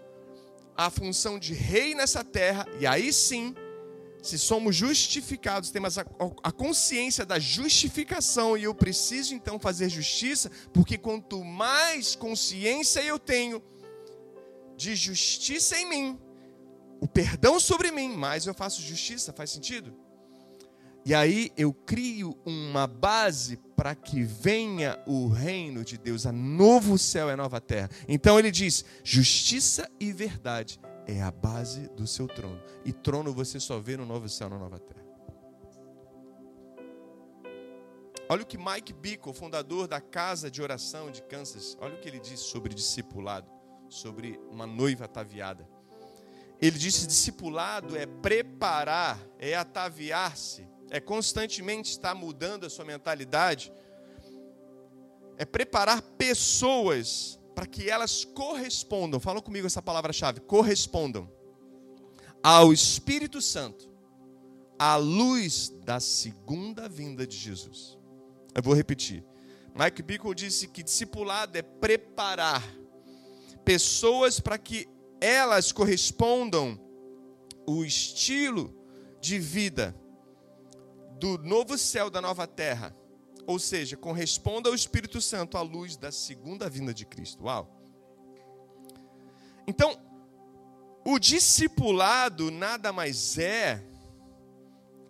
a 0.75 0.89
função 0.89 1.37
de 1.37 1.53
rei 1.53 1.93
nessa 1.93 2.23
terra, 2.23 2.65
e 2.79 2.87
aí 2.87 3.11
sim, 3.11 3.53
se 4.21 4.37
somos 4.37 4.75
justificados, 4.75 5.71
temos 5.71 5.97
a, 5.97 6.05
a, 6.43 6.51
consciência 6.51 7.25
da 7.25 7.37
justificação, 7.37 8.57
e 8.57 8.63
eu 8.63 8.73
preciso 8.73 9.33
então 9.33 9.59
fazer 9.59 9.89
justiça, 9.89 10.49
porque 10.73 10.97
quanto 10.97 11.43
mais 11.43 12.15
consciência 12.15 13.01
eu 13.01 13.19
tenho, 13.19 13.61
de 14.79 14.95
justiça 14.95 15.77
em 15.77 15.89
mim, 15.89 16.19
o 17.01 17.07
perdão 17.07 17.59
sobre 17.59 17.91
mim, 17.91 18.15
mais 18.15 18.47
eu 18.47 18.53
faço 18.53 18.81
justiça, 18.81 19.33
faz 19.33 19.49
sentido? 19.51 19.93
E 21.05 21.13
aí 21.13 21.51
eu 21.57 21.73
crio 21.73 22.37
uma 22.45 22.87
base 22.87 23.57
para 23.75 23.93
que 23.93 24.23
venha 24.23 24.97
o 25.05 25.27
reino 25.27 25.83
de 25.83 25.97
Deus, 25.97 26.25
a 26.25 26.31
novo 26.31 26.97
céu 26.97 27.27
e 27.27 27.33
a 27.33 27.37
nova 27.37 27.59
terra. 27.59 27.89
Então 28.07 28.39
ele 28.39 28.51
diz: 28.51 28.85
justiça 29.03 29.89
e 29.99 30.13
verdade 30.13 30.79
é 31.05 31.21
a 31.21 31.31
base 31.31 31.89
do 31.89 32.07
seu 32.07 32.27
trono. 32.27 32.61
E 32.85 32.93
trono 32.93 33.33
você 33.33 33.59
só 33.59 33.79
vê 33.79 33.97
no 33.97 34.05
novo 34.05 34.29
céu 34.29 34.47
e 34.47 34.51
na 34.51 34.59
nova 34.59 34.79
terra. 34.79 35.05
Olha 38.29 38.43
o 38.43 38.45
que 38.45 38.57
Mike 38.57 38.93
Bickle, 38.93 39.33
fundador 39.33 39.87
da 39.87 39.99
Casa 39.99 40.51
de 40.51 40.61
Oração 40.61 41.09
de 41.09 41.21
Kansas, 41.23 41.75
olha 41.81 41.95
o 41.95 41.99
que 41.99 42.07
ele 42.07 42.19
disse 42.19 42.43
sobre 42.43 42.73
discipulado 42.73 43.58
sobre 43.89 44.39
uma 44.49 44.65
noiva 44.65 45.05
ataviada. 45.05 45.67
Ele 46.61 46.77
disse: 46.77 47.07
discipulado 47.07 47.97
é 47.97 48.05
preparar, 48.05 49.19
é 49.37 49.55
ataviar-se, 49.55 50.67
é 50.89 50.99
constantemente 50.99 51.91
estar 51.91 52.13
mudando 52.13 52.65
a 52.65 52.69
sua 52.69 52.85
mentalidade, 52.85 53.71
é 55.37 55.45
preparar 55.45 56.01
pessoas 56.01 57.39
para 57.55 57.65
que 57.65 57.89
elas 57.89 58.23
correspondam. 58.23 59.19
Fala 59.19 59.41
comigo 59.41 59.67
essa 59.67 59.81
palavra-chave: 59.81 60.41
correspondam 60.41 61.31
ao 62.43 62.71
Espírito 62.71 63.41
Santo, 63.41 63.89
à 64.77 64.95
luz 64.95 65.69
da 65.83 65.99
segunda 65.99 66.87
vinda 66.87 67.25
de 67.25 67.37
Jesus. 67.37 67.97
Eu 68.53 68.63
vou 68.63 68.73
repetir. 68.73 69.23
Mike 69.75 70.01
Bickle 70.01 70.35
disse 70.35 70.67
que 70.67 70.83
discipulado 70.83 71.57
é 71.57 71.61
preparar 71.61 72.63
pessoas 73.63 74.39
para 74.39 74.57
que 74.57 74.87
elas 75.21 75.71
correspondam 75.71 76.79
o 77.67 77.83
estilo 77.83 78.73
de 79.19 79.37
vida 79.37 79.95
do 81.19 81.37
novo 81.37 81.77
céu, 81.77 82.09
da 82.09 82.21
nova 82.21 82.47
terra. 82.47 82.95
Ou 83.45 83.59
seja, 83.59 83.97
corresponda 83.97 84.69
ao 84.69 84.75
Espírito 84.75 85.19
Santo 85.19 85.57
à 85.57 85.61
luz 85.61 85.97
da 85.97 86.11
segunda 86.11 86.69
vinda 86.69 86.93
de 86.93 87.05
Cristo. 87.05 87.43
Uau! 87.43 87.75
Então, 89.67 89.99
o 91.05 91.19
discipulado 91.19 92.51
nada 92.51 92.93
mais 92.93 93.37
é 93.37 93.83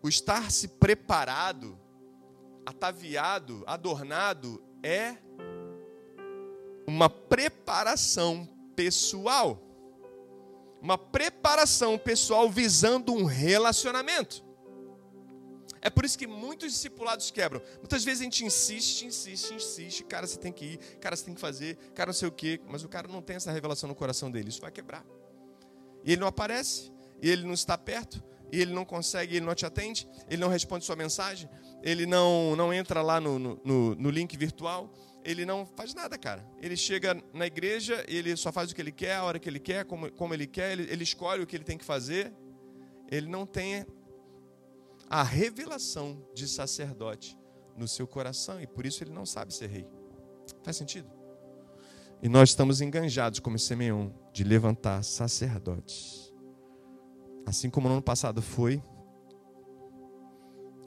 o 0.01 0.07
estar 0.07 0.51
se 0.51 0.67
preparado, 0.67 1.77
ataviado, 2.65 3.63
adornado, 3.67 4.63
é 4.81 5.17
uma 6.89 7.10
preparação 7.10 8.47
pessoal. 8.75 9.62
uma 10.82 10.97
preparação 10.97 11.97
pessoal 11.97 12.49
visando 12.49 13.13
um 13.13 13.25
relacionamento. 13.25 14.45
É 15.82 15.89
por 15.89 16.04
isso 16.04 16.17
que 16.17 16.28
muitos 16.28 16.73
discipulados 16.73 17.32
quebram. 17.32 17.62
Muitas 17.78 18.04
vezes 18.04 18.21
a 18.21 18.23
gente 18.23 18.45
insiste, 18.45 19.06
insiste, 19.06 19.54
insiste. 19.54 20.04
Cara, 20.04 20.28
você 20.28 20.38
tem 20.38 20.52
que 20.52 20.65
ir, 20.65 20.78
cara, 20.99 21.15
você 21.15 21.25
tem 21.25 21.34
que 21.34 21.39
fazer, 21.39 21.78
cara, 21.93 22.08
não 22.08 22.13
sei 22.13 22.28
o 22.28 22.32
quê. 22.32 22.60
Mas 22.67 22.84
o 22.84 22.89
cara 22.89 23.08
não 23.08 23.21
tem 23.21 23.36
essa 23.36 23.52
revelação 23.52 23.88
no 23.88 23.95
coração 23.95 24.30
dele. 24.30 24.49
Isso 24.49 24.62
vai 24.62 24.71
quebrar. 24.71 25.06
E 26.04 26.12
ele 26.13 26.21
não 26.21 26.28
aparece, 26.28 26.91
e 27.21 27.30
ele 27.30 27.43
não 27.43 27.54
está 27.54 27.78
perto, 27.78 28.23
e 28.52 28.62
ele 28.62 28.73
não 28.73 28.86
consegue, 28.86 29.36
ele 29.36 29.45
não 29.45 29.54
te 29.54 29.65
atende, 29.65 30.08
ele 30.30 30.41
não 30.41 30.47
responde 30.47 30.86
sua 30.86 30.95
mensagem, 30.95 31.49
ele 31.84 32.06
não, 32.06 32.56
não 32.56 32.73
entra 32.73 33.02
lá 33.02 33.19
no, 33.19 33.38
no, 33.38 33.95
no 33.95 34.10
link 34.10 34.36
virtual, 34.38 34.91
ele 35.23 35.45
não 35.45 35.65
faz 35.65 35.93
nada, 35.93 36.17
cara. 36.17 36.45
Ele 36.62 36.75
chega 36.75 37.21
na 37.34 37.45
igreja, 37.45 38.03
ele 38.08 38.36
só 38.36 38.51
faz 38.51 38.71
o 38.71 38.75
que 38.75 38.82
ele 38.82 38.91
quer, 38.91 39.15
a 39.15 39.23
hora 39.23 39.39
que 39.39 39.49
ele 39.49 39.60
quer, 39.60 39.86
como, 39.86 40.12
como 40.12 40.34
ele 40.34 40.47
quer, 40.47 40.71
ele, 40.71 40.84
ele 40.91 41.03
escolhe 41.03 41.43
o 41.43 41.47
que 41.47 41.55
ele 41.55 41.63
tem 41.63 41.77
que 41.77 41.86
fazer. 41.86 42.34
Ele 43.12 43.27
não 43.27 43.45
tem 43.45 43.86
a 45.10 45.23
revelação 45.23 46.23
de 46.34 46.47
sacerdote 46.47 47.38
no 47.75 47.88
seu 47.88 48.05
coração 48.05 48.62
e 48.62 48.67
por 48.67 48.86
isso 48.86 49.03
ele 49.03 49.12
não 49.12 49.25
sabe 49.25 49.53
ser 49.53 49.67
rei. 49.67 49.88
Faz 50.63 50.77
sentido? 50.77 51.10
E 52.21 52.27
nós 52.27 52.49
estamos 52.49 52.82
enganjados, 52.82 53.39
como 53.39 53.58
Simeão, 53.58 54.13
de 54.34 54.43
levantar 54.43 55.03
sacerdotes. 55.03 56.34
Assim 57.45 57.69
como 57.69 57.88
no 57.88 57.95
ano 57.95 58.03
passado 58.03 58.41
foi 58.41 58.84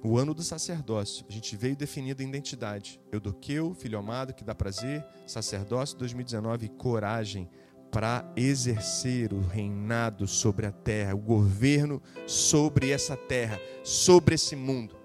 o 0.02 0.18
ano 0.18 0.34
do 0.34 0.42
sacerdócio. 0.42 1.24
A 1.28 1.32
gente 1.32 1.56
veio 1.56 1.76
definindo 1.76 2.22
a 2.22 2.24
identidade. 2.24 3.00
Eudoqueu, 3.12 3.72
filho 3.74 3.98
amado, 3.98 4.34
que 4.34 4.42
dá 4.42 4.54
prazer, 4.54 5.04
sacerdócio 5.26 5.96
2019, 5.98 6.68
coragem 6.70 7.48
para 7.90 8.32
exercer 8.34 9.32
o 9.32 9.40
reinado 9.40 10.26
sobre 10.26 10.66
a 10.66 10.72
terra, 10.72 11.14
o 11.14 11.18
governo 11.18 12.02
sobre 12.26 12.90
essa 12.90 13.16
terra, 13.16 13.60
sobre 13.84 14.34
esse 14.34 14.56
mundo, 14.56 14.96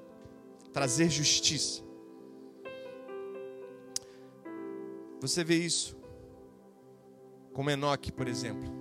trazer 0.72 1.10
justiça. 1.10 1.84
Você 5.20 5.44
vê 5.44 5.58
isso 5.58 5.98
como 7.52 7.70
Enoque, 7.70 8.12
por 8.12 8.28
exemplo, 8.28 8.72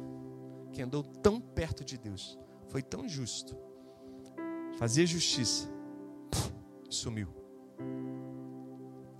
que 0.70 0.82
andou 0.82 1.02
tão 1.02 1.40
perto 1.40 1.84
de 1.84 1.98
Deus, 1.98 2.38
foi 2.68 2.82
tão 2.82 3.08
justo, 3.08 3.56
fazia 4.78 5.06
justiça, 5.06 5.66
sumiu. 6.88 7.28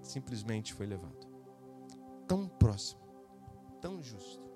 Simplesmente 0.02 0.72
foi 0.72 0.86
levado. 0.86 1.26
Tão 2.26 2.48
próximo, 2.48 3.00
tão 3.80 4.02
justo. 4.02 4.46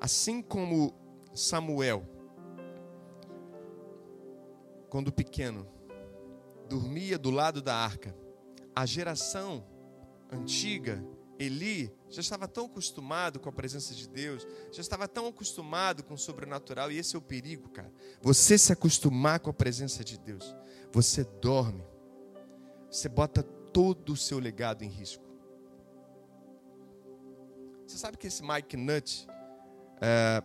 Assim 0.00 0.42
como 0.42 0.94
Samuel, 1.34 2.04
quando 4.88 5.12
pequeno, 5.12 5.66
dormia 6.68 7.18
do 7.18 7.30
lado 7.30 7.60
da 7.60 7.74
arca, 7.74 8.14
a 8.74 8.86
geração 8.86 9.64
antiga, 10.30 11.04
Eli, 11.46 11.92
já 12.08 12.20
estava 12.20 12.46
tão 12.46 12.66
acostumado 12.66 13.40
com 13.40 13.48
a 13.48 13.52
presença 13.52 13.94
de 13.94 14.08
Deus, 14.08 14.46
já 14.72 14.80
estava 14.80 15.06
tão 15.08 15.26
acostumado 15.26 16.02
com 16.02 16.14
o 16.14 16.18
sobrenatural, 16.18 16.90
e 16.90 16.98
esse 16.98 17.16
é 17.16 17.18
o 17.18 17.22
perigo, 17.22 17.68
cara. 17.68 17.92
Você 18.22 18.56
se 18.58 18.72
acostumar 18.72 19.40
com 19.40 19.50
a 19.50 19.54
presença 19.54 20.04
de 20.04 20.18
Deus, 20.18 20.54
você 20.92 21.24
dorme, 21.24 21.84
você 22.90 23.08
bota 23.08 23.42
todo 23.42 24.12
o 24.12 24.16
seu 24.16 24.38
legado 24.38 24.82
em 24.82 24.88
risco. 24.88 25.24
Você 27.86 27.98
sabe 27.98 28.16
que 28.16 28.26
esse 28.26 28.42
Mike 28.42 28.76
Nutt, 28.76 29.26
é, 30.00 30.42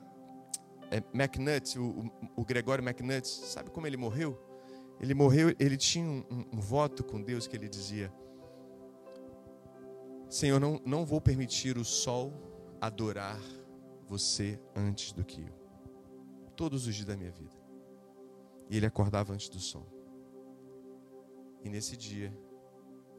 é, 0.91 1.03
McNutt, 1.13 1.77
o, 1.79 2.12
o, 2.35 2.43
Gregório 2.43 2.83
McNutt, 2.83 3.27
sabe 3.27 3.69
como 3.69 3.88
ele 3.88 3.97
morreu? 3.97 4.38
Ele 4.99 5.13
morreu, 5.13 5.55
ele 5.59 5.77
tinha 5.77 6.05
um, 6.05 6.23
um, 6.29 6.57
um 6.57 6.59
voto 6.59 7.03
com 7.03 7.21
Deus 7.21 7.47
que 7.47 7.55
ele 7.55 7.69
dizia: 7.69 8.12
Senhor, 10.30 10.60
não, 10.60 10.80
não 10.86 11.06
vou 11.06 11.20
permitir 11.20 11.78
o 11.78 11.84
sol 11.84 12.32
adorar 12.80 13.42
você 14.08 14.60
antes 14.76 15.12
do 15.12 15.26
que 15.26 15.42
eu, 15.42 15.54
todos 16.56 16.88
os 16.88 16.96
dias 16.96 17.08
da 17.08 17.18
minha 17.18 17.32
vida. 17.32 17.56
E 18.70 18.78
ele 18.78 18.86
acordava 18.86 19.34
antes 19.34 19.50
do 19.50 19.60
sol. 19.60 19.88
E 21.63 21.70
nesse 21.70 21.98
dia 21.98 22.32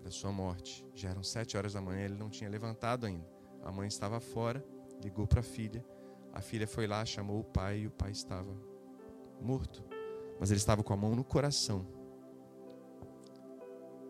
da 0.02 0.10
sua 0.10 0.32
morte, 0.32 0.86
já 0.94 1.10
eram 1.10 1.22
sete 1.22 1.56
horas 1.56 1.74
da 1.74 1.80
manhã, 1.80 2.04
ele 2.04 2.14
não 2.14 2.30
tinha 2.30 2.48
levantado 2.48 3.04
ainda. 3.04 3.28
A 3.62 3.70
mãe 3.70 3.88
estava 3.88 4.20
fora, 4.20 4.64
ligou 5.02 5.26
para 5.26 5.40
a 5.40 5.42
filha 5.42 5.84
a 6.32 6.40
filha 6.40 6.66
foi 6.66 6.86
lá, 6.86 7.04
chamou 7.04 7.40
o 7.40 7.44
pai 7.44 7.80
e 7.80 7.86
o 7.86 7.90
pai 7.90 8.12
estava 8.12 8.54
morto. 9.40 9.84
Mas 10.38 10.50
ele 10.50 10.58
estava 10.58 10.82
com 10.82 10.92
a 10.92 10.96
mão 10.96 11.14
no 11.14 11.24
coração, 11.24 11.86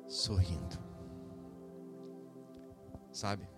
sorrindo. 0.07 0.90
Sabe? 3.13 3.49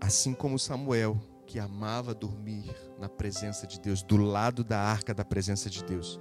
Assim 0.00 0.32
como 0.32 0.58
Samuel, 0.58 1.20
que 1.46 1.58
amava 1.58 2.14
dormir 2.14 2.74
na 2.98 3.08
presença 3.08 3.66
de 3.66 3.80
Deus, 3.80 4.02
do 4.02 4.16
lado 4.16 4.62
da 4.64 4.78
arca 4.80 5.12
da 5.12 5.24
presença 5.24 5.68
de 5.68 5.84
Deus 5.84 6.20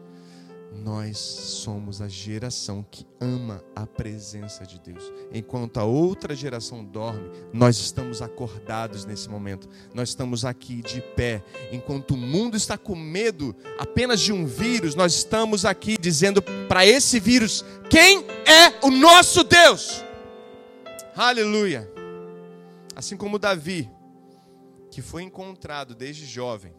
nós 0.74 1.18
somos 1.18 2.02
a 2.02 2.08
geração 2.08 2.86
que 2.90 3.06
ama 3.20 3.64
a 3.76 3.86
presença 3.86 4.66
de 4.66 4.80
Deus. 4.80 5.12
Enquanto 5.34 5.78
a 5.78 5.84
outra 5.84 6.36
geração 6.36 6.84
dorme, 6.84 7.30
nós 7.52 7.78
estamos 7.78 8.22
acordados 8.22 9.06
nesse 9.06 9.30
momento. 9.30 9.68
Nós 9.94 10.10
estamos 10.10 10.46
aqui 10.46 10.82
de 10.82 11.02
pé. 11.02 11.44
Enquanto 11.72 12.12
o 12.12 12.18
mundo 12.18 12.56
está 12.56 12.78
com 12.78 12.96
medo 12.96 13.56
apenas 13.78 14.22
de 14.22 14.32
um 14.32 14.46
vírus, 14.46 14.96
nós 14.96 15.14
estamos 15.14 15.66
aqui 15.66 15.98
dizendo 16.00 16.42
para 16.42 16.86
esse 16.86 17.20
vírus: 17.20 17.66
quem 17.90 18.26
é 18.46 18.86
o 18.86 18.92
nosso 18.92 19.44
Deus? 19.44 20.04
Aleluia. 21.22 21.86
Assim 22.96 23.18
como 23.18 23.38
Davi, 23.38 23.92
que 24.90 25.02
foi 25.02 25.22
encontrado 25.22 25.94
desde 25.94 26.26
jovem. 26.26 26.74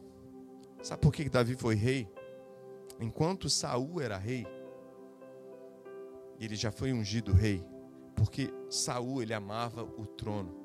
Sabe 0.83 1.03
por 1.03 1.13
que 1.13 1.29
Davi 1.29 1.55
foi 1.55 1.75
rei? 1.75 2.09
enquanto 2.99 3.51
Saul 3.51 4.01
era 4.01 4.17
rei, 4.17 4.47
ele 6.39 6.57
já 6.57 6.73
foi 6.73 6.91
ungido 6.91 7.35
rei, 7.35 7.63
porque 8.17 8.51
Saul 8.71 9.21
ele 9.21 9.35
amava 9.35 9.85
o 9.85 10.07
trono. 10.07 10.57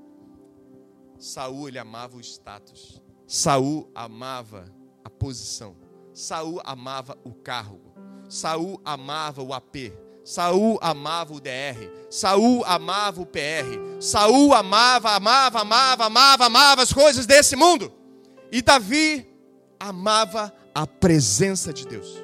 Saul 1.20 1.68
ele 1.68 1.78
amava 1.78 2.16
o 2.16 2.22
status. 2.22 3.04
Saul 3.28 3.92
amava 3.94 4.74
a 5.04 5.10
posição. 5.10 5.76
Saul 6.14 6.62
amava 6.64 7.18
o 7.26 7.34
cargo. 7.34 7.94
Saul 8.30 8.80
amava 8.86 9.44
o 9.44 9.54
AP. 9.54 10.05
Saul 10.26 10.80
amava 10.82 11.36
o 11.36 11.40
DR. 11.40 11.88
Saul 12.10 12.66
amava 12.66 13.22
o 13.22 13.28
PR. 13.28 14.02
Saul 14.02 14.56
amava, 14.56 15.12
amava, 15.12 15.62
amava, 15.62 16.06
amava, 16.06 16.46
amava 16.46 16.82
as 16.82 16.92
coisas 16.92 17.28
desse 17.28 17.56
mundo. 17.56 17.94
E 18.52 18.60
Davi 18.64 19.24
amava 19.80 20.52
a 20.74 20.88
presença 20.88 21.72
de 21.72 21.86
Deus. 21.88 22.24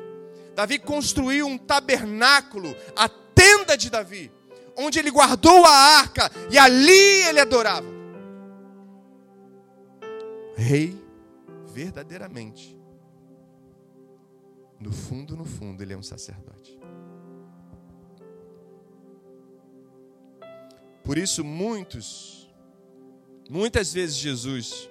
Davi 0.56 0.80
construiu 0.80 1.46
um 1.46 1.60
tabernáculo, 1.60 2.76
a 2.96 3.08
tenda 3.08 3.78
de 3.78 3.92
Davi, 3.92 4.32
onde 4.76 4.98
ele 4.98 5.12
guardou 5.12 5.64
a 5.64 5.70
arca 5.70 6.32
e 6.50 6.58
ali 6.58 7.24
ele 7.28 7.40
adorava. 7.40 7.88
Rei, 10.56 11.00
verdadeiramente, 11.68 12.76
no 14.80 14.92
fundo, 14.92 15.38
no 15.38 15.46
fundo, 15.46 15.84
ele 15.84 15.94
é 15.94 15.98
um 15.98 16.04
sacerdote. 16.04 16.81
Por 21.04 21.18
isso, 21.18 21.43
muitos, 21.43 22.49
muitas 23.49 23.91
vezes 23.93 24.16
Jesus 24.18 24.89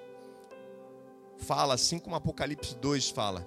fala, 1.38 1.74
assim 1.74 1.98
como 1.98 2.16
Apocalipse 2.16 2.76
2 2.76 3.10
fala, 3.10 3.46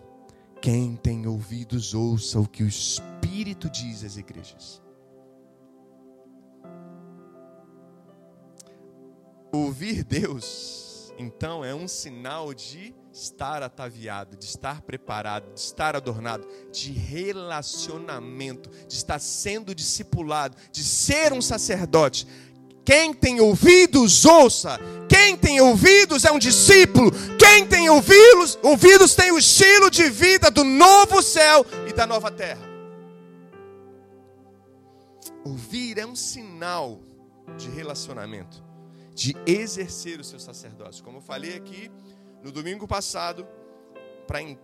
quem 0.61 0.95
tem 0.95 1.27
ouvidos, 1.27 1.93
ouça 1.93 2.39
o 2.39 2.47
que 2.47 2.63
o 2.63 2.67
Espírito 2.67 3.69
diz 3.69 4.03
às 4.03 4.15
igrejas. 4.15 4.81
Ouvir 9.51 10.03
Deus, 10.03 10.93
então, 11.17 11.63
é 11.63 11.75
um 11.75 11.87
sinal 11.87 12.53
de 12.53 12.95
estar 13.11 13.61
ataviado, 13.61 14.35
de 14.35 14.45
estar 14.45 14.81
preparado, 14.81 15.53
de 15.53 15.59
estar 15.59 15.95
adornado, 15.95 16.47
de 16.71 16.91
relacionamento, 16.91 18.69
de 18.87 18.95
estar 18.95 19.19
sendo 19.19 19.75
discipulado, 19.75 20.57
de 20.71 20.83
ser 20.83 21.31
um 21.31 21.41
sacerdote. 21.41 22.27
Quem 22.85 23.13
tem 23.13 23.39
ouvidos, 23.39 24.25
ouça. 24.25 24.79
Quem 25.07 25.37
tem 25.37 25.61
ouvidos 25.61 26.25
é 26.25 26.31
um 26.31 26.39
discípulo. 26.39 27.11
Quem 27.37 27.65
tem 27.65 27.89
ouvidos, 27.89 28.57
ouvidos 28.61 29.15
tem 29.15 29.31
o 29.31 29.37
estilo 29.37 29.89
de 29.89 30.09
vida 30.09 30.51
do 30.51 30.63
novo 30.63 31.21
céu 31.21 31.65
e 31.87 31.93
da 31.93 32.05
nova 32.05 32.29
terra. 32.31 32.61
Ouvir 35.45 35.97
é 35.97 36.05
um 36.05 36.15
sinal 36.15 36.99
de 37.57 37.69
relacionamento, 37.69 38.63
de 39.13 39.35
exercer 39.45 40.19
o 40.19 40.23
seu 40.23 40.39
sacerdócio. 40.39 41.03
Como 41.03 41.17
eu 41.17 41.21
falei 41.21 41.55
aqui 41.55 41.91
no 42.41 42.51
domingo 42.51 42.87
passado, 42.87 43.47
para 44.25 44.41
é, 44.41 44.57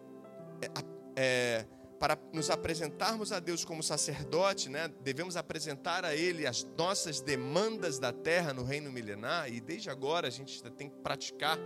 é, 1.15 1.65
para 1.99 2.17
nos 2.31 2.49
apresentarmos 2.49 3.31
a 3.33 3.39
Deus 3.39 3.65
como 3.65 3.83
sacerdote, 3.83 4.69
né, 4.69 4.87
devemos 5.01 5.35
apresentar 5.35 6.05
a 6.05 6.15
Ele 6.15 6.47
as 6.47 6.63
nossas 6.77 7.19
demandas 7.19 7.99
da 7.99 8.13
terra 8.13 8.53
no 8.53 8.63
reino 8.63 8.91
milenar, 8.91 9.51
e 9.51 9.59
desde 9.59 9.89
agora 9.89 10.27
a 10.27 10.31
gente 10.31 10.63
tem 10.71 10.89
que 10.89 10.95
praticar 10.97 11.59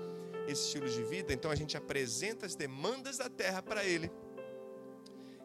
esse 0.48 0.66
estilo 0.66 0.90
de 0.90 1.04
vida, 1.04 1.32
então 1.32 1.52
a 1.52 1.56
gente 1.56 1.78
apresenta 1.78 2.46
as 2.46 2.56
demandas 2.56 3.18
da 3.18 3.30
terra 3.30 3.62
para 3.62 3.86
Ele. 3.86 4.12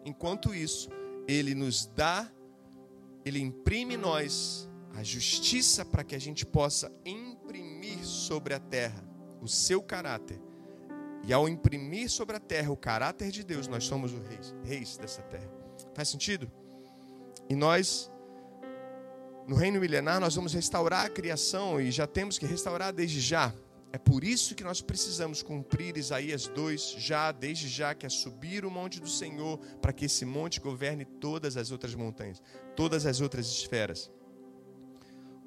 Enquanto 0.05 0.55
isso, 0.55 0.89
Ele 1.29 1.55
nos 1.55 1.87
dá, 1.87 2.33
Ele 3.25 3.41
imprime 3.41 3.95
em 3.95 3.99
nós 3.99 4.69
a 4.95 5.03
justiça 5.03 5.85
para 5.85 6.03
que 6.03 6.15
a 6.15 6.19
gente 6.19 6.47
possa 6.47 6.91
imprimir 7.05 8.05
sobre 8.05 8.55
a 8.55 8.59
terra 8.59 9.05
o 9.41 9.47
seu 9.47 9.83
caráter 9.83 10.48
e 11.29 11.33
ao 11.35 11.47
imprimir 11.47 12.09
sobre 12.09 12.37
a 12.37 12.41
terra 12.41 12.73
o 12.73 12.77
caráter 12.77 13.31
de 13.31 13.45
Deus, 13.45 13.69
nós 13.69 13.85
somos 13.85 14.15
os 14.15 14.27
reis, 14.27 14.55
reis 14.65 14.97
dessa 14.97 15.21
terra. 15.21 15.47
Faz 15.95 16.09
sentido? 16.09 16.51
E 17.51 17.55
nós, 17.55 18.11
no 19.47 19.55
reino 19.55 19.79
milenar, 19.79 20.21
nós 20.21 20.35
vamos 20.35 20.55
restaurar 20.55 21.05
a 21.05 21.11
criação 21.11 21.79
e 21.79 21.91
já 21.91 22.07
temos 22.07 22.39
que 22.39 22.47
restaurar 22.47 22.95
desde 22.95 23.21
já. 23.21 23.53
É 23.93 23.99
por 23.99 24.25
isso 24.25 24.55
que 24.55 24.65
nós 24.65 24.81
precisamos 24.81 25.43
cumprir 25.43 25.99
Isaías 25.99 26.47
2 26.47 26.97
já, 26.97 27.31
desde 27.31 27.69
já, 27.69 27.95
que 27.95 28.07
é 28.07 28.09
subir 28.09 28.65
o 28.65 28.71
monte 28.71 28.99
do 28.99 29.09
Senhor, 29.09 29.59
para 29.83 29.93
que 29.93 30.07
esse 30.07 30.25
monte 30.25 30.59
governe 30.59 31.05
todas 31.05 31.59
as 31.59 31.71
outras 31.71 31.95
montanhas, 31.95 32.43
todas 32.75 33.05
as 33.05 33.21
outras 33.21 33.45
esferas. 33.47 34.11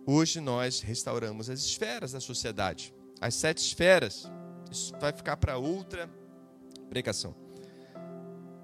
Hoje 0.05 0.39
nós 0.39 0.79
restauramos 0.81 1.49
as 1.49 1.59
esferas 1.59 2.11
da 2.11 2.19
sociedade, 2.19 2.93
as 3.19 3.33
sete 3.33 3.65
esferas. 3.65 4.29
Isso 4.71 4.93
vai 4.99 5.11
ficar 5.11 5.35
para 5.37 5.57
outra 5.57 6.09
pregação. 6.89 7.35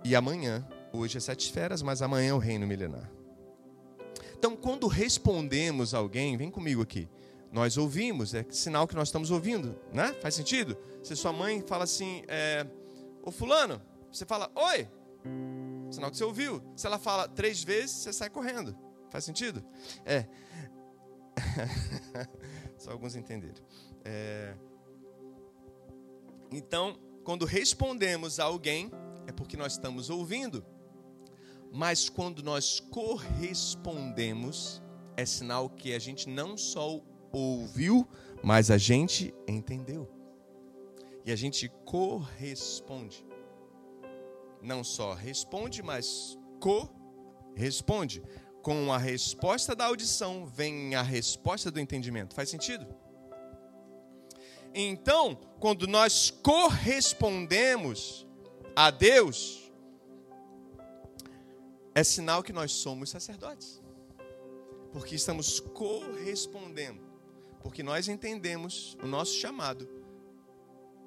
E 0.03 0.15
amanhã, 0.15 0.65
hoje 0.93 1.17
é 1.17 1.19
sete 1.19 1.41
esferas, 1.45 1.81
mas 1.81 2.01
amanhã 2.01 2.29
é 2.29 2.33
o 2.33 2.37
reino 2.37 2.65
milenar. 2.65 3.11
Então, 4.37 4.55
quando 4.55 4.87
respondemos 4.87 5.93
alguém, 5.93 6.37
vem 6.37 6.49
comigo 6.49 6.81
aqui. 6.81 7.09
Nós 7.51 7.77
ouvimos, 7.77 8.33
é 8.33 8.45
sinal 8.49 8.87
que 8.87 8.95
nós 8.95 9.09
estamos 9.09 9.31
ouvindo, 9.31 9.75
né? 9.91 10.13
Faz 10.21 10.35
sentido? 10.35 10.77
Se 11.03 11.15
sua 11.15 11.33
mãe 11.33 11.61
fala 11.61 11.83
assim, 11.83 12.23
é, 12.27 12.65
ô 13.23 13.31
fulano, 13.31 13.81
você 14.11 14.25
fala, 14.25 14.49
oi, 14.55 14.87
sinal 15.89 16.09
que 16.09 16.17
você 16.17 16.23
ouviu. 16.23 16.61
Se 16.75 16.87
ela 16.87 16.99
fala 16.99 17.27
três 17.27 17.63
vezes, 17.63 17.91
você 17.91 18.13
sai 18.13 18.29
correndo. 18.29 18.77
Faz 19.09 19.23
sentido? 19.23 19.63
É. 20.05 20.25
Só 22.77 22.91
alguns 22.91 23.15
entenderam. 23.15 23.61
É... 24.05 24.55
Então, 26.51 26.97
quando 27.23 27.45
respondemos 27.45 28.39
a 28.39 28.45
alguém, 28.45 28.91
é 29.27 29.31
porque 29.31 29.57
nós 29.57 29.73
estamos 29.73 30.09
ouvindo. 30.09 30.65
Mas 31.71 32.09
quando 32.09 32.41
nós 32.41 32.79
correspondemos, 32.79 34.81
é 35.17 35.25
sinal 35.25 35.69
que 35.69 35.93
a 35.93 35.99
gente 35.99 36.29
não 36.29 36.57
só 36.57 37.01
ouviu, 37.31 38.07
mas 38.41 38.71
a 38.71 38.77
gente 38.77 39.33
entendeu. 39.47 40.09
E 41.25 41.31
a 41.31 41.35
gente 41.35 41.69
corresponde. 41.83 43.25
Não 44.61 44.83
só 44.83 45.13
responde, 45.13 45.83
mas 45.83 46.39
corresponde. 46.59 48.23
Com 48.61 48.93
a 48.93 48.97
resposta 48.97 49.75
da 49.75 49.85
audição 49.85 50.45
vem 50.45 50.95
a 50.95 51.01
resposta 51.01 51.69
do 51.69 51.79
entendimento. 51.79 52.33
Faz 52.33 52.49
sentido? 52.49 52.87
Então, 54.73 55.35
quando 55.59 55.87
nós 55.87 56.29
correspondemos 56.29 58.27
a 58.75 58.91
Deus, 58.91 59.71
é 61.95 62.03
sinal 62.03 62.43
que 62.43 62.53
nós 62.53 62.71
somos 62.71 63.09
sacerdotes. 63.09 63.81
Porque 64.91 65.15
estamos 65.15 65.59
correspondendo. 65.59 67.01
Porque 67.61 67.81
nós 67.81 68.07
entendemos 68.07 68.95
o 69.01 69.07
nosso 69.07 69.33
chamado. 69.33 69.89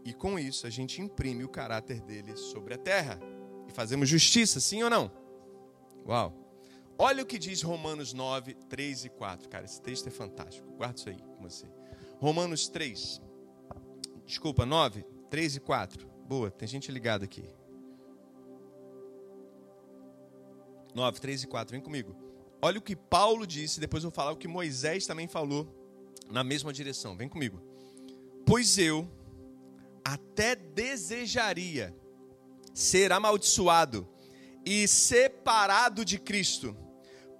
E 0.05 0.13
com 0.13 0.39
isso 0.39 0.67
a 0.67 0.71
gente 0.71 1.01
imprime 1.01 1.45
o 1.45 1.49
caráter 1.49 2.01
dele 2.01 2.37
sobre 2.37 2.75
a 2.75 2.79
terra. 2.79 3.21
E 3.69 3.73
fazemos 3.73 4.09
justiça, 4.09 4.59
sim 4.61 4.83
ou 4.83 4.91
não? 4.91 5.11
Uau! 6.07 6.35
Olha 6.99 7.23
o 7.23 7.27
que 7.27 7.39
diz 7.39 7.63
Romanos 7.63 8.13
9, 8.13 8.55
3 8.69 9.05
e 9.07 9.09
4. 9.09 9.49
Cara, 9.49 9.65
esse 9.65 9.81
texto 9.81 10.09
é 10.09 10.11
fantástico. 10.11 10.71
Guarda 10.73 10.99
isso 10.99 11.09
aí 11.09 11.17
com 11.17 11.43
você. 11.43 11.67
Romanos 12.19 12.69
3, 12.69 13.23
Desculpa, 14.31 14.65
9, 14.65 15.05
3 15.29 15.57
e 15.57 15.61
4. 15.61 16.07
Boa, 16.25 16.53
tem 16.53 16.69
gente 16.69 16.93
ligada 16.93 17.25
aqui. 17.25 17.45
9, 20.95 21.21
3 21.21 21.43
e 21.43 21.47
4, 21.49 21.73
vem 21.73 21.81
comigo. 21.81 22.15
Olha 22.63 22.79
o 22.79 22.81
que 22.81 22.95
Paulo 22.95 23.45
disse, 23.45 23.81
depois 23.81 24.05
eu 24.05 24.11
vou 24.11 24.15
falar 24.15 24.31
o 24.31 24.37
que 24.37 24.47
Moisés 24.47 25.05
também 25.05 25.27
falou 25.27 25.67
na 26.31 26.45
mesma 26.45 26.73
direção. 26.73 27.17
Vem 27.17 27.29
comigo. 27.29 27.61
Pois 28.47 28.79
eu 28.79 29.11
até 30.05 30.55
desejaria 30.55 31.93
ser 32.73 33.11
amaldiçoado 33.11 34.09
e 34.65 34.87
separado 34.87 36.05
de 36.05 36.21
Cristo, 36.21 36.77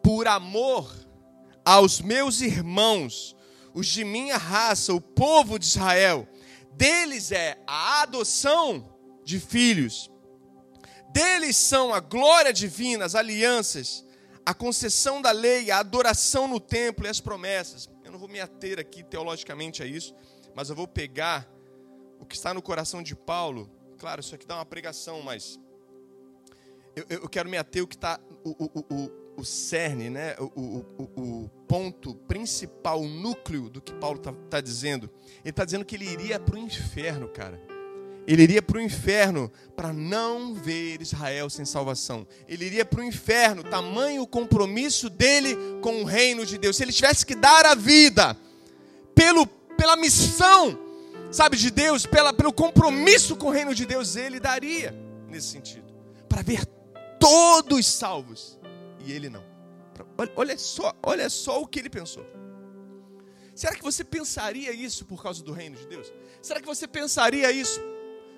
por 0.03 0.27
amor 0.27 0.93
aos 1.65 2.01
meus 2.01 2.41
irmãos, 2.41 3.37
os 3.73 3.87
de 3.87 4.03
minha 4.03 4.37
raça, 4.37 4.93
o 4.93 5.01
povo 5.01 5.57
de 5.57 5.67
Israel 5.67 6.27
deles 6.73 7.33
é 7.33 7.59
a 7.67 8.03
adoção 8.03 8.97
de 9.25 9.39
filhos, 9.39 10.11
deles 11.13 11.57
são 11.57 11.93
a 11.93 12.01
glória 12.01 12.53
divina, 12.53 13.05
as 13.05 13.15
alianças, 13.15 14.05
a 14.45 14.55
concessão 14.55 15.21
da 15.21 15.31
lei, 15.31 15.71
a 15.71 15.79
adoração 15.79 16.49
no 16.49 16.59
templo 16.59 17.07
e 17.07 17.09
as 17.09 17.21
promessas. 17.21 17.89
Eu 18.05 18.13
não 18.13 18.19
vou 18.19 18.29
me 18.29 18.41
ater 18.41 18.79
aqui 18.79 19.03
teologicamente 19.03 19.83
a 19.83 19.87
isso, 19.87 20.15
mas 20.55 20.71
eu 20.71 20.77
vou 20.77 20.89
pegar 20.89 21.49
o 22.19 22.27
que 22.27 22.35
está 22.35 22.53
no 22.53 22.63
coração 22.63 23.03
de 23.03 23.15
Paulo. 23.15 23.71
Claro, 23.99 24.21
isso 24.21 24.35
aqui 24.35 24.47
dá 24.47 24.57
uma 24.57 24.67
pregação, 24.67 25.23
mas 25.23 25.59
eu, 26.97 27.05
eu 27.09 27.29
quero 27.29 27.49
me 27.49 27.57
ater 27.57 27.83
o 27.83 27.87
que 27.87 27.95
está 27.95 28.19
o, 28.45 28.51
o, 28.51 28.95
o, 28.95 29.41
o 29.41 29.45
cerne, 29.45 30.11
né? 30.11 30.35
o, 30.39 30.45
o, 30.45 31.21
o 31.21 31.51
ponto 31.71 32.17
principal, 32.27 33.01
o 33.01 33.07
núcleo 33.07 33.71
do 33.71 33.81
que 33.81 33.93
Paulo 33.93 34.19
está 34.19 34.33
tá 34.51 34.61
dizendo. 34.61 35.09
Ele 35.45 35.51
está 35.51 35.65
dizendo 35.65 35.85
que 35.85 35.95
ele 35.95 36.05
iria 36.05 36.41
para 36.41 36.57
o 36.57 36.59
inferno, 36.59 37.29
cara. 37.29 37.63
Ele 38.27 38.43
iria 38.43 38.61
para 38.61 38.79
o 38.79 38.81
inferno 38.81 39.49
para 39.77 39.93
não 39.93 40.53
ver 40.53 41.01
Israel 41.01 41.49
sem 41.49 41.65
salvação. 41.65 42.27
Ele 42.49 42.65
iria 42.65 42.85
para 42.85 43.01
o 43.01 43.05
inferno, 43.05 43.63
tamanho 43.63 44.23
o 44.23 44.27
compromisso 44.27 45.09
dele 45.09 45.57
com 45.81 46.03
o 46.03 46.05
reino 46.05 46.45
de 46.45 46.59
Deus. 46.59 46.77
Se 46.77 46.83
ele 46.83 46.93
tivesse 46.93 47.25
que 47.25 47.37
dar 47.37 47.65
a 47.65 47.77
vida 47.77 48.37
pelo, 49.15 49.47
pela 49.47 49.95
missão, 49.95 50.77
sabe, 51.31 51.57
de 51.57 51.71
Deus, 51.71 52.05
pela, 52.05 52.33
pelo 52.33 52.53
compromisso 52.53 53.37
com 53.37 53.47
o 53.47 53.53
reino 53.53 53.77
de 53.77 53.87
Deus, 53.87 54.17
ele 54.17 54.41
daria 54.41 54.93
nesse 55.29 55.47
sentido. 55.47 55.87
Para 56.29 56.43
ver 56.43 56.67
todos 57.21 57.87
salvos 57.87 58.59
e 59.07 59.13
ele 59.13 59.31
não. 59.31 59.50
Olha 60.37 60.57
só, 60.59 60.95
olha 61.03 61.29
só 61.29 61.61
o 61.61 61.67
que 61.67 61.79
ele 61.79 61.91
pensou. 61.91 62.25
Será 63.55 63.75
que 63.75 63.83
você 63.83 64.03
pensaria 64.03 64.73
isso 64.73 65.05
por 65.05 65.23
causa 65.23 65.43
do 65.43 65.53
reino 65.53 65.77
de 65.77 65.87
Deus? 65.87 66.13
Será 66.41 66.61
que 66.61 66.67
você 66.67 66.89
pensaria 66.89 67.51
isso, 67.53 67.81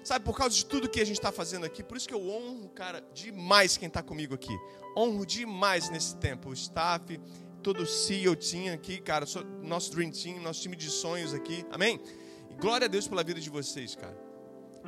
sabe, 0.03 0.25
por 0.25 0.37
causa 0.37 0.55
de 0.55 0.67
tudo 0.67 0.89
que 0.89 1.01
a 1.01 1.05
gente 1.05 1.19
está 1.19 1.31
fazendo 1.31 1.65
aqui? 1.65 1.83
Por 1.83 1.97
isso 1.97 2.09
que 2.09 2.15
eu 2.15 2.29
honro, 2.29 2.69
cara, 2.71 3.05
demais 3.15 3.77
quem 3.77 3.87
está 3.87 4.03
comigo 4.03 4.35
aqui. 4.35 4.57
Honro 4.97 5.25
demais 5.25 5.91
nesse 5.91 6.17
tempo. 6.17 6.51
O 6.51 6.53
staff, 6.53 7.21
todo 7.63 7.83
o 7.83 7.87
CEO 7.87 8.35
tinha 8.35 8.75
aqui, 8.75 9.01
cara, 9.01 9.25
nosso 9.63 9.93
Dream 9.93 10.11
Team, 10.11 10.41
nosso 10.41 10.61
time 10.61 10.75
de 10.75 10.91
sonhos 10.91 11.33
aqui. 11.33 11.65
Amém? 11.71 12.01
E 12.51 12.55
glória 12.55 12.87
a 12.87 12.89
Deus 12.89 13.07
pela 13.07 13.23
vida 13.23 13.41
de 13.41 13.49
vocês, 13.49 13.95
cara. 13.95 14.19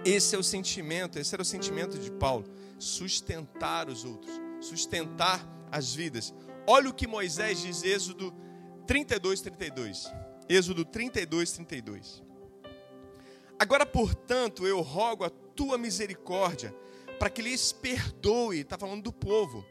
Esse 0.05 0.35
é 0.35 0.39
o 0.39 0.43
sentimento, 0.43 1.19
esse 1.19 1.33
era 1.33 1.43
o 1.43 1.45
sentimento 1.45 1.97
de 1.97 2.11
Paulo. 2.11 2.45
Sustentar 2.79 3.89
os 3.89 4.05
outros, 4.05 4.33
sustentar 4.61 5.47
as 5.71 5.95
vidas. 5.95 6.35
Olha 6.67 6.89
o 6.89 6.95
que 6.95 7.07
Moisés 7.07 7.61
diz, 7.61 7.83
Êxodo 7.83 8.33
32, 8.87 9.41
32. 9.41 10.13
Êxodo 10.49 10.85
32, 10.85 11.53
32. 11.53 12.23
Agora, 13.59 13.87
portanto, 13.87 14.67
eu 14.67 14.81
rogo 14.81 15.25
a 15.25 15.31
tua 15.31 15.79
misericórdia 15.79 16.75
para 17.19 17.31
que 17.31 17.43
lhes 17.43 17.73
perdoe, 17.73 18.61
está 18.61 18.77
falando 18.77 19.03
do 19.03 19.13
povo, 19.13 19.65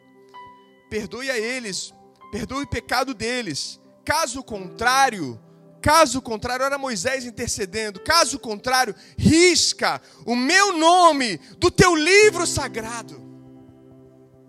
perdoe 0.90 1.30
a 1.30 1.38
eles, 1.38 1.94
perdoe 2.32 2.64
o 2.64 2.70
pecado 2.70 3.14
deles. 3.14 3.80
Caso 4.06 4.44
contrário, 4.44 5.40
caso 5.82 6.22
contrário, 6.22 6.66
era 6.66 6.78
Moisés 6.78 7.26
intercedendo, 7.26 8.00
caso 8.00 8.40
contrário, 8.40 8.96
risca 9.18 10.02
o 10.26 10.36
meu 10.36 10.78
nome 10.78 11.38
do 11.58 11.70
teu 11.70 11.96
livro 11.96 12.48
sagrado. 12.48 13.22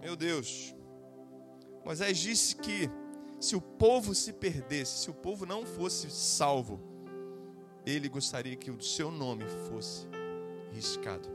Meu 0.01 0.16
Deus. 0.16 0.74
Moisés 1.85 2.18
disse 2.18 2.57
que 2.57 2.91
se 3.39 3.55
o 3.55 3.61
povo 3.61 4.14
se 4.14 4.32
perdesse, 4.32 5.03
se 5.03 5.11
o 5.11 5.14
povo 5.14 5.45
não 5.45 5.66
fosse 5.66 6.11
salvo, 6.11 6.80
ele 7.85 8.09
gostaria 8.09 8.57
que 8.57 8.70
o 8.70 8.80
seu 8.80 9.11
nome 9.11 9.45
fosse 9.68 10.07
riscado. 10.72 11.28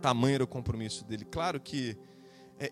Tamanho 0.00 0.34
era 0.34 0.44
o 0.44 0.48
compromisso 0.48 1.04
dele. 1.04 1.24
Claro 1.24 1.60
que 1.60 1.96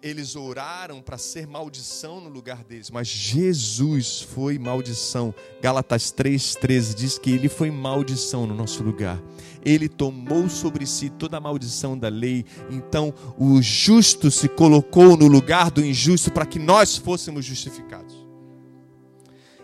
eles 0.00 0.36
oraram 0.36 1.02
para 1.02 1.18
ser 1.18 1.46
maldição 1.46 2.20
no 2.20 2.28
lugar 2.28 2.62
deles, 2.62 2.90
mas 2.90 3.08
Jesus 3.08 4.22
foi 4.22 4.58
maldição. 4.58 5.34
Gálatas 5.60 6.12
3,13 6.12 6.94
diz 6.94 7.18
que 7.18 7.30
ele 7.30 7.48
foi 7.48 7.70
maldição 7.70 8.46
no 8.46 8.54
nosso 8.54 8.82
lugar. 8.82 9.20
Ele 9.64 9.88
tomou 9.88 10.48
sobre 10.48 10.86
si 10.86 11.10
toda 11.10 11.36
a 11.36 11.40
maldição 11.40 11.98
da 11.98 12.08
lei. 12.08 12.44
Então 12.70 13.12
o 13.36 13.60
justo 13.60 14.30
se 14.30 14.48
colocou 14.48 15.16
no 15.16 15.26
lugar 15.26 15.70
do 15.70 15.84
injusto 15.84 16.30
para 16.30 16.46
que 16.46 16.58
nós 16.58 16.96
fôssemos 16.96 17.44
justificados. 17.44 18.22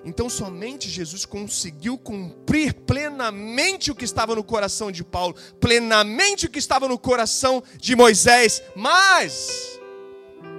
Então 0.05 0.29
somente 0.29 0.89
Jesus 0.89 1.25
conseguiu 1.25 1.97
cumprir 1.99 2.73
plenamente 2.73 3.91
o 3.91 3.95
que 3.95 4.05
estava 4.05 4.35
no 4.35 4.43
coração 4.43 4.91
de 4.91 5.05
Paulo, 5.05 5.35
plenamente 5.61 6.47
o 6.47 6.51
que 6.51 6.59
estava 6.59 6.89
no 6.89 6.99
coração 6.99 7.63
de 7.79 7.95
Moisés, 7.95 8.63
mas 8.75 9.78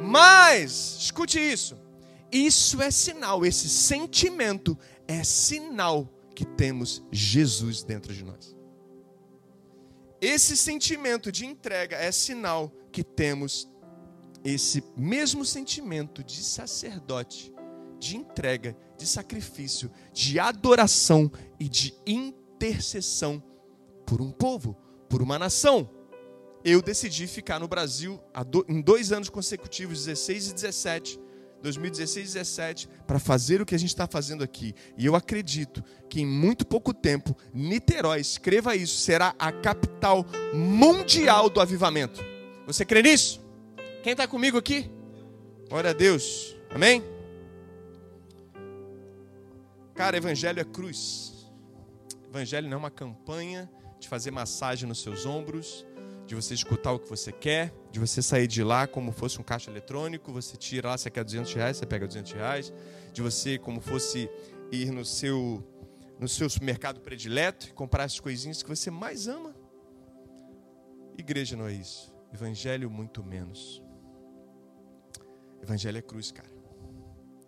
mas, 0.02 0.98
escute 1.00 1.40
isso. 1.40 1.78
Isso 2.32 2.82
é 2.82 2.92
sinal, 2.92 3.46
esse 3.46 3.68
sentimento 3.68 4.78
é 5.08 5.24
sinal 5.24 6.08
que 6.36 6.46
temos 6.46 7.04
Jesus 7.12 7.84
dentro 7.84 8.14
de 8.14 8.24
nós. 8.24 8.56
Esse 10.22 10.56
sentimento 10.56 11.32
de 11.32 11.46
entrega 11.46 11.96
é 11.98 12.12
sinal 12.12 12.72
que 12.92 13.04
temos 13.04 13.70
esse 14.44 14.84
mesmo 14.96 15.44
sentimento 15.44 16.24
de 16.24 16.44
sacerdote, 16.44 17.54
de 17.98 18.16
entrega, 18.16 18.78
de 18.98 19.06
sacrifício, 19.06 19.92
de 20.14 20.40
adoração 20.40 21.32
e 21.60 21.68
de 21.68 21.94
intercessão 22.06 23.44
por 24.06 24.22
um 24.22 24.32
povo, 24.32 24.78
por 25.10 25.22
uma 25.22 25.40
nação 25.40 25.90
eu 26.64 26.82
decidi 26.82 27.28
ficar 27.28 27.60
no 27.60 27.68
Brasil 27.68 28.20
em 28.68 28.82
dois 28.82 29.12
anos 29.12 29.30
consecutivos, 29.30 30.06
16 30.06 30.50
e 30.50 30.54
17, 30.54 31.20
2016 31.62 32.30
e 32.30 32.34
17, 32.34 32.90
para 33.08 33.20
fazer 33.20 33.62
o 33.62 33.66
que 33.66 33.76
a 33.76 33.78
gente 33.78 33.90
está 33.90 34.08
fazendo 34.08 34.44
aqui. 34.44 34.74
E 34.98 35.06
eu 35.06 35.16
acredito 35.16 35.84
que 36.10 36.22
em 36.22 36.26
muito 36.26 36.66
pouco 36.66 36.94
tempo, 36.94 37.36
Niterói, 37.54 38.20
escreva 38.20 38.76
isso, 38.76 39.00
será 39.00 39.34
a 39.40 39.52
capital 39.52 40.26
mundial 40.54 41.50
do 41.50 41.62
avivamento. 41.62 42.24
Você 42.66 42.86
crê 42.86 43.02
nisso? 43.02 43.42
Quem 44.04 44.12
está 44.12 44.28
comigo 44.28 44.58
aqui? 44.58 44.90
Glória 45.70 45.90
a 45.90 45.94
Deus. 45.94 46.56
Amém? 46.70 47.04
Cara, 49.94 50.18
evangelho 50.18 50.60
é 50.60 50.64
cruz. 50.64 51.52
Evangelho 52.30 52.68
não 52.70 52.76
é 52.76 52.78
uma 52.78 52.92
campanha 52.92 53.70
de 54.00 54.08
fazer 54.08 54.32
massagem 54.32 54.88
nos 54.88 55.02
seus 55.02 55.26
ombros 55.26 55.86
de 56.30 56.36
você 56.36 56.54
escutar 56.54 56.92
o 56.92 57.00
que 57.00 57.10
você 57.10 57.32
quer, 57.32 57.74
de 57.92 58.00
você 58.00 58.22
sair 58.22 58.46
de 58.46 58.64
lá 58.64 58.86
como 58.86 59.12
fosse 59.12 59.42
um 59.42 59.44
caixa 59.44 59.72
eletrônico, 59.72 60.32
você 60.32 60.56
tira 60.56 60.90
lá, 60.90 60.96
você 60.96 61.10
quer 61.10 61.24
200 61.24 61.52
reais, 61.56 61.78
você 61.78 61.88
pega 61.88 62.06
200 62.06 62.32
reais, 62.34 62.74
de 63.12 63.20
você 63.20 63.58
como 63.58 63.82
fosse 63.82 64.30
ir 64.72 64.92
no 64.92 65.04
seu, 65.04 65.64
no 66.20 66.28
seu 66.28 66.48
supermercado 66.48 67.00
predileto 67.02 67.70
e 67.70 67.72
comprar 67.72 68.04
as 68.04 68.20
coisinhas 68.20 68.62
que 68.62 68.70
você 68.70 68.92
mais 68.92 69.28
ama. 69.28 69.56
Igreja 71.18 71.58
não 71.58 71.66
é 71.66 71.74
isso. 71.74 72.14
Evangelho, 72.32 72.92
muito 72.92 73.24
menos. 73.24 73.82
Evangelho 75.64 75.98
é 75.98 76.02
cruz, 76.04 76.32
cara. 76.32 76.52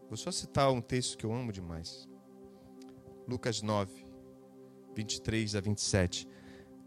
Vou 0.07 0.17
só 0.17 0.31
citar 0.31 0.71
um 0.71 0.81
texto 0.81 1.19
que 1.19 1.25
eu 1.27 1.31
amo 1.31 1.51
demais. 1.51 2.09
Lucas 3.27 3.61
9, 3.61 4.07
23 4.95 5.55
a 5.55 5.61
27. 5.61 6.27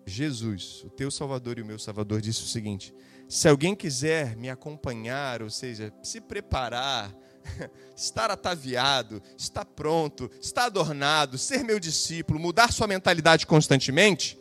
Jesus, 0.07 0.83
o 0.85 0.91
teu 0.91 1.11
Salvador 1.11 1.59
e 1.59 1.63
o 1.63 1.67
meu 1.67 1.79
Salvador, 1.79 2.21
disse 2.21 2.43
o 2.43 2.47
seguinte: 2.47 2.95
se 3.29 3.49
alguém 3.49 3.75
quiser 3.75 4.37
me 4.37 4.51
acompanhar, 4.51 5.43
ou 5.43 5.51
seja, 5.51 5.93
se 6.03 6.21
preparar, 6.21 7.15
estar 7.97 8.31
ataviado, 8.31 9.23
estar 9.37 9.65
pronto, 9.65 10.31
estar 10.41 10.67
adornado, 10.67 11.39
ser 11.39 11.65
meu 11.65 11.81
discípulo, 11.81 12.39
mudar 12.39 12.73
sua 12.73 12.87
mentalidade 12.87 13.47
constantemente, 13.47 14.39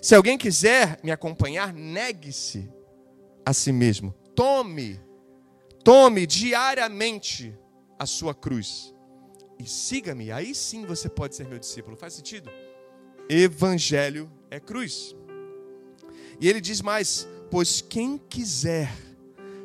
se 0.00 0.14
alguém 0.14 0.38
quiser 0.38 0.98
me 1.02 1.10
acompanhar, 1.10 1.72
negue-se 1.72 2.70
a 3.44 3.52
si 3.52 3.72
mesmo. 3.72 4.12
Tome, 4.34 5.00
tome 5.82 6.26
diariamente 6.26 7.54
a 7.98 8.06
sua 8.06 8.34
cruz 8.34 8.94
e 9.58 9.66
siga-me. 9.66 10.30
Aí 10.30 10.54
sim 10.54 10.86
você 10.86 11.08
pode 11.08 11.34
ser 11.34 11.48
meu 11.48 11.58
discípulo. 11.58 11.96
Faz 11.96 12.14
sentido? 12.14 12.50
Evangelho 13.28 14.30
é 14.50 14.60
cruz. 14.60 15.14
E 16.40 16.48
ele 16.48 16.60
diz 16.60 16.80
mais: 16.80 17.28
Pois 17.50 17.80
quem 17.80 18.18
quiser 18.18 18.92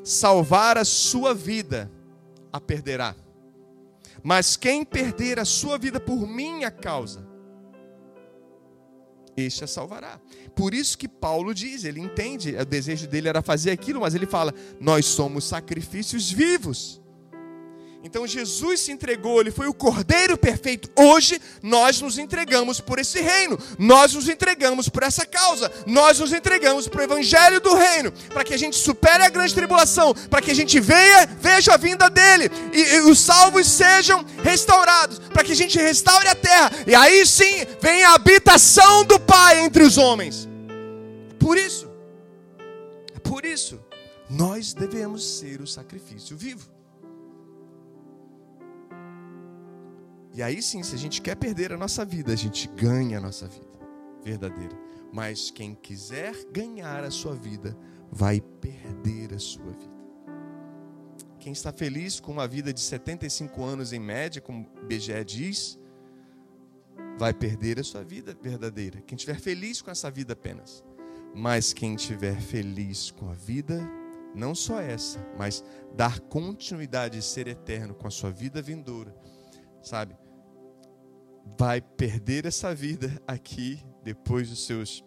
salvar 0.04 0.78
a 0.78 0.86
sua 0.86 1.34
vida, 1.34 1.92
a 2.52 2.60
perderá. 2.60 3.16
Mas 4.22 4.56
quem 4.56 4.86
perder 4.86 5.40
a 5.40 5.46
sua 5.46 5.78
vida 5.78 6.00
por 6.00 6.28
minha 6.28 6.72
causa, 6.72 7.28
este 9.36 9.64
a 9.64 9.68
salvará. 9.68 10.20
Por 10.56 10.74
isso 10.74 10.98
que 10.98 11.08
Paulo 11.08 11.54
diz, 11.54 11.84
ele 11.84 12.00
entende, 12.00 12.56
o 12.56 12.66
desejo 12.66 13.08
dele 13.08 13.28
era 13.28 13.42
fazer 13.42 13.72
aquilo, 13.72 14.02
mas 14.02 14.16
ele 14.16 14.26
fala: 14.26 14.54
Nós 14.80 15.06
somos 15.06 15.44
sacrifícios 15.46 16.32
vivos. 16.32 17.03
Então 18.06 18.28
Jesus 18.28 18.82
se 18.82 18.92
entregou, 18.92 19.40
ele 19.40 19.50
foi 19.50 19.66
o 19.68 19.74
cordeiro 19.74 20.38
perfeito. 20.38 20.90
Hoje 20.94 21.42
nós 21.62 22.02
nos 22.02 22.18
entregamos 22.18 22.82
por 22.82 23.00
esse 23.00 23.22
reino, 23.22 23.58
nós 23.80 24.14
nos 24.14 24.28
entregamos 24.28 24.90
por 24.90 25.04
essa 25.04 25.26
causa, 25.26 25.72
nós 25.88 26.20
nos 26.20 26.34
entregamos 26.34 26.90
para 26.90 27.00
o 27.00 27.04
evangelho 27.06 27.62
do 27.62 27.74
reino, 27.74 28.12
para 28.34 28.44
que 28.44 28.54
a 28.54 28.58
gente 28.58 28.76
supere 28.76 29.24
a 29.24 29.30
grande 29.30 29.56
tribulação, 29.56 30.14
para 30.30 30.42
que 30.42 30.52
a 30.52 30.54
gente 30.54 30.82
venha, 30.82 31.26
veja 31.40 31.76
a 31.76 31.78
vinda 31.78 32.10
dele 32.10 32.52
e, 32.74 32.96
e 32.96 33.00
os 33.04 33.20
salvos 33.20 33.68
sejam 33.68 34.26
restaurados, 34.44 35.20
para 35.20 35.42
que 35.46 35.54
a 35.54 35.56
gente 35.56 35.80
restaure 35.80 36.28
a 36.28 36.36
terra 36.36 36.72
e 36.86 36.94
aí 36.94 37.26
sim 37.26 37.66
vem 37.80 38.04
a 38.04 38.16
habitação 38.16 39.06
do 39.06 39.18
Pai 39.18 39.62
entre 39.62 39.82
os 39.82 39.98
homens. 39.98 40.46
Por 41.40 41.58
isso, 41.58 41.90
por 43.24 43.46
isso, 43.46 43.80
nós 44.30 44.74
devemos 44.74 45.26
ser 45.38 45.62
o 45.62 45.68
sacrifício 45.68 46.36
vivo. 46.36 46.73
E 50.34 50.42
aí 50.42 50.62
sim, 50.62 50.82
se 50.82 50.96
a 50.96 50.98
gente 50.98 51.22
quer 51.22 51.36
perder 51.36 51.72
a 51.72 51.78
nossa 51.78 52.04
vida, 52.04 52.34
a 52.34 52.36
gente 52.36 52.68
ganha 52.70 53.20
a 53.20 53.22
nossa 53.22 53.48
vida 53.48 53.68
verdadeira. 54.24 54.76
Mas 55.12 55.52
quem 55.52 55.76
quiser 55.76 56.34
ganhar 56.52 57.04
a 57.04 57.12
sua 57.12 57.36
vida, 57.36 57.78
vai 58.12 58.42
perder 58.42 59.34
a 59.34 59.40
sua 59.40 59.72
vida. 59.72 59.94
Quem 61.40 61.52
está 61.52 61.72
feliz 61.72 62.20
com 62.20 62.32
uma 62.32 62.48
vida 62.48 62.74
de 62.74 62.80
75 62.80 63.64
anos 63.64 63.94
em 63.94 64.00
média, 64.00 64.42
como 64.42 64.68
BGE 64.88 65.24
diz, 65.26 65.78
vai 67.18 67.34
perder 67.34 67.80
a 67.80 67.84
sua 67.84 68.04
vida 68.04 68.36
verdadeira. 68.42 69.02
Quem 69.02 69.16
estiver 69.16 69.40
feliz 69.40 69.82
com 69.82 69.92
essa 69.92 70.10
vida 70.10 70.34
apenas. 70.34 70.84
Mas 71.36 71.74
quem 71.74 71.96
estiver 71.96 72.40
feliz 72.40 73.12
com 73.12 73.30
a 73.30 73.34
vida, 73.34 73.88
não 74.34 74.56
só 74.56 74.80
essa, 74.80 75.20
mas 75.38 75.64
dar 75.96 76.20
continuidade 76.22 77.18
e 77.18 77.22
ser 77.22 77.48
eterno 77.48 77.94
com 77.94 78.08
a 78.08 78.12
sua 78.12 78.32
vida 78.32 78.62
vindoura, 78.62 79.16
sabe? 79.82 80.16
Vai 81.58 81.82
perder 81.82 82.46
essa 82.46 82.74
vida 82.74 83.22
aqui, 83.28 83.84
depois 84.04 84.50
dos 84.50 84.66
seus 84.66 85.04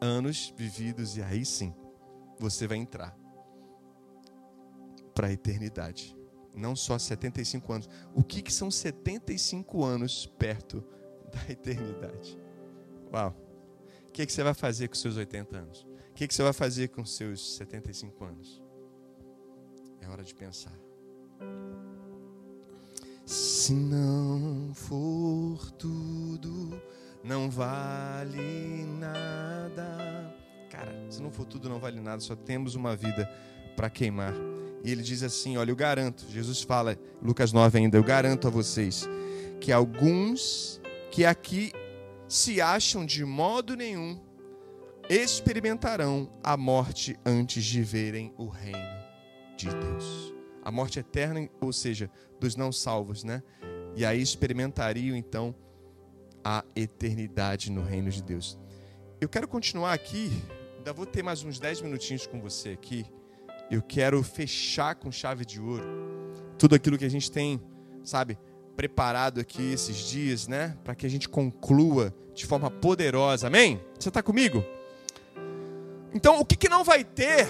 anos 0.00 0.52
vividos, 0.56 1.16
e 1.16 1.22
aí 1.22 1.44
sim, 1.44 1.74
você 2.38 2.66
vai 2.66 2.78
entrar 2.78 3.16
para 5.14 5.26
a 5.26 5.32
eternidade. 5.32 6.16
Não 6.54 6.74
só 6.74 6.98
75 6.98 7.72
anos. 7.72 7.88
O 8.14 8.22
que, 8.22 8.42
que 8.42 8.52
são 8.52 8.70
75 8.70 9.84
anos 9.84 10.26
perto 10.26 10.84
da 11.32 11.52
eternidade? 11.52 12.38
Uau! 13.12 13.34
O 14.08 14.12
que, 14.12 14.26
que 14.26 14.32
você 14.32 14.42
vai 14.42 14.54
fazer 14.54 14.88
com 14.88 14.94
seus 14.94 15.16
80 15.16 15.56
anos? 15.56 15.86
O 16.10 16.14
que, 16.14 16.26
que 16.26 16.34
você 16.34 16.42
vai 16.42 16.52
fazer 16.52 16.88
com 16.88 17.04
seus 17.04 17.56
75 17.56 18.24
anos? 18.24 18.62
É 20.00 20.08
hora 20.08 20.24
de 20.24 20.34
pensar. 20.34 20.76
Se 23.28 23.74
não 23.74 24.72
for 24.72 25.70
tudo, 25.72 26.80
não 27.22 27.50
vale 27.50 28.86
nada. 28.98 30.34
Cara, 30.70 31.04
se 31.10 31.20
não 31.20 31.30
for 31.30 31.44
tudo, 31.44 31.68
não 31.68 31.78
vale 31.78 32.00
nada, 32.00 32.22
só 32.22 32.34
temos 32.34 32.74
uma 32.74 32.96
vida 32.96 33.30
para 33.76 33.90
queimar. 33.90 34.32
E 34.82 34.90
ele 34.90 35.02
diz 35.02 35.22
assim: 35.22 35.58
Olha, 35.58 35.70
eu 35.70 35.76
garanto, 35.76 36.24
Jesus 36.30 36.62
fala, 36.62 36.98
Lucas 37.20 37.52
9 37.52 37.76
ainda, 37.76 37.98
eu 37.98 38.02
garanto 38.02 38.48
a 38.48 38.50
vocês 38.50 39.06
que 39.60 39.70
alguns 39.70 40.80
que 41.10 41.26
aqui 41.26 41.70
se 42.26 42.62
acham 42.62 43.04
de 43.04 43.26
modo 43.26 43.76
nenhum 43.76 44.18
experimentarão 45.06 46.32
a 46.42 46.56
morte 46.56 47.14
antes 47.26 47.62
de 47.62 47.82
verem 47.82 48.32
o 48.38 48.48
reino 48.48 49.04
de 49.54 49.68
Deus 49.68 50.37
a 50.64 50.70
morte 50.70 50.98
eterna, 50.98 51.48
ou 51.60 51.72
seja, 51.72 52.10
dos 52.40 52.56
não 52.56 52.72
salvos, 52.72 53.24
né? 53.24 53.42
E 53.94 54.04
aí 54.04 54.20
experimentariam 54.20 55.16
então 55.16 55.54
a 56.44 56.64
eternidade 56.74 57.70
no 57.70 57.82
reino 57.82 58.10
de 58.10 58.22
Deus. 58.22 58.58
eu 59.20 59.28
quero 59.28 59.48
continuar 59.48 59.92
aqui, 59.92 60.30
ainda 60.76 60.92
vou 60.92 61.04
ter 61.04 61.22
mais 61.22 61.42
uns 61.42 61.58
10 61.58 61.82
minutinhos 61.82 62.26
com 62.26 62.40
você 62.40 62.70
aqui. 62.70 63.04
Eu 63.70 63.82
quero 63.82 64.22
fechar 64.22 64.94
com 64.94 65.10
chave 65.10 65.44
de 65.44 65.60
ouro 65.60 65.84
tudo 66.58 66.74
aquilo 66.74 66.96
que 66.96 67.04
a 67.04 67.10
gente 67.10 67.30
tem, 67.30 67.60
sabe, 68.02 68.38
preparado 68.76 69.40
aqui 69.40 69.72
esses 69.72 69.96
dias, 69.96 70.46
né? 70.48 70.76
Para 70.84 70.94
que 70.94 71.04
a 71.04 71.08
gente 71.10 71.28
conclua 71.28 72.14
de 72.34 72.46
forma 72.46 72.70
poderosa. 72.70 73.46
Amém? 73.48 73.80
Você 73.98 74.08
está 74.08 74.22
comigo? 74.22 74.64
Então, 76.14 76.40
o 76.40 76.44
que, 76.44 76.56
que 76.56 76.68
não 76.68 76.84
vai 76.84 77.04
ter? 77.04 77.46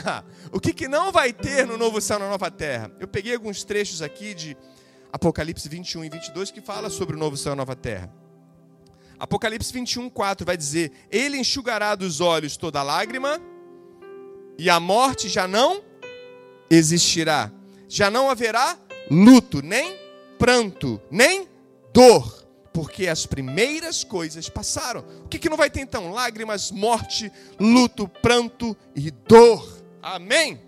o 0.52 0.60
que, 0.60 0.72
que 0.72 0.88
não 0.88 1.12
vai 1.12 1.32
ter 1.32 1.66
no 1.66 1.76
novo 1.76 2.00
céu, 2.00 2.18
na 2.18 2.28
nova 2.28 2.50
terra? 2.50 2.90
Eu 2.98 3.08
peguei 3.08 3.34
alguns 3.34 3.64
trechos 3.64 4.02
aqui 4.02 4.34
de 4.34 4.56
Apocalipse 5.12 5.68
21 5.68 6.04
e 6.04 6.08
22 6.08 6.50
que 6.50 6.60
fala 6.60 6.88
sobre 6.90 7.16
o 7.16 7.18
novo 7.18 7.36
céu 7.36 7.52
e 7.52 7.54
a 7.54 7.56
nova 7.56 7.76
terra. 7.76 8.12
Apocalipse 9.18 9.72
21, 9.72 10.10
4 10.10 10.44
vai 10.44 10.56
dizer: 10.56 10.90
Ele 11.10 11.38
enxugará 11.38 11.94
dos 11.94 12.20
olhos 12.20 12.56
toda 12.56 12.82
lágrima, 12.82 13.40
e 14.58 14.68
a 14.68 14.80
morte 14.80 15.28
já 15.28 15.46
não 15.46 15.82
existirá. 16.70 17.52
Já 17.88 18.10
não 18.10 18.30
haverá 18.30 18.78
luto, 19.10 19.62
nem 19.62 19.96
pranto, 20.38 21.00
nem 21.10 21.46
dor, 21.92 22.46
porque 22.72 23.06
as 23.06 23.26
primeiras 23.26 24.02
coisas 24.02 24.48
passaram. 24.48 25.04
O 25.24 25.28
que, 25.28 25.38
que 25.38 25.48
não 25.48 25.56
vai 25.56 25.70
ter 25.70 25.80
então? 25.80 26.10
Lágrimas, 26.10 26.70
morte, 26.70 27.30
luto, 27.60 28.08
pranto 28.08 28.76
e 28.96 29.10
dor. 29.10 29.81
Amém? 30.02 30.60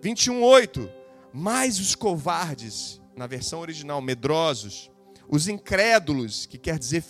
21:8. 0.00 0.88
Mas 1.32 1.78
os 1.78 1.94
covardes, 1.94 3.00
na 3.16 3.26
versão 3.26 3.60
original, 3.60 4.00
medrosos, 4.00 4.90
os 5.28 5.48
incrédulos, 5.48 6.46
que 6.46 6.58
quer 6.58 6.78
dizer 6.78 7.04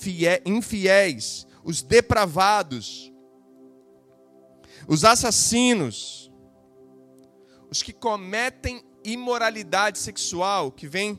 infiéis, 0.45 1.47
os 1.65 1.83
depravados, 1.83 3.13
os 4.89 5.05
assassinos, 5.05 6.31
os 7.71 7.83
que 7.83 7.93
cometem 7.93 8.83
imoralidade 9.05 9.99
sexual, 9.99 10.73
que 10.73 10.87
vem 10.87 11.19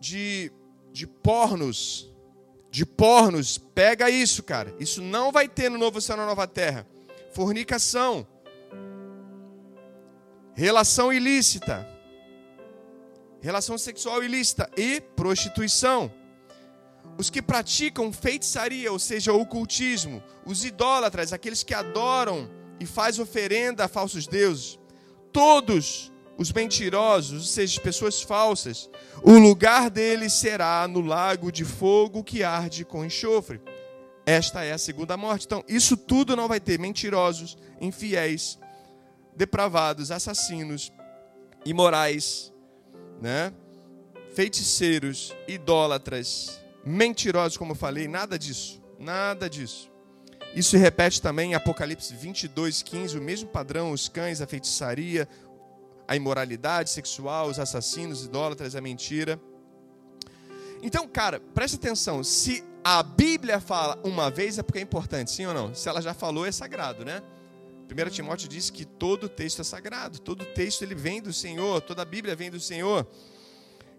de, 0.00 0.50
de 0.92 1.06
pornos, 1.06 2.10
de 2.70 2.86
pornos, 2.86 3.58
pega 3.58 4.08
isso, 4.08 4.42
cara. 4.42 4.74
Isso 4.78 5.02
não 5.02 5.30
vai 5.30 5.48
ter 5.48 5.70
no 5.70 5.78
novo 5.78 6.00
céu 6.00 6.16
na 6.16 6.26
nova 6.26 6.46
terra. 6.46 6.86
Fornicação, 7.32 8.26
relação 10.54 11.12
ilícita, 11.12 11.86
relação 13.40 13.76
sexual 13.76 14.22
ilícita 14.22 14.70
e 14.76 15.00
prostituição. 15.00 16.10
Os 17.18 17.28
que 17.28 17.42
praticam 17.42 18.12
feitiçaria, 18.12 18.90
ou 18.90 18.98
seja, 18.98 19.32
ocultismo, 19.32 20.22
os 20.46 20.64
idólatras, 20.64 21.32
aqueles 21.32 21.62
que 21.62 21.74
adoram 21.74 22.50
e 22.80 22.86
faz 22.86 23.18
oferenda 23.18 23.84
a 23.84 23.88
falsos 23.88 24.26
deuses, 24.26 24.78
todos 25.32 26.12
os 26.36 26.52
mentirosos, 26.52 27.40
ou 27.40 27.46
seja, 27.46 27.80
pessoas 27.80 28.22
falsas, 28.22 28.90
o 29.22 29.38
lugar 29.38 29.90
deles 29.90 30.32
será 30.32 30.88
no 30.88 31.00
lago 31.00 31.52
de 31.52 31.64
fogo 31.64 32.24
que 32.24 32.42
arde 32.42 32.84
com 32.84 33.04
enxofre. 33.04 33.60
Esta 34.26 34.64
é 34.64 34.72
a 34.72 34.78
segunda 34.78 35.16
morte. 35.16 35.44
Então, 35.46 35.62
isso 35.68 35.96
tudo 35.96 36.34
não 36.34 36.48
vai 36.48 36.58
ter 36.58 36.78
mentirosos, 36.78 37.56
infiéis, 37.80 38.58
depravados, 39.36 40.10
assassinos, 40.10 40.92
imorais, 41.64 42.52
né? 43.20 43.52
feiticeiros, 44.34 45.34
idólatras, 45.46 46.60
mentirosos, 46.84 47.56
como 47.56 47.72
eu 47.72 47.76
falei, 47.76 48.08
nada 48.08 48.38
disso. 48.38 48.82
Nada 48.98 49.48
disso. 49.48 49.90
Isso 50.54 50.70
se 50.70 50.76
repete 50.76 51.20
também 51.20 51.52
em 51.52 51.54
Apocalipse 51.54 52.14
22, 52.14 52.82
15, 52.82 53.18
o 53.18 53.22
mesmo 53.22 53.48
padrão, 53.48 53.90
os 53.90 54.08
cães, 54.08 54.40
a 54.40 54.46
feitiçaria, 54.46 55.28
a 56.06 56.14
imoralidade 56.14 56.90
sexual, 56.90 57.48
os 57.48 57.58
assassinos, 57.58 58.24
idólatras, 58.24 58.76
a 58.76 58.80
mentira. 58.80 59.40
Então, 60.82 61.08
cara, 61.08 61.40
preste 61.40 61.76
atenção. 61.76 62.22
Se 62.22 62.62
a 62.84 63.02
Bíblia 63.02 63.58
fala 63.58 63.98
uma 64.04 64.30
vez, 64.30 64.58
é 64.58 64.62
porque 64.62 64.78
é 64.78 64.82
importante, 64.82 65.30
sim 65.30 65.46
ou 65.46 65.54
não? 65.54 65.74
Se 65.74 65.88
ela 65.88 66.02
já 66.02 66.12
falou, 66.12 66.44
é 66.46 66.52
sagrado, 66.52 67.04
né? 67.04 67.22
1 67.90 68.10
Timóteo 68.10 68.48
diz 68.48 68.70
que 68.70 68.84
todo 68.84 69.28
texto 69.28 69.60
é 69.60 69.64
sagrado, 69.64 70.18
todo 70.18 70.44
texto 70.44 70.82
ele 70.82 70.94
vem 70.94 71.20
do 71.20 71.32
Senhor, 71.32 71.80
toda 71.80 72.02
a 72.02 72.04
Bíblia 72.04 72.34
vem 72.34 72.50
do 72.50 72.58
Senhor. 72.60 73.06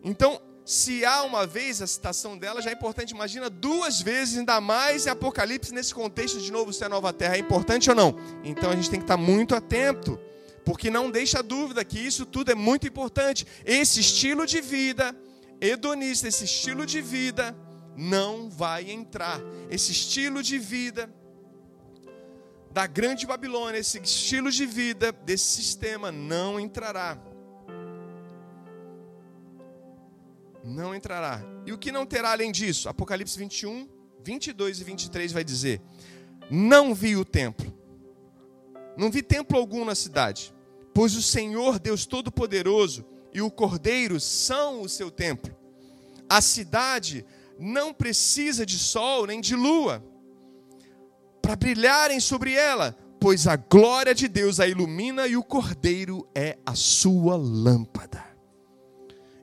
Então, 0.03 0.41
se 0.65 1.05
há 1.05 1.21
uma 1.23 1.45
vez 1.45 1.81
a 1.81 1.87
citação 1.87 2.35
dela, 2.37 2.61
já 2.61 2.71
é 2.71 2.73
importante. 2.73 3.11
Imagina 3.11 3.49
duas 3.49 4.01
vezes, 4.01 4.39
ainda 4.39 4.59
mais 4.59 5.05
em 5.05 5.09
Apocalipse, 5.09 5.73
nesse 5.73 5.93
contexto 5.93 6.39
de 6.39 6.51
novo 6.51 6.73
ser 6.73 6.89
nova 6.89 7.13
terra. 7.13 7.35
É 7.35 7.39
importante 7.39 7.89
ou 7.89 7.95
não? 7.95 8.15
Então 8.43 8.71
a 8.71 8.75
gente 8.75 8.89
tem 8.89 8.99
que 8.99 9.03
estar 9.03 9.17
muito 9.17 9.55
atento 9.55 10.19
porque 10.65 10.89
não 10.89 11.11
deixa 11.11 11.43
dúvida 11.43 11.85
que 11.85 11.99
isso 11.99 12.25
tudo 12.25 12.51
é 12.51 12.55
muito 12.55 12.87
importante. 12.87 13.45
Esse 13.63 13.99
estilo 13.99 14.47
de 14.47 14.59
vida 14.59 15.15
hedonista, 15.61 16.27
esse 16.27 16.45
estilo 16.45 16.85
de 16.87 16.99
vida 16.99 17.55
não 17.95 18.49
vai 18.49 18.89
entrar. 18.89 19.39
Esse 19.69 19.91
estilo 19.91 20.41
de 20.41 20.57
vida 20.57 21.07
da 22.75 22.85
grande 22.87 23.25
Babilônia, 23.25 23.79
esse 23.79 23.97
estilo 23.99 24.51
de 24.51 24.65
vida 24.65 25.13
desse 25.13 25.45
sistema 25.45 26.11
não 26.11 26.59
entrará. 26.59 27.17
Não 30.61 30.93
entrará. 30.93 31.41
E 31.65 31.71
o 31.71 31.77
que 31.77 31.89
não 31.89 32.05
terá 32.05 32.33
além 32.33 32.51
disso? 32.51 32.89
Apocalipse 32.89 33.39
21, 33.39 33.87
22 34.21 34.81
e 34.81 34.83
23 34.83 35.31
vai 35.31 35.41
dizer: 35.41 35.81
Não 36.51 36.93
vi 36.93 37.15
o 37.15 37.23
templo, 37.23 37.73
não 38.97 39.09
vi 39.09 39.23
templo 39.23 39.57
algum 39.57 39.85
na 39.85 39.95
cidade, 39.95 40.53
pois 40.93 41.15
o 41.15 41.21
Senhor 41.21 41.79
Deus 41.79 42.05
Todo-Poderoso 42.05 43.05
e 43.33 43.41
o 43.41 43.49
Cordeiro 43.49 44.19
são 44.19 44.81
o 44.81 44.89
seu 44.89 45.09
templo. 45.09 45.55
A 46.27 46.41
cidade 46.41 47.25
não 47.57 47.93
precisa 47.93 48.65
de 48.65 48.77
sol 48.77 49.27
nem 49.27 49.39
de 49.39 49.55
lua 49.55 50.03
para 51.45 51.55
brilharem 51.55 52.19
sobre 52.19 52.53
ela, 52.53 52.97
pois 53.19 53.45
a 53.45 53.55
glória 53.55 54.15
de 54.15 54.27
Deus 54.27 54.59
a 54.59 54.67
ilumina 54.67 55.27
e 55.27 55.37
o 55.37 55.43
Cordeiro 55.43 56.27
é 56.33 56.57
a 56.65 56.73
sua 56.73 57.35
lâmpada. 57.35 58.25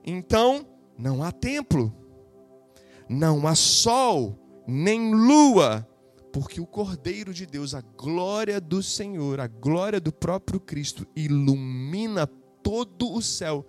Então, 0.03 0.67
não 0.97 1.23
há 1.23 1.31
templo, 1.31 1.95
não 3.07 3.47
há 3.47 3.55
sol, 3.55 4.37
nem 4.67 5.15
lua, 5.15 5.87
porque 6.33 6.59
o 6.59 6.65
Cordeiro 6.65 7.33
de 7.33 7.45
Deus, 7.45 7.73
a 7.73 7.79
glória 7.79 8.59
do 8.59 8.83
Senhor, 8.83 9.39
a 9.39 9.47
glória 9.47 10.01
do 10.01 10.11
próprio 10.11 10.59
Cristo, 10.59 11.07
ilumina 11.15 12.27
todo 12.61 13.13
o 13.13 13.21
céu 13.21 13.65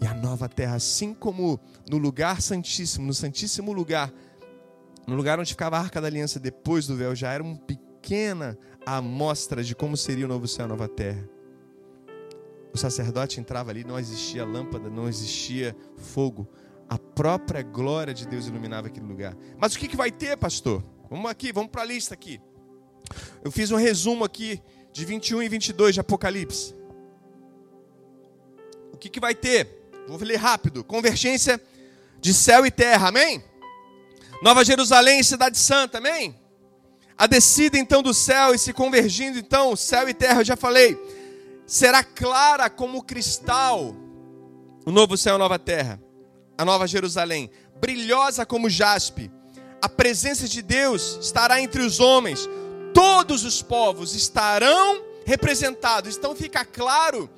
e 0.00 0.06
a 0.06 0.14
nova 0.14 0.48
terra, 0.48 0.76
assim 0.76 1.12
como 1.12 1.60
no 1.90 1.98
lugar 1.98 2.40
santíssimo, 2.40 3.06
no 3.06 3.12
santíssimo 3.12 3.70
lugar, 3.70 4.10
no 5.06 5.14
lugar 5.14 5.38
onde 5.38 5.50
ficava 5.50 5.76
a 5.76 5.80
arca 5.80 6.00
da 6.00 6.06
aliança 6.06 6.38
depois 6.38 6.86
do 6.86 6.96
véu, 6.96 7.14
já 7.14 7.32
era 7.32 7.42
uma 7.42 7.56
pequena 7.56 8.58
amostra 8.86 9.62
de 9.62 9.74
como 9.74 9.96
seria 9.96 10.24
o 10.24 10.28
novo 10.28 10.46
céu 10.46 10.64
e 10.64 10.66
a 10.66 10.68
nova 10.68 10.88
terra. 10.88 11.28
O 12.72 12.78
sacerdote 12.78 13.38
entrava 13.38 13.70
ali, 13.70 13.84
não 13.84 13.98
existia 13.98 14.44
lâmpada, 14.44 14.88
não 14.88 15.08
existia 15.08 15.76
fogo. 15.96 16.48
A 16.88 16.98
própria 16.98 17.62
glória 17.62 18.14
de 18.14 18.26
Deus 18.26 18.46
iluminava 18.46 18.86
aquele 18.86 19.06
lugar. 19.06 19.36
Mas 19.58 19.74
o 19.74 19.78
que, 19.78 19.88
que 19.88 19.96
vai 19.96 20.10
ter, 20.10 20.36
pastor? 20.36 20.82
Vamos 21.10 21.30
aqui, 21.30 21.52
vamos 21.52 21.70
para 21.70 21.82
a 21.82 21.84
lista 21.84 22.14
aqui. 22.14 22.40
Eu 23.44 23.50
fiz 23.50 23.70
um 23.70 23.76
resumo 23.76 24.24
aqui 24.24 24.62
de 24.92 25.04
21 25.04 25.42
e 25.42 25.48
22 25.48 25.94
de 25.94 26.00
Apocalipse. 26.00 26.74
O 28.92 28.96
que, 28.96 29.10
que 29.10 29.20
vai 29.20 29.34
ter? 29.34 29.68
Vou 30.08 30.18
ler 30.18 30.36
rápido. 30.36 30.82
Convergência 30.82 31.60
de 32.20 32.32
céu 32.32 32.64
e 32.64 32.70
terra, 32.70 33.08
amém? 33.08 33.42
Nova 34.42 34.64
Jerusalém, 34.64 35.22
cidade 35.22 35.56
santa, 35.56 35.98
amém? 35.98 36.38
A 37.16 37.26
descida 37.26 37.78
então 37.78 38.02
do 38.02 38.12
céu 38.12 38.54
e 38.54 38.58
se 38.58 38.74
convergindo 38.74 39.38
então, 39.38 39.74
céu 39.74 40.06
e 40.08 40.12
terra, 40.12 40.40
eu 40.40 40.44
já 40.44 40.56
falei. 40.56 40.98
Será 41.66 42.04
clara 42.04 42.68
como 42.68 43.02
cristal 43.02 43.96
o 44.84 44.90
novo 44.90 45.16
céu 45.16 45.34
e 45.34 45.36
a 45.36 45.38
nova 45.38 45.58
terra. 45.58 46.02
A 46.58 46.64
nova 46.64 46.86
Jerusalém, 46.86 47.50
brilhosa 47.80 48.44
como 48.44 48.68
jaspe 48.68 49.30
a 49.82 49.88
presença 49.88 50.46
de 50.46 50.62
Deus 50.62 51.18
estará 51.20 51.60
entre 51.60 51.82
os 51.82 51.98
homens, 51.98 52.48
todos 52.94 53.44
os 53.44 53.60
povos 53.60 54.14
estarão 54.14 55.02
representados. 55.26 56.16
Então 56.16 56.36
fica 56.36 56.64
claro 56.64 57.28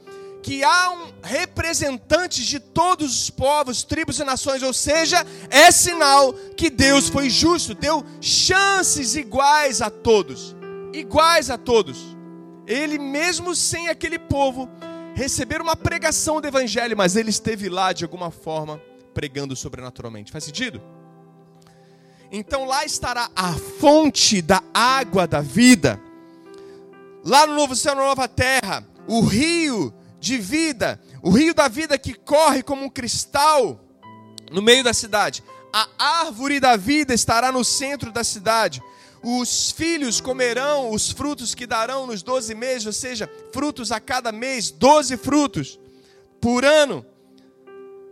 que 0.45 0.63
há 0.63 0.91
um 0.91 1.11
representante 1.23 2.45
de 2.45 2.61
todos 2.61 3.23
os 3.23 3.31
povos, 3.31 3.83
tribos 3.83 4.21
e 4.21 4.25
nações, 4.25 4.63
ou 4.63 4.75
seja, 4.75 5.27
é 5.49 5.71
sinal 5.71 6.35
que 6.55 6.69
Deus 6.69 7.09
foi 7.09 7.31
justo, 7.31 7.75
deu 7.75 8.05
chances 8.21 9.17
iguais 9.17 9.81
a 9.81 9.89
todos, 9.89 10.55
iguais 10.93 11.49
a 11.49 11.57
todos. 11.57 12.15
Ele 12.67 12.99
mesmo 12.99 13.57
sem 13.57 13.89
aquele 13.89 14.19
povo 14.19 14.69
receber 15.15 15.63
uma 15.63 15.75
pregação 15.75 16.43
do 16.43 16.47
evangelho, 16.47 16.95
mas 16.95 17.17
ele 17.17 17.31
esteve 17.31 17.71
lá 17.71 17.95
de 17.95 18.05
alguma 18.05 18.31
forma 18.31 18.79
pregando 19.15 19.57
sobrenaturalmente. 19.57 20.31
Faz 20.31 20.45
sentido? 20.45 20.79
Então 22.31 22.67
lá 22.67 22.85
estará 22.85 23.31
a 23.35 23.55
fonte 23.55 24.43
da 24.43 24.63
água 24.75 25.27
da 25.27 25.41
vida. 25.41 25.99
Lá 27.25 27.47
no 27.47 27.55
novo 27.55 27.75
céu, 27.75 27.95
na 27.95 28.03
nova 28.03 28.29
terra, 28.29 28.87
o 29.09 29.23
rio 29.23 29.91
de 30.25 30.39
vida, 30.39 30.99
o 31.23 31.29
rio 31.29 31.55
da 31.55 31.69
vida 31.69 31.99
que 31.99 32.15
corre 32.15 32.63
como 32.63 32.83
um 32.83 32.89
cristal 32.89 33.79
no 34.51 34.63
meio 34.63 34.83
da 34.83 34.95
cidade. 34.95 35.45
A 35.71 35.87
árvore 35.99 36.59
da 36.59 36.77
vida 36.77 37.13
estará 37.13 37.53
no 37.53 37.63
centro 37.63 38.11
da 38.11 38.25
cidade. 38.25 38.83
Os 39.23 39.71
filhos 39.71 40.23
comerão 40.23 40.93
os 40.93 41.11
frutos 41.11 41.55
que 41.55 41.67
darão 41.67 42.07
nos 42.07 42.23
12 42.23 42.55
meses, 42.55 42.87
ou 42.87 42.93
seja, 42.93 43.31
frutos 43.53 43.93
a 43.93 44.01
cada 44.01 44.33
mês, 44.33 44.71
12 44.71 45.19
frutos 45.19 45.79
por 46.41 46.65
ano. 46.65 47.05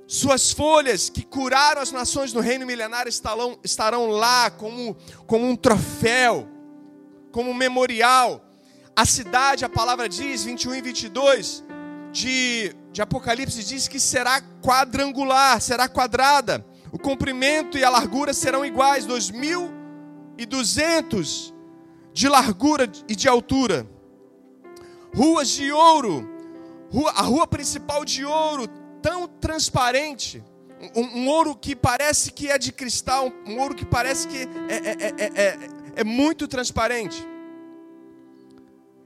Suas 0.06 0.52
folhas 0.52 1.08
que 1.08 1.22
curaram 1.22 1.80
as 1.80 1.92
nações 1.92 2.34
no 2.34 2.40
reino 2.40 2.66
milenário 2.66 3.08
estarão, 3.08 3.58
estarão 3.64 4.08
lá 4.08 4.50
como, 4.50 4.94
como 5.26 5.46
um 5.46 5.56
troféu, 5.56 6.46
como 7.30 7.50
um 7.50 7.54
memorial. 7.54 8.44
A 8.94 9.06
cidade, 9.06 9.64
a 9.64 9.68
palavra 9.70 10.10
diz, 10.10 10.44
21 10.44 10.74
e 10.74 10.82
22 10.82 11.71
de, 12.12 12.72
de 12.92 13.02
Apocalipse, 13.02 13.64
diz 13.64 13.88
que 13.88 13.98
será 13.98 14.40
quadrangular, 14.62 15.60
será 15.60 15.88
quadrada. 15.88 16.64
O 16.92 16.98
comprimento 16.98 17.76
e 17.78 17.84
a 17.84 17.90
largura 17.90 18.34
serão 18.34 18.64
iguais, 18.64 19.06
2.200 19.06 21.52
de 22.12 22.28
largura 22.28 22.88
e 23.08 23.16
de 23.16 23.28
altura. 23.28 23.84
Ruas 25.14 25.48
de 25.48 25.72
ouro 25.72 26.32
a 27.14 27.22
rua 27.22 27.46
principal 27.46 28.04
de 28.04 28.24
ouro, 28.24 28.68
tão 29.00 29.26
transparente, 29.26 30.44
um, 30.94 31.20
um, 31.20 31.28
ouro 31.28 31.56
que 31.56 31.74
parece 31.74 32.32
que 32.32 32.50
é 32.50 32.58
de 32.58 32.72
cristal, 32.72 33.32
um 33.46 33.58
ouro 33.60 33.74
que 33.74 33.86
parece 33.86 34.28
que 34.28 34.36
é, 34.36 34.76
é, 34.76 35.42
é, 35.42 35.58
é 35.96 36.04
muito 36.04 36.46
transparente, 36.46 37.26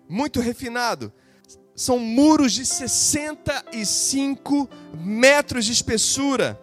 muito 0.09 0.40
refinado. 0.40 1.12
São 1.77 1.99
muros 1.99 2.53
de 2.53 2.66
65 2.66 4.68
metros 4.99 5.66
de 5.66 5.72
espessura 5.72 6.61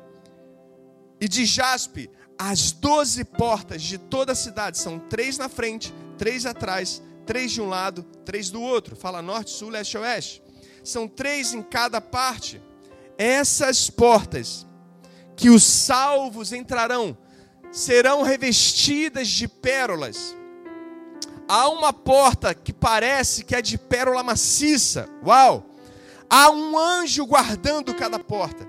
e 1.21 1.27
de 1.27 1.45
jaspe. 1.45 2.09
As 2.37 2.71
12 2.71 3.23
portas 3.25 3.81
de 3.81 3.97
toda 3.97 4.33
a 4.33 4.35
cidade 4.35 4.77
são 4.77 4.99
três 4.99 5.37
na 5.37 5.47
frente, 5.47 5.93
três 6.17 6.45
atrás, 6.45 7.01
três 7.25 7.51
de 7.51 7.61
um 7.61 7.69
lado, 7.69 8.03
três 8.25 8.49
do 8.49 8.59
outro. 8.59 8.95
Fala 8.95 9.21
norte, 9.21 9.51
sul, 9.51 9.69
leste, 9.69 9.97
oeste 9.97 10.43
são 10.83 11.07
três 11.07 11.53
em 11.53 11.61
cada 11.61 12.01
parte. 12.01 12.61
Essas 13.17 13.89
portas 13.89 14.67
que 15.35 15.49
os 15.49 15.63
salvos 15.63 16.51
entrarão 16.51 17.17
serão 17.71 18.21
revestidas 18.21 19.29
de 19.29 19.47
pérolas. 19.47 20.35
Há 21.47 21.69
uma 21.69 21.91
porta 21.91 22.53
que 22.53 22.71
parece 22.71 23.43
que 23.43 23.55
é 23.55 23.61
de 23.61 23.77
pérola 23.77 24.23
maciça. 24.23 25.09
Uau! 25.25 25.65
Há 26.29 26.49
um 26.49 26.77
anjo 26.77 27.25
guardando 27.25 27.93
cada 27.93 28.17
porta. 28.17 28.67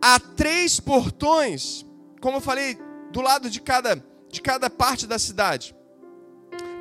Há 0.00 0.18
três 0.18 0.78
portões, 0.78 1.84
como 2.20 2.36
eu 2.36 2.40
falei, 2.40 2.78
do 3.10 3.20
lado 3.20 3.50
de 3.50 3.60
cada, 3.60 4.02
de 4.30 4.40
cada 4.40 4.70
parte 4.70 5.06
da 5.06 5.18
cidade. 5.18 5.74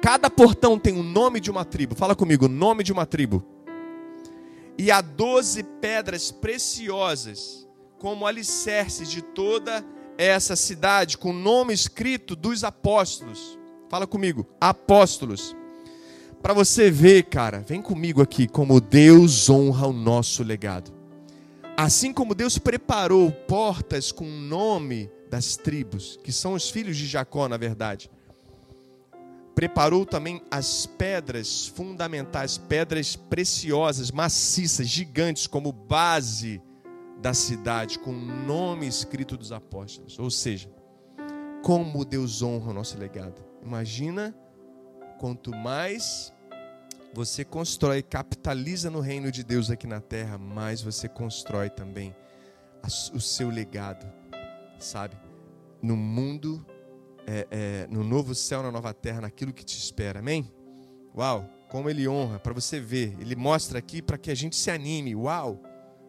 Cada 0.02 0.30
portão 0.30 0.80
tem 0.80 0.98
o 0.98 1.04
nome 1.04 1.40
de 1.40 1.52
uma 1.52 1.66
tribo. 1.66 1.96
Fala 1.96 2.16
comigo, 2.16 2.48
nome 2.48 2.84
de 2.84 2.92
uma 2.94 3.06
tribo 3.06 3.60
e 4.80 4.90
há 4.92 5.02
doze 5.02 5.62
pedras 5.62 6.32
preciosas, 6.32 7.68
como 7.98 8.26
alicerce 8.26 9.06
de 9.06 9.22
toda 9.22 9.86
essa 10.18 10.56
cidade, 10.56 11.18
com 11.18 11.32
o 11.32 11.34
nome 11.34 11.74
escrito 11.74 12.34
dos 12.34 12.64
apóstolos. 12.64 13.59
Fala 13.90 14.08
comigo, 14.08 14.48
apóstolos. 14.62 15.56
Para 16.42 16.54
você 16.54 16.90
ver, 16.90 17.24
cara, 17.24 17.60
vem 17.68 17.82
comigo 17.82 18.22
aqui, 18.22 18.48
como 18.48 18.80
Deus 18.80 19.50
honra 19.50 19.88
o 19.88 19.94
nosso 19.94 20.44
legado. 20.44 20.92
Assim 21.76 22.14
como 22.14 22.36
Deus 22.36 22.58
preparou 22.58 23.32
portas 23.32 24.12
com 24.12 24.26
o 24.26 24.40
nome 24.42 25.10
das 25.30 25.58
tribos, 25.58 26.18
que 26.24 26.32
são 26.32 26.54
os 26.54 26.70
filhos 26.70 26.96
de 26.96 27.08
Jacó, 27.08 27.48
na 27.48 27.58
verdade 27.58 28.10
preparou 29.60 30.06
também 30.06 30.42
as 30.50 30.86
pedras 30.86 31.68
fundamentais, 31.68 32.58
pedras 32.58 33.18
preciosas, 33.18 34.10
maciças, 34.10 34.88
gigantes, 34.88 35.48
como 35.48 35.74
base 35.74 36.62
da 37.20 37.34
cidade, 37.34 38.00
com 38.00 38.12
o 38.12 38.46
nome 38.46 38.88
escrito 38.88 39.36
dos 39.36 39.52
apóstolos. 39.52 40.18
Ou 40.18 40.32
seja, 40.32 40.72
como 41.62 42.06
Deus 42.06 42.42
honra 42.42 42.72
o 42.72 42.74
nosso 42.74 42.98
legado. 42.98 43.49
Imagina 43.64 44.36
quanto 45.20 45.52
mais 45.52 46.34
você 47.14 47.44
constrói, 47.44 48.02
capitaliza 48.02 48.90
no 48.90 49.00
reino 49.00 49.32
de 49.32 49.44
Deus 49.44 49.70
aqui 49.70 49.88
na 49.88 50.00
terra, 50.00 50.38
mais 50.38 50.82
você 50.82 51.10
constrói 51.10 51.70
também 51.70 52.16
o 53.14 53.20
seu 53.20 53.50
legado, 53.50 54.06
sabe? 54.80 55.18
No 55.82 55.98
mundo 55.98 56.66
é, 57.28 57.48
é, 57.52 57.88
no 57.90 58.04
novo 58.04 58.34
céu, 58.34 58.64
na 58.64 58.72
nova 58.72 58.94
terra, 58.94 59.22
naquilo 59.22 59.54
que 59.54 59.64
te 59.64 59.78
espera. 59.78 60.20
Amém? 60.20 60.52
Uau, 61.16 61.48
como 61.70 61.90
ele 61.90 62.08
honra, 62.08 62.40
para 62.40 62.54
você 62.54 62.80
ver. 62.80 63.16
Ele 63.20 63.36
mostra 63.36 63.80
aqui 63.80 64.02
para 64.02 64.18
que 64.18 64.32
a 64.32 64.36
gente 64.36 64.56
se 64.56 64.72
anime. 64.72 65.16
Uau, 65.16 65.62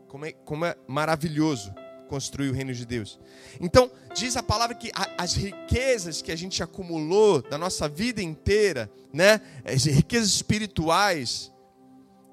como 0.08 0.24
é, 0.24 0.32
como 0.32 0.64
é 0.64 0.74
maravilhoso 0.86 1.74
construir 2.10 2.50
o 2.50 2.52
reino 2.52 2.74
de 2.74 2.84
Deus. 2.84 3.18
Então, 3.60 3.90
diz 4.14 4.36
a 4.36 4.42
palavra 4.42 4.76
que 4.76 4.90
as 5.16 5.34
riquezas 5.34 6.20
que 6.20 6.32
a 6.32 6.36
gente 6.36 6.62
acumulou 6.62 7.40
da 7.40 7.56
nossa 7.56 7.88
vida 7.88 8.20
inteira, 8.20 8.90
né? 9.12 9.40
As 9.64 9.84
riquezas 9.84 10.30
espirituais 10.30 11.50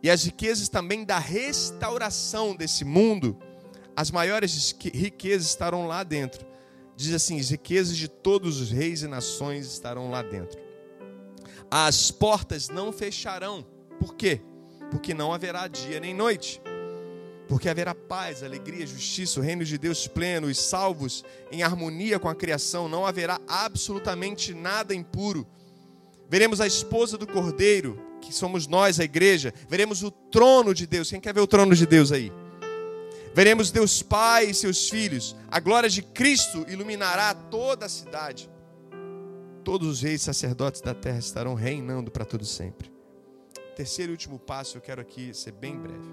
e 0.03 0.09
as 0.09 0.23
riquezas 0.23 0.67
também 0.67 1.05
da 1.05 1.19
restauração 1.19 2.55
desse 2.55 2.84
mundo, 2.84 3.38
as 3.95 4.11
maiores 4.11 4.75
riquezas 4.93 5.47
estarão 5.47 5.88
lá 5.88 6.03
dentro 6.03 6.45
diz 6.97 7.13
assim: 7.13 7.39
as 7.39 7.49
riquezas 7.51 7.95
de 7.95 8.07
todos 8.09 8.59
os 8.59 8.71
reis 8.71 9.03
e 9.03 9.07
nações 9.07 9.67
estarão 9.67 10.09
lá 10.09 10.23
dentro. 10.23 10.59
As 11.69 12.11
portas 12.11 12.67
não 12.67 12.91
fecharão. 12.91 13.65
Por 13.99 14.15
quê? 14.15 14.41
Porque 14.89 15.13
não 15.13 15.32
haverá 15.32 15.67
dia 15.67 15.99
nem 15.99 16.13
noite. 16.13 16.59
Porque 17.47 17.69
haverá 17.69 17.95
paz, 17.95 18.43
alegria, 18.43 18.85
justiça, 18.85 19.39
o 19.39 19.43
reino 19.43 19.63
de 19.63 19.77
Deus 19.77 20.07
pleno 20.07 20.49
e 20.49 20.55
salvos 20.55 21.23
em 21.51 21.63
harmonia 21.63 22.19
com 22.19 22.27
a 22.27 22.35
criação. 22.35 22.89
Não 22.89 23.05
haverá 23.05 23.39
absolutamente 23.47 24.53
nada 24.53 24.93
impuro. 24.93 25.47
Veremos 26.29 26.59
a 26.59 26.67
esposa 26.67 27.17
do 27.17 27.25
cordeiro, 27.25 28.01
que 28.21 28.33
somos 28.33 28.67
nós, 28.67 28.99
a 28.99 29.03
igreja. 29.05 29.53
Veremos 29.69 30.03
o 30.03 30.11
trono 30.11 30.73
de 30.73 30.85
Deus. 30.85 31.09
Quem 31.09 31.21
quer 31.21 31.33
ver 31.33 31.39
o 31.39 31.47
trono 31.47 31.73
de 31.73 31.85
Deus 31.85 32.11
aí? 32.11 32.31
Veremos 33.33 33.71
Deus 33.71 34.01
Pai 34.01 34.47
e 34.49 34.53
seus 34.53 34.89
filhos. 34.89 35.35
A 35.49 35.59
glória 35.59 35.89
de 35.89 36.01
Cristo 36.01 36.65
iluminará 36.67 37.33
toda 37.33 37.85
a 37.85 37.89
cidade. 37.89 38.49
Todos 39.63 39.87
os 39.87 40.01
reis 40.01 40.21
e 40.21 40.25
sacerdotes 40.25 40.81
da 40.81 40.93
terra 40.93 41.19
estarão 41.19 41.53
reinando 41.53 42.09
para 42.11 42.25
todo 42.25 42.43
sempre. 42.43 42.91
Terceiro 43.75 44.11
e 44.11 44.15
último 44.15 44.39
passo, 44.39 44.77
eu 44.77 44.81
quero 44.81 44.99
aqui 44.99 45.33
ser 45.33 45.51
bem 45.51 45.77
breve. 45.77 46.09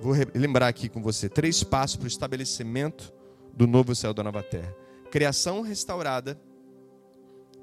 Vou 0.00 0.14
lembrar 0.34 0.68
aqui 0.68 0.88
com 0.88 1.02
você 1.02 1.28
três 1.28 1.62
passos 1.62 1.96
para 1.96 2.04
o 2.04 2.08
estabelecimento 2.08 3.12
do 3.52 3.66
novo 3.66 3.94
céu 3.94 4.12
da 4.12 4.22
nova 4.22 4.42
terra: 4.42 4.74
criação 5.10 5.62
restaurada 5.62 6.38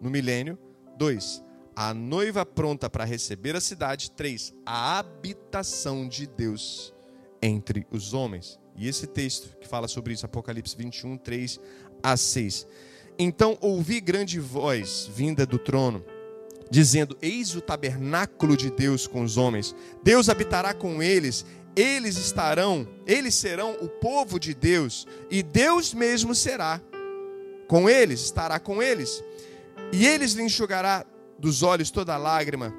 no 0.02 0.10
milênio. 0.10 0.58
Dois, 0.98 1.44
a 1.76 1.94
noiva 1.94 2.46
pronta 2.46 2.90
para 2.90 3.04
receber 3.04 3.56
a 3.56 3.62
cidade. 3.62 4.12
Três, 4.12 4.54
a 4.66 5.00
habitação 5.00 6.08
de 6.08 6.28
Deus 6.28 6.94
entre 7.42 7.86
os 7.92 8.14
homens. 8.14 8.60
E 8.76 8.88
esse 8.88 9.06
texto 9.06 9.56
que 9.58 9.68
fala 9.68 9.88
sobre 9.88 10.14
isso, 10.14 10.26
Apocalipse 10.26 10.76
21, 10.76 11.18
3 11.18 11.60
a 12.02 12.18
6. 12.18 12.68
Então 13.18 13.58
ouvi 13.62 14.02
grande 14.02 14.40
voz 14.40 15.08
vinda 15.14 15.46
do 15.46 15.60
trono, 15.60 16.04
dizendo: 16.72 17.16
Eis 17.22 17.56
o 17.56 17.62
tabernáculo 17.62 18.58
de 18.58 18.72
Deus 18.72 19.06
com 19.06 19.22
os 19.22 19.38
homens. 19.38 19.76
Deus 20.04 20.30
habitará 20.30 20.74
com 20.74 21.02
eles, 21.02 21.46
eles 21.76 22.18
estarão, 22.18 22.88
eles 23.06 23.36
serão 23.36 23.74
o 23.82 23.88
povo 23.88 24.40
de 24.40 24.54
Deus, 24.54 25.08
e 25.30 25.42
Deus 25.42 25.94
mesmo 25.94 26.34
será 26.36 26.82
com 27.68 27.90
eles, 27.90 28.22
estará 28.22 28.60
com 28.60 28.82
eles. 28.82 29.24
E 29.92 30.06
eles 30.08 30.34
lhe 30.34 30.44
enxugará 30.44 31.06
dos 31.38 31.64
olhos 31.64 31.92
toda 31.92 32.18
lágrima, 32.18 32.74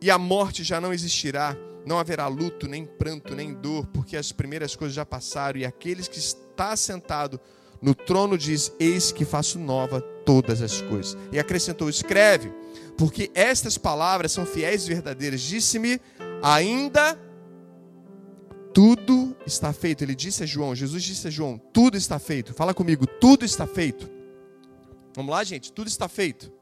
e 0.00 0.10
a 0.10 0.18
morte 0.18 0.62
já 0.62 0.80
não 0.80 0.92
existirá 0.92 1.56
não 1.84 1.98
haverá 1.98 2.26
luto, 2.26 2.66
nem 2.66 2.84
pranto, 2.84 3.34
nem 3.34 3.52
dor, 3.52 3.86
porque 3.86 4.16
as 4.16 4.32
primeiras 4.32 4.74
coisas 4.74 4.94
já 4.94 5.04
passaram, 5.04 5.60
e 5.60 5.66
aqueles 5.66 6.08
que 6.08 6.18
está 6.18 6.76
sentado 6.76 7.38
no 7.80 7.94
trono 7.94 8.38
diz: 8.38 8.72
Eis 8.78 9.12
que 9.12 9.24
faço 9.24 9.58
nova 9.58 10.00
todas 10.00 10.62
as 10.62 10.80
coisas. 10.80 11.16
E 11.30 11.38
acrescentou: 11.38 11.88
Escreve, 11.88 12.52
porque 12.96 13.30
estas 13.34 13.76
palavras 13.76 14.32
são 14.32 14.46
fiéis 14.46 14.86
e 14.86 14.88
verdadeiras. 14.88 15.40
Disse-me: 15.40 16.00
Ainda 16.42 17.18
tudo 18.74 19.36
está 19.46 19.72
feito. 19.72 20.02
Ele 20.02 20.14
disse 20.14 20.42
a 20.42 20.46
João, 20.46 20.74
Jesus 20.74 21.02
disse 21.02 21.28
a 21.28 21.30
João: 21.30 21.56
Tudo 21.72 21.96
está 21.96 22.18
feito. 22.18 22.52
Fala 22.52 22.74
comigo: 22.74 23.06
Tudo 23.06 23.44
está 23.44 23.66
feito. 23.66 24.10
Vamos 25.14 25.30
lá, 25.30 25.44
gente? 25.44 25.72
Tudo 25.72 25.86
está 25.86 26.08
feito. 26.08 26.52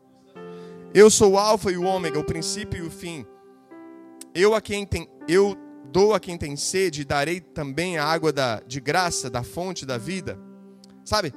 Eu 0.94 1.10
sou 1.10 1.32
o 1.32 1.38
alfa 1.38 1.72
e 1.72 1.78
o 1.78 1.84
ômega, 1.84 2.18
o 2.18 2.24
princípio 2.24 2.84
e 2.84 2.86
o 2.86 2.90
fim. 2.90 3.24
Eu 4.34 4.54
a 4.54 4.60
quem 4.60 4.84
tem, 4.84 5.08
eu 5.26 5.56
dou 5.90 6.12
a 6.12 6.20
quem 6.20 6.36
tem 6.36 6.54
sede 6.54 7.00
e 7.00 7.04
darei 7.04 7.40
também 7.40 7.96
a 7.96 8.04
água 8.04 8.30
da, 8.30 8.60
de 8.60 8.78
graça 8.78 9.30
da 9.30 9.42
fonte 9.42 9.86
da 9.86 9.96
vida. 9.96 10.38
Sabe? 11.04 11.32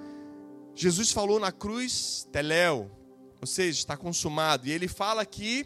Jesus 0.75 1.11
falou 1.11 1.39
na 1.39 1.53
cruz, 1.53 2.27
teléu, 2.33 2.91
ou 3.39 3.47
seja, 3.47 3.79
está 3.79 3.95
consumado. 3.95 4.67
E 4.67 4.71
ele 4.71 4.89
fala 4.89 5.25
que 5.25 5.65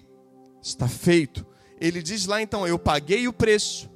está 0.61 0.87
feito. 0.87 1.45
Ele 1.81 2.03
diz 2.03 2.27
lá 2.27 2.41
então: 2.41 2.67
Eu 2.67 2.77
paguei 2.77 3.27
o 3.27 3.33
preço, 3.33 3.89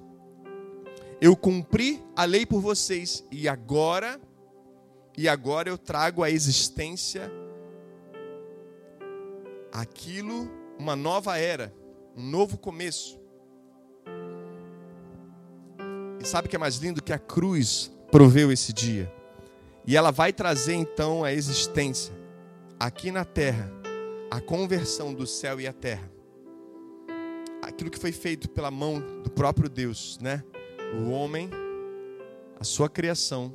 eu 1.24 1.38
cumpri 1.38 2.04
a 2.18 2.26
lei 2.26 2.46
por 2.46 2.60
vocês, 2.60 3.24
e 3.32 3.48
agora, 3.48 4.20
e 5.18 5.30
agora 5.30 5.70
eu 5.70 5.78
trago 5.78 6.22
a 6.22 6.30
existência 6.30 7.32
aquilo, 9.72 10.52
uma 10.78 10.98
nova 10.98 11.38
era, 11.38 11.74
um 12.14 12.30
novo 12.30 12.58
começo. 12.58 13.18
E 16.20 16.28
sabe 16.28 16.48
o 16.48 16.50
que 16.50 16.58
é 16.58 16.60
mais 16.60 16.76
lindo? 16.76 17.02
Que 17.02 17.14
a 17.14 17.20
cruz 17.20 17.90
proveu 18.12 18.52
esse 18.52 18.74
dia. 18.74 19.10
E 19.88 19.96
ela 19.96 20.12
vai 20.12 20.34
trazer 20.34 20.74
então 20.74 21.24
a 21.24 21.32
existência 21.32 22.14
aqui 22.78 23.12
na 23.14 23.24
terra, 23.24 23.72
a 24.30 24.42
conversão 24.42 25.14
do 25.14 25.26
céu 25.26 25.62
e 25.62 25.68
a 25.68 25.72
terra. 25.72 26.12
Aquilo 27.62 27.90
que 27.90 27.98
foi 27.98 28.12
feito 28.12 28.50
pela 28.50 28.70
mão 28.70 29.02
do 29.24 29.32
próprio 29.32 29.70
Deus, 29.70 30.20
né? 30.22 30.44
O 31.02 31.10
homem, 31.10 31.50
a 32.60 32.64
sua 32.64 32.88
criação 32.90 33.54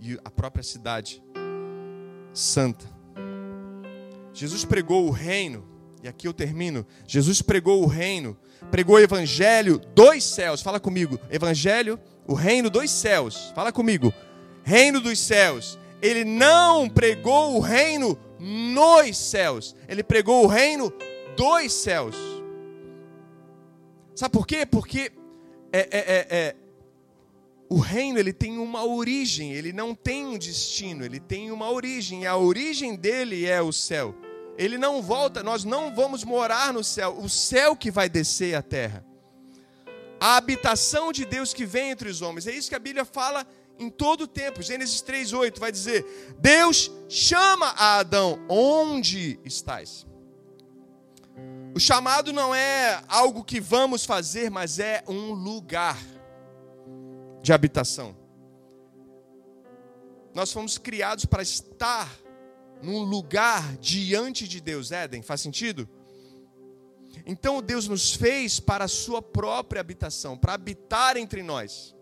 e 0.00 0.18
a 0.24 0.30
própria 0.30 0.62
cidade 0.62 1.22
santa. 2.32 2.84
Jesus 4.32 4.64
pregou 4.64 5.06
o 5.06 5.10
reino, 5.10 5.64
e 6.02 6.08
aqui 6.08 6.26
eu 6.26 6.34
termino. 6.34 6.84
Jesus 7.06 7.40
pregou 7.40 7.82
o 7.82 7.86
reino, 7.86 8.36
pregou 8.70 8.96
o 8.96 9.00
evangelho 9.00 9.80
dos 9.94 10.24
céus. 10.24 10.60
Fala 10.60 10.80
comigo, 10.80 11.18
evangelho, 11.30 11.98
o 12.26 12.34
reino 12.34 12.68
dos 12.68 12.90
céus. 12.90 13.52
Fala 13.54 13.70
comigo, 13.70 14.12
reino 14.64 15.00
dos 15.00 15.18
céus. 15.20 15.78
Ele 16.02 16.24
não 16.24 16.88
pregou 16.88 17.56
o 17.56 17.60
reino 17.60 18.18
nos 18.38 19.16
céus, 19.16 19.74
ele 19.88 20.02
pregou 20.02 20.44
o 20.44 20.48
reino 20.48 20.92
dos 21.36 21.72
céus. 21.72 22.16
Sabe 24.14 24.32
por 24.32 24.46
quê? 24.46 24.66
Porque 24.66 25.12
é, 25.76 25.88
é, 25.90 25.98
é, 25.98 26.26
é, 26.30 26.56
o 27.68 27.80
reino 27.80 28.16
ele 28.16 28.32
tem 28.32 28.58
uma 28.58 28.84
origem, 28.84 29.52
ele 29.52 29.72
não 29.72 29.92
tem 29.92 30.24
um 30.24 30.38
destino, 30.38 31.04
ele 31.04 31.18
tem 31.18 31.50
uma 31.50 31.68
origem, 31.68 32.28
a 32.28 32.36
origem 32.36 32.94
dele 32.94 33.44
é 33.44 33.60
o 33.60 33.72
céu. 33.72 34.14
Ele 34.56 34.78
não 34.78 35.02
volta, 35.02 35.42
nós 35.42 35.64
não 35.64 35.92
vamos 35.92 36.22
morar 36.22 36.72
no 36.72 36.84
céu, 36.84 37.18
o 37.18 37.28
céu 37.28 37.74
que 37.74 37.90
vai 37.90 38.08
descer 38.08 38.54
à 38.54 38.62
terra. 38.62 39.04
A 40.20 40.36
habitação 40.36 41.12
de 41.12 41.24
Deus 41.24 41.52
que 41.52 41.66
vem 41.66 41.90
entre 41.90 42.08
os 42.08 42.22
homens, 42.22 42.46
é 42.46 42.52
isso 42.52 42.68
que 42.68 42.76
a 42.76 42.78
Bíblia 42.78 43.04
fala 43.04 43.44
em 43.76 43.90
todo 43.90 44.22
o 44.22 44.28
tempo. 44.28 44.62
Gênesis 44.62 45.02
3:8 45.02 45.58
vai 45.58 45.72
dizer: 45.72 46.06
Deus 46.38 46.88
chama 47.08 47.66
a 47.70 47.98
Adão: 47.98 48.38
"Onde 48.48 49.40
estás?" 49.44 50.06
O 51.74 51.80
chamado 51.80 52.32
não 52.32 52.54
é 52.54 53.02
algo 53.08 53.42
que 53.42 53.60
vamos 53.60 54.04
fazer, 54.04 54.48
mas 54.48 54.78
é 54.78 55.02
um 55.08 55.32
lugar 55.32 55.98
de 57.42 57.52
habitação. 57.52 58.16
Nós 60.32 60.52
fomos 60.52 60.78
criados 60.78 61.24
para 61.24 61.42
estar 61.42 62.08
num 62.80 63.02
lugar 63.02 63.76
diante 63.78 64.46
de 64.46 64.60
Deus, 64.60 64.92
Éden, 64.92 65.20
faz 65.20 65.40
sentido? 65.40 65.88
Então 67.26 67.60
Deus 67.60 67.88
nos 67.88 68.14
fez 68.14 68.60
para 68.60 68.84
a 68.84 68.88
sua 68.88 69.20
própria 69.20 69.80
habitação, 69.80 70.38
para 70.38 70.54
habitar 70.54 71.16
entre 71.16 71.42
nós. 71.42 71.92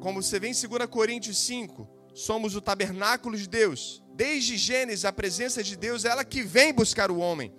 Como 0.00 0.22
você 0.22 0.38
vê 0.38 0.48
em 0.48 0.68
2 0.68 0.86
Coríntios 0.90 1.38
5, 1.38 1.88
somos 2.14 2.54
o 2.54 2.60
tabernáculo 2.60 3.38
de 3.38 3.48
Deus. 3.48 4.02
Desde 4.14 4.58
Gênesis, 4.58 5.06
a 5.06 5.12
presença 5.12 5.62
de 5.62 5.76
Deus 5.76 6.04
é 6.04 6.08
ela 6.08 6.26
que 6.26 6.42
vem 6.42 6.74
buscar 6.74 7.10
o 7.10 7.18
homem. 7.18 7.50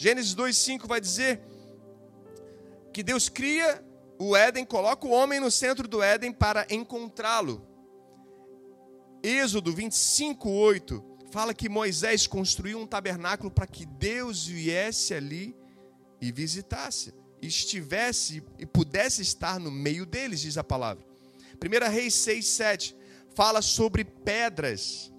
Gênesis 0.00 0.34
2:5 0.34 0.86
vai 0.88 0.98
dizer 0.98 1.42
que 2.90 3.02
Deus 3.02 3.28
cria 3.28 3.84
o 4.18 4.34
Éden, 4.34 4.64
coloca 4.64 5.06
o 5.06 5.10
homem 5.10 5.38
no 5.38 5.50
centro 5.50 5.86
do 5.86 6.02
Éden 6.02 6.32
para 6.32 6.66
encontrá-lo. 6.70 7.62
Êxodo 9.22 9.74
25:8 9.74 11.04
fala 11.30 11.52
que 11.52 11.68
Moisés 11.68 12.26
construiu 12.26 12.78
um 12.78 12.86
tabernáculo 12.86 13.50
para 13.50 13.66
que 13.66 13.84
Deus 13.84 14.46
viesse 14.46 15.12
ali 15.12 15.54
e 16.18 16.32
visitasse, 16.32 17.12
estivesse 17.42 18.42
e 18.58 18.64
pudesse 18.64 19.20
estar 19.20 19.60
no 19.60 19.70
meio 19.70 20.06
deles, 20.06 20.40
diz 20.40 20.56
a 20.56 20.64
palavra. 20.64 21.04
1 21.62 21.90
Reis 21.90 22.14
6, 22.14 22.46
7 22.46 22.96
fala 23.34 23.60
sobre 23.60 24.02
pedras. 24.02 25.12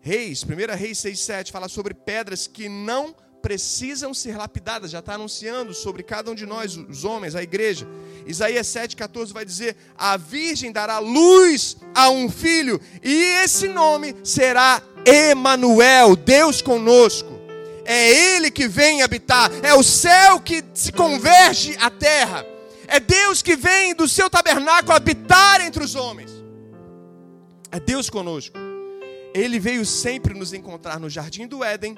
Reis, 0.00 0.44
1 0.44 0.76
Reis 0.76 0.98
6, 0.98 1.18
7 1.18 1.50
fala 1.50 1.68
sobre 1.68 1.92
pedras 1.92 2.46
que 2.46 2.68
não 2.68 3.16
precisam 3.42 4.14
ser 4.14 4.36
lapidadas, 4.36 4.92
já 4.92 5.00
está 5.00 5.14
anunciando 5.14 5.74
sobre 5.74 6.04
cada 6.04 6.30
um 6.30 6.34
de 6.34 6.46
nós, 6.46 6.76
os 6.76 7.04
homens, 7.04 7.34
a 7.34 7.42
igreja. 7.42 7.86
Isaías 8.24 8.68
7,14 8.68 9.32
vai 9.32 9.44
dizer: 9.44 9.76
A 9.98 10.16
virgem 10.16 10.70
dará 10.70 11.00
luz 11.00 11.76
a 11.94 12.08
um 12.08 12.30
filho, 12.30 12.80
e 13.02 13.12
esse 13.42 13.68
nome 13.68 14.14
será 14.22 14.80
Emanuel, 15.04 16.14
Deus 16.14 16.62
conosco. 16.62 17.32
É 17.84 18.36
Ele 18.36 18.48
que 18.50 18.68
vem 18.68 19.02
habitar, 19.02 19.50
é 19.62 19.74
o 19.74 19.82
céu 19.82 20.38
que 20.40 20.62
se 20.72 20.92
converge 20.92 21.76
à 21.80 21.90
terra. 21.90 22.46
É 22.86 23.00
Deus 23.00 23.42
que 23.42 23.56
vem 23.56 23.94
do 23.94 24.06
seu 24.06 24.30
tabernáculo 24.30 24.94
habitar 24.94 25.60
entre 25.60 25.82
os 25.82 25.94
homens. 25.94 26.30
É 27.70 27.80
Deus 27.80 28.08
conosco. 28.08 28.56
Ele 29.34 29.58
veio 29.58 29.84
sempre 29.84 30.34
nos 30.34 30.52
encontrar 30.52 31.00
no 31.00 31.08
jardim 31.08 31.46
do 31.46 31.64
Éden 31.64 31.96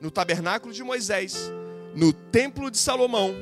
no 0.00 0.10
tabernáculo 0.10 0.72
de 0.72 0.82
Moisés, 0.82 1.50
no 1.94 2.12
templo 2.12 2.70
de 2.70 2.78
Salomão 2.78 3.34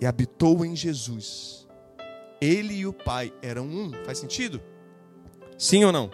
e 0.00 0.06
habitou 0.06 0.64
em 0.64 0.74
Jesus. 0.74 1.66
Ele 2.40 2.74
e 2.74 2.86
o 2.86 2.92
Pai 2.92 3.32
eram 3.42 3.66
um. 3.66 3.92
Faz 4.04 4.18
sentido? 4.18 4.60
Sim 5.58 5.84
ou 5.84 5.92
não? 5.92 6.10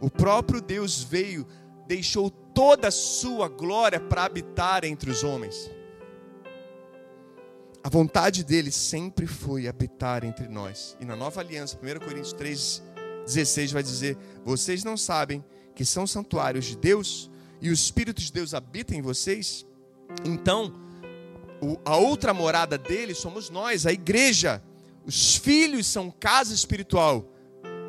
O 0.00 0.10
próprio 0.10 0.60
Deus 0.60 1.02
veio, 1.02 1.46
deixou 1.86 2.28
toda 2.28 2.88
a 2.88 2.92
sua 2.92 3.48
glória 3.48 4.00
para 4.00 4.24
habitar 4.24 4.84
entre 4.84 5.10
os 5.10 5.22
homens. 5.22 5.70
A 7.82 7.88
vontade 7.88 8.42
dele 8.42 8.70
sempre 8.70 9.26
foi 9.26 9.68
habitar 9.68 10.24
entre 10.24 10.48
nós. 10.48 10.96
E 11.00 11.04
na 11.04 11.14
nova 11.14 11.40
aliança, 11.40 11.78
1 11.78 12.04
Coríntios 12.04 12.32
3, 12.32 12.82
16 13.26 13.72
vai 13.72 13.82
dizer: 13.82 14.16
Vocês 14.44 14.82
não 14.82 14.96
sabem 14.96 15.44
que 15.74 15.84
são 15.84 16.06
santuários 16.06 16.64
de 16.64 16.76
Deus 16.76 17.30
e 17.64 17.70
o 17.70 17.72
Espírito 17.72 18.20
de 18.20 18.30
Deus 18.30 18.52
habita 18.52 18.94
em 18.94 19.00
vocês, 19.00 19.64
então 20.22 20.70
a 21.82 21.96
outra 21.96 22.34
morada 22.34 22.76
dele 22.76 23.14
somos 23.14 23.48
nós, 23.48 23.86
a 23.86 23.92
igreja. 23.92 24.62
Os 25.06 25.36
filhos 25.36 25.86
são 25.86 26.10
casa 26.10 26.52
espiritual. 26.52 27.26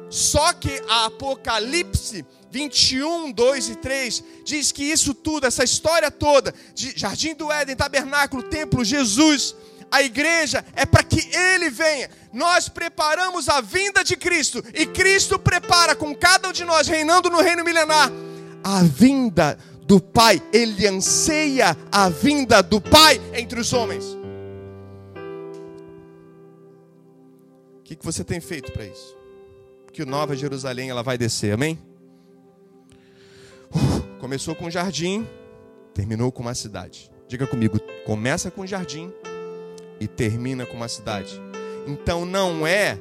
Só 0.10 0.54
que 0.54 0.82
a 0.88 1.08
Apocalipse 1.08 2.26
21, 2.50 3.34
2 3.34 3.70
e 3.70 3.76
3 3.76 4.24
diz 4.46 4.72
que 4.72 4.82
isso 4.82 5.14
tudo, 5.14 5.46
essa 5.46 5.66
história 5.66 6.10
toda, 6.10 6.54
de 6.74 6.98
Jardim 6.98 7.36
do 7.36 7.52
Éden, 7.52 7.76
Tabernáculo, 7.76 8.44
Templo, 8.44 8.86
Jesus, 8.86 9.54
a 9.92 10.02
igreja, 10.02 10.64
é 10.74 10.86
para 10.86 11.04
que 11.04 11.20
ele 11.36 11.70
venha. 11.70 12.10
Nós 12.32 12.70
preparamos 12.70 13.50
a 13.50 13.60
vinda 13.60 14.06
de 14.06 14.16
Cristo 14.16 14.64
e 14.74 14.86
Cristo 14.86 15.38
prepara 15.38 15.94
com 15.98 16.16
cada 16.16 16.48
um 16.48 16.54
de 16.54 16.64
nós 16.64 16.88
reinando 16.88 17.30
no 17.30 17.42
reino 17.42 17.62
milenar 17.62 18.10
a 18.66 18.82
vinda 18.82 19.60
do 19.86 20.02
Pai, 20.02 20.42
ele 20.52 20.88
anseia 20.88 21.78
a 21.92 22.10
vinda 22.10 22.64
do 22.64 22.82
Pai 22.82 23.22
entre 23.36 23.60
os 23.60 23.72
homens. 23.72 24.04
O 27.80 27.84
que, 27.84 27.96
você 28.02 28.24
tem 28.24 28.42
feito 28.42 28.72
para 28.72 28.84
isso? 28.84 29.16
Que 29.94 30.02
o 30.02 30.06
Nova 30.08 30.36
Jerusalém 30.36 30.90
ela 30.90 31.04
vai 31.04 31.16
descer, 31.16 31.54
amém? 31.54 31.78
começou 34.20 34.56
com 34.56 34.66
um 34.66 34.72
jardim, 34.72 35.28
terminou 35.94 36.32
com 36.32 36.42
uma 36.42 36.56
cidade. 36.56 37.12
Diga 37.28 37.46
comigo, 37.46 37.80
começa 38.04 38.50
com 38.50 38.62
um 38.62 38.68
jardim 38.68 39.14
e 40.00 40.08
termina 40.08 40.66
com 40.66 40.76
uma 40.76 40.88
cidade. 40.88 41.40
Então 41.86 42.26
não 42.26 42.66
é 42.66 42.98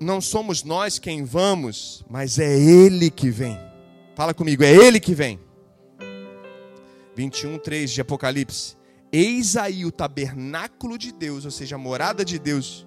não 0.00 0.20
somos 0.20 0.62
nós 0.62 0.98
quem 0.98 1.24
vamos, 1.24 2.04
mas 2.08 2.38
é 2.38 2.58
Ele 2.58 3.10
que 3.10 3.30
vem. 3.30 3.58
Fala 4.14 4.34
comigo, 4.34 4.62
é 4.62 4.72
Ele 4.72 5.00
que 5.00 5.14
vem. 5.14 5.40
21, 7.16 7.58
3 7.58 7.90
de 7.90 8.00
Apocalipse. 8.00 8.76
Eis 9.10 9.56
aí 9.56 9.84
o 9.84 9.92
tabernáculo 9.92 10.96
de 10.96 11.12
Deus, 11.12 11.44
ou 11.44 11.50
seja, 11.50 11.76
a 11.76 11.78
morada 11.78 12.24
de 12.24 12.38
Deus, 12.38 12.86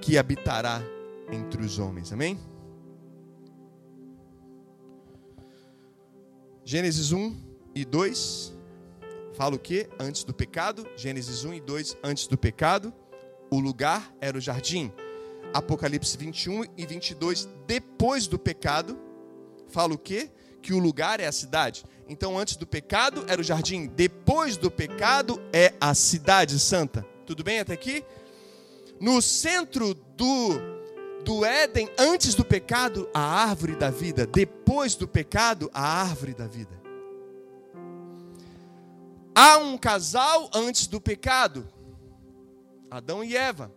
que 0.00 0.16
habitará 0.16 0.82
entre 1.30 1.62
os 1.62 1.78
homens. 1.78 2.12
Amém? 2.12 2.38
Gênesis 6.64 7.12
1 7.12 7.36
e 7.74 7.84
2 7.84 8.54
fala 9.34 9.56
o 9.56 9.58
que? 9.58 9.88
Antes 9.98 10.24
do 10.24 10.32
pecado. 10.32 10.86
Gênesis 10.96 11.44
1 11.44 11.54
e 11.54 11.60
2, 11.60 11.96
antes 12.04 12.26
do 12.26 12.38
pecado. 12.38 12.92
O 13.50 13.58
lugar 13.58 14.14
era 14.20 14.38
o 14.38 14.40
jardim. 14.40 14.92
Apocalipse 15.52 16.16
21 16.16 16.64
e 16.76 16.86
22, 16.86 17.48
depois 17.66 18.26
do 18.26 18.38
pecado. 18.38 18.98
Fala 19.68 19.94
o 19.94 19.98
que? 19.98 20.30
Que 20.60 20.72
o 20.72 20.78
lugar 20.78 21.20
é 21.20 21.26
a 21.26 21.32
cidade. 21.32 21.84
Então, 22.08 22.38
antes 22.38 22.56
do 22.56 22.66
pecado 22.66 23.24
era 23.28 23.40
o 23.40 23.44
jardim, 23.44 23.86
depois 23.86 24.56
do 24.56 24.70
pecado 24.70 25.40
é 25.52 25.74
a 25.80 25.94
cidade 25.94 26.58
santa. 26.58 27.06
Tudo 27.26 27.42
bem 27.42 27.60
até 27.60 27.72
aqui? 27.72 28.04
No 29.00 29.20
centro 29.22 29.94
do 29.94 30.72
do 31.24 31.44
Éden, 31.44 31.88
antes 31.98 32.34
do 32.34 32.44
pecado, 32.44 33.08
a 33.14 33.20
árvore 33.20 33.76
da 33.76 33.90
vida, 33.90 34.26
depois 34.26 34.94
do 34.94 35.06
pecado, 35.06 35.70
a 35.72 35.80
árvore 35.80 36.34
da 36.34 36.46
vida. 36.46 36.80
Há 39.34 39.56
um 39.58 39.78
casal 39.78 40.50
antes 40.54 40.86
do 40.86 41.00
pecado, 41.00 41.66
Adão 42.90 43.24
e 43.24 43.36
Eva, 43.36 43.72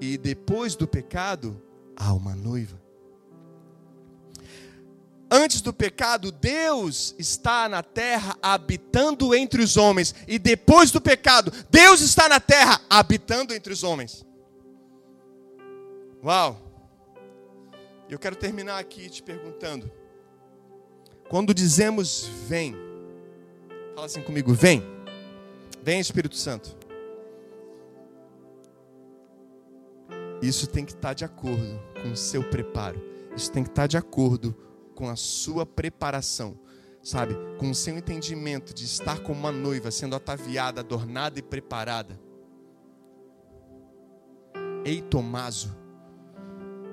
e 0.00 0.16
depois 0.16 0.74
do 0.76 0.86
pecado, 0.86 1.60
há 1.96 2.12
uma 2.12 2.34
noiva. 2.34 2.80
Antes 5.30 5.60
do 5.60 5.74
pecado, 5.74 6.32
Deus 6.32 7.14
está 7.18 7.68
na 7.68 7.82
terra 7.82 8.36
habitando 8.40 9.34
entre 9.34 9.62
os 9.62 9.76
homens, 9.76 10.14
e 10.26 10.38
depois 10.38 10.90
do 10.90 11.00
pecado, 11.00 11.52
Deus 11.70 12.00
está 12.00 12.28
na 12.28 12.40
terra 12.40 12.80
habitando 12.88 13.52
entre 13.52 13.72
os 13.72 13.82
homens. 13.82 14.24
Uau! 16.24 16.58
Eu 18.08 18.18
quero 18.18 18.36
terminar 18.36 18.78
aqui 18.78 19.10
te 19.10 19.22
perguntando: 19.22 19.90
quando 21.28 21.52
dizemos 21.52 22.26
vem, 22.46 22.74
fala 23.94 24.06
assim 24.06 24.22
comigo, 24.22 24.54
vem. 24.54 24.82
Vem 25.82 26.00
Espírito 26.00 26.36
Santo. 26.36 26.77
Isso 30.40 30.66
tem 30.66 30.84
que 30.84 30.92
estar 30.92 31.14
de 31.14 31.24
acordo 31.24 31.80
com 32.02 32.12
o 32.12 32.16
seu 32.16 32.42
preparo. 32.48 33.00
Isso 33.36 33.50
tem 33.50 33.62
que 33.62 33.70
estar 33.70 33.86
de 33.86 33.96
acordo 33.96 34.54
com 34.94 35.08
a 35.08 35.16
sua 35.16 35.64
preparação, 35.64 36.58
sabe? 37.02 37.34
Com 37.58 37.70
o 37.70 37.74
seu 37.74 37.96
entendimento 37.96 38.74
de 38.74 38.84
estar 38.84 39.20
como 39.20 39.38
uma 39.38 39.52
noiva, 39.52 39.90
sendo 39.90 40.16
ataviada, 40.16 40.80
adornada 40.80 41.38
e 41.38 41.42
preparada. 41.42 42.18
Ei, 44.84 45.02
Tomaso, 45.02 45.76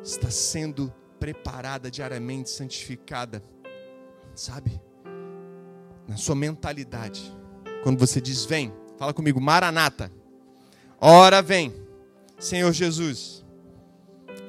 está 0.04 0.30
sendo 0.30 0.94
preparada 1.20 1.90
diariamente, 1.90 2.50
santificada, 2.50 3.44
sabe? 4.36 4.82
Na 6.08 6.18
sua 6.18 6.36
mentalidade. 6.36 7.36
Quando 7.84 8.00
você 8.00 8.20
diz 8.20 8.46
vem, 8.46 8.74
fala 8.98 9.14
comigo, 9.14 9.40
Maranata. 9.40 10.12
Ora 11.00 11.42
vem, 11.42 11.74
Senhor 12.40 12.72
Jesus. 12.74 13.44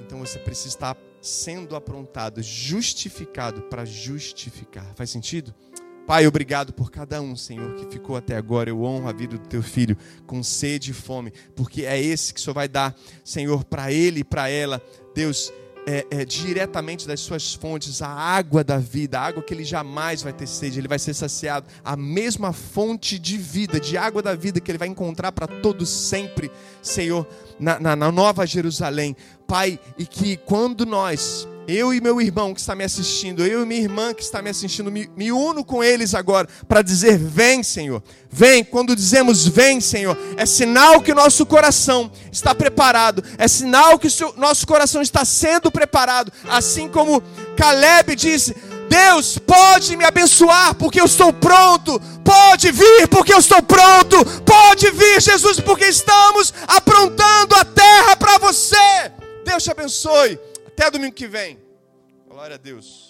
Então 0.05 0.19
você 0.19 0.39
precisa 0.39 0.69
estar 0.69 0.97
sendo 1.21 1.75
aprontado, 1.75 2.43
justificado 2.43 3.63
para 3.63 3.85
justificar. 3.85 4.87
Faz 4.95 5.11
sentido? 5.11 5.55
Pai, 6.07 6.25
obrigado 6.25 6.73
por 6.73 6.89
cada 6.89 7.21
um, 7.21 7.35
Senhor, 7.35 7.75
que 7.75 7.93
ficou 7.93 8.17
até 8.17 8.37
agora. 8.37 8.71
Eu 8.71 8.85
honro 8.85 9.09
a 9.09 9.13
vida 9.13 9.37
do 9.37 9.49
teu 9.49 9.61
filho 9.61 9.97
com 10.25 10.41
sede 10.41 10.93
e 10.93 10.95
fome, 10.95 11.33
porque 11.57 11.85
é 11.85 12.01
esse 12.01 12.33
que 12.33 12.41
Senhor 12.41 12.55
vai 12.55 12.69
dar, 12.69 12.95
Senhor, 13.25 13.65
para 13.65 13.93
ele 13.93 14.21
e 14.21 14.25
para 14.25 14.49
ela. 14.49 14.81
Deus, 15.17 15.53
é, 15.87 16.05
é, 16.11 16.25
diretamente 16.25 17.07
das 17.07 17.21
suas 17.21 17.55
fontes 17.55 18.03
a 18.03 18.09
água 18.09 18.65
da 18.65 18.77
vida, 18.77 19.21
a 19.21 19.23
água 19.23 19.43
que 19.43 19.55
ele 19.55 19.65
jamais 19.65 20.21
vai 20.23 20.33
ter 20.33 20.47
sede, 20.49 20.81
ele 20.81 20.89
vai 20.89 20.99
ser 20.99 21.15
saciado, 21.15 21.67
a 21.85 21.97
mesma 21.97 22.53
fonte 22.53 23.19
de 23.19 23.39
vida, 23.39 23.79
de 23.79 23.97
água 23.97 24.21
da 24.21 24.35
vida 24.35 24.61
que 24.61 24.71
ele 24.71 24.79
vai 24.79 24.89
encontrar 24.89 25.31
para 25.31 25.47
todos 25.47 25.89
sempre, 25.89 26.51
Senhor, 26.83 27.27
na, 27.59 27.79
na, 27.79 27.95
na 27.95 28.11
Nova 28.11 28.45
Jerusalém. 28.45 29.17
Pai, 29.47 29.79
e 29.97 30.05
que 30.05 30.37
quando 30.37 30.85
nós 30.85 31.47
eu 31.69 31.93
e 31.93 32.01
meu 32.01 32.21
irmão 32.21 32.55
que 32.55 32.61
está 32.61 32.75
me 32.75 32.85
assistindo, 32.85 33.45
eu 33.45 33.63
e 33.63 33.67
minha 33.67 33.81
irmã 33.81 34.15
que 34.15 34.23
está 34.23 34.41
me 34.41 34.51
assistindo, 34.51 34.91
me, 34.91 35.11
me 35.17 35.33
uno 35.33 35.65
com 35.65 35.83
eles 35.83 36.15
agora 36.15 36.49
para 36.69 36.83
dizer: 36.83 37.19
Vem, 37.19 37.63
Senhor, 37.63 38.03
vem. 38.31 38.63
Quando 38.63 38.95
dizemos 38.95 39.47
vem, 39.47 39.81
Senhor, 39.81 40.17
é 40.37 40.47
sinal 40.47 41.01
que 41.01 41.13
o 41.13 41.15
nosso 41.15 41.45
coração 41.45 42.11
está 42.31 42.55
preparado, 42.55 43.23
é 43.39 43.49
sinal 43.49 43.99
que 43.99 44.09
o 44.09 44.35
nosso 44.37 44.67
coração 44.67 45.03
está 45.03 45.25
sendo 45.25 45.71
preparado, 45.71 46.33
assim 46.49 46.89
como 46.89 47.23
Caleb 47.57 48.15
disse: 48.15 48.55
Deus 48.89 49.39
pode 49.39 49.97
me 49.97 50.05
abençoar 50.05 50.75
porque 50.75 51.01
eu 51.01 51.05
estou 51.05 51.33
pronto. 51.33 52.01
Pode 52.25 52.73
vir 52.73 53.09
porque 53.09 53.33
eu 53.33 53.39
estou 53.39 53.63
pronto. 53.63 54.25
Pode 54.43 54.91
vir, 54.91 55.21
Jesus, 55.21 55.61
porque 55.61 55.87
estamos 55.87 56.53
aprontando 56.67 57.55
a 57.55 57.65
terra 57.65 58.17
para 58.17 58.39
você. 58.39 59.13
Deus 59.45 59.63
te 59.63 59.71
abençoe. 59.71 60.39
Até 60.79 60.91
domingo 60.91 61.15
que 61.15 61.27
vem. 61.27 61.59
Glória 62.29 62.57
a 62.57 62.59
Deus. 62.59 63.06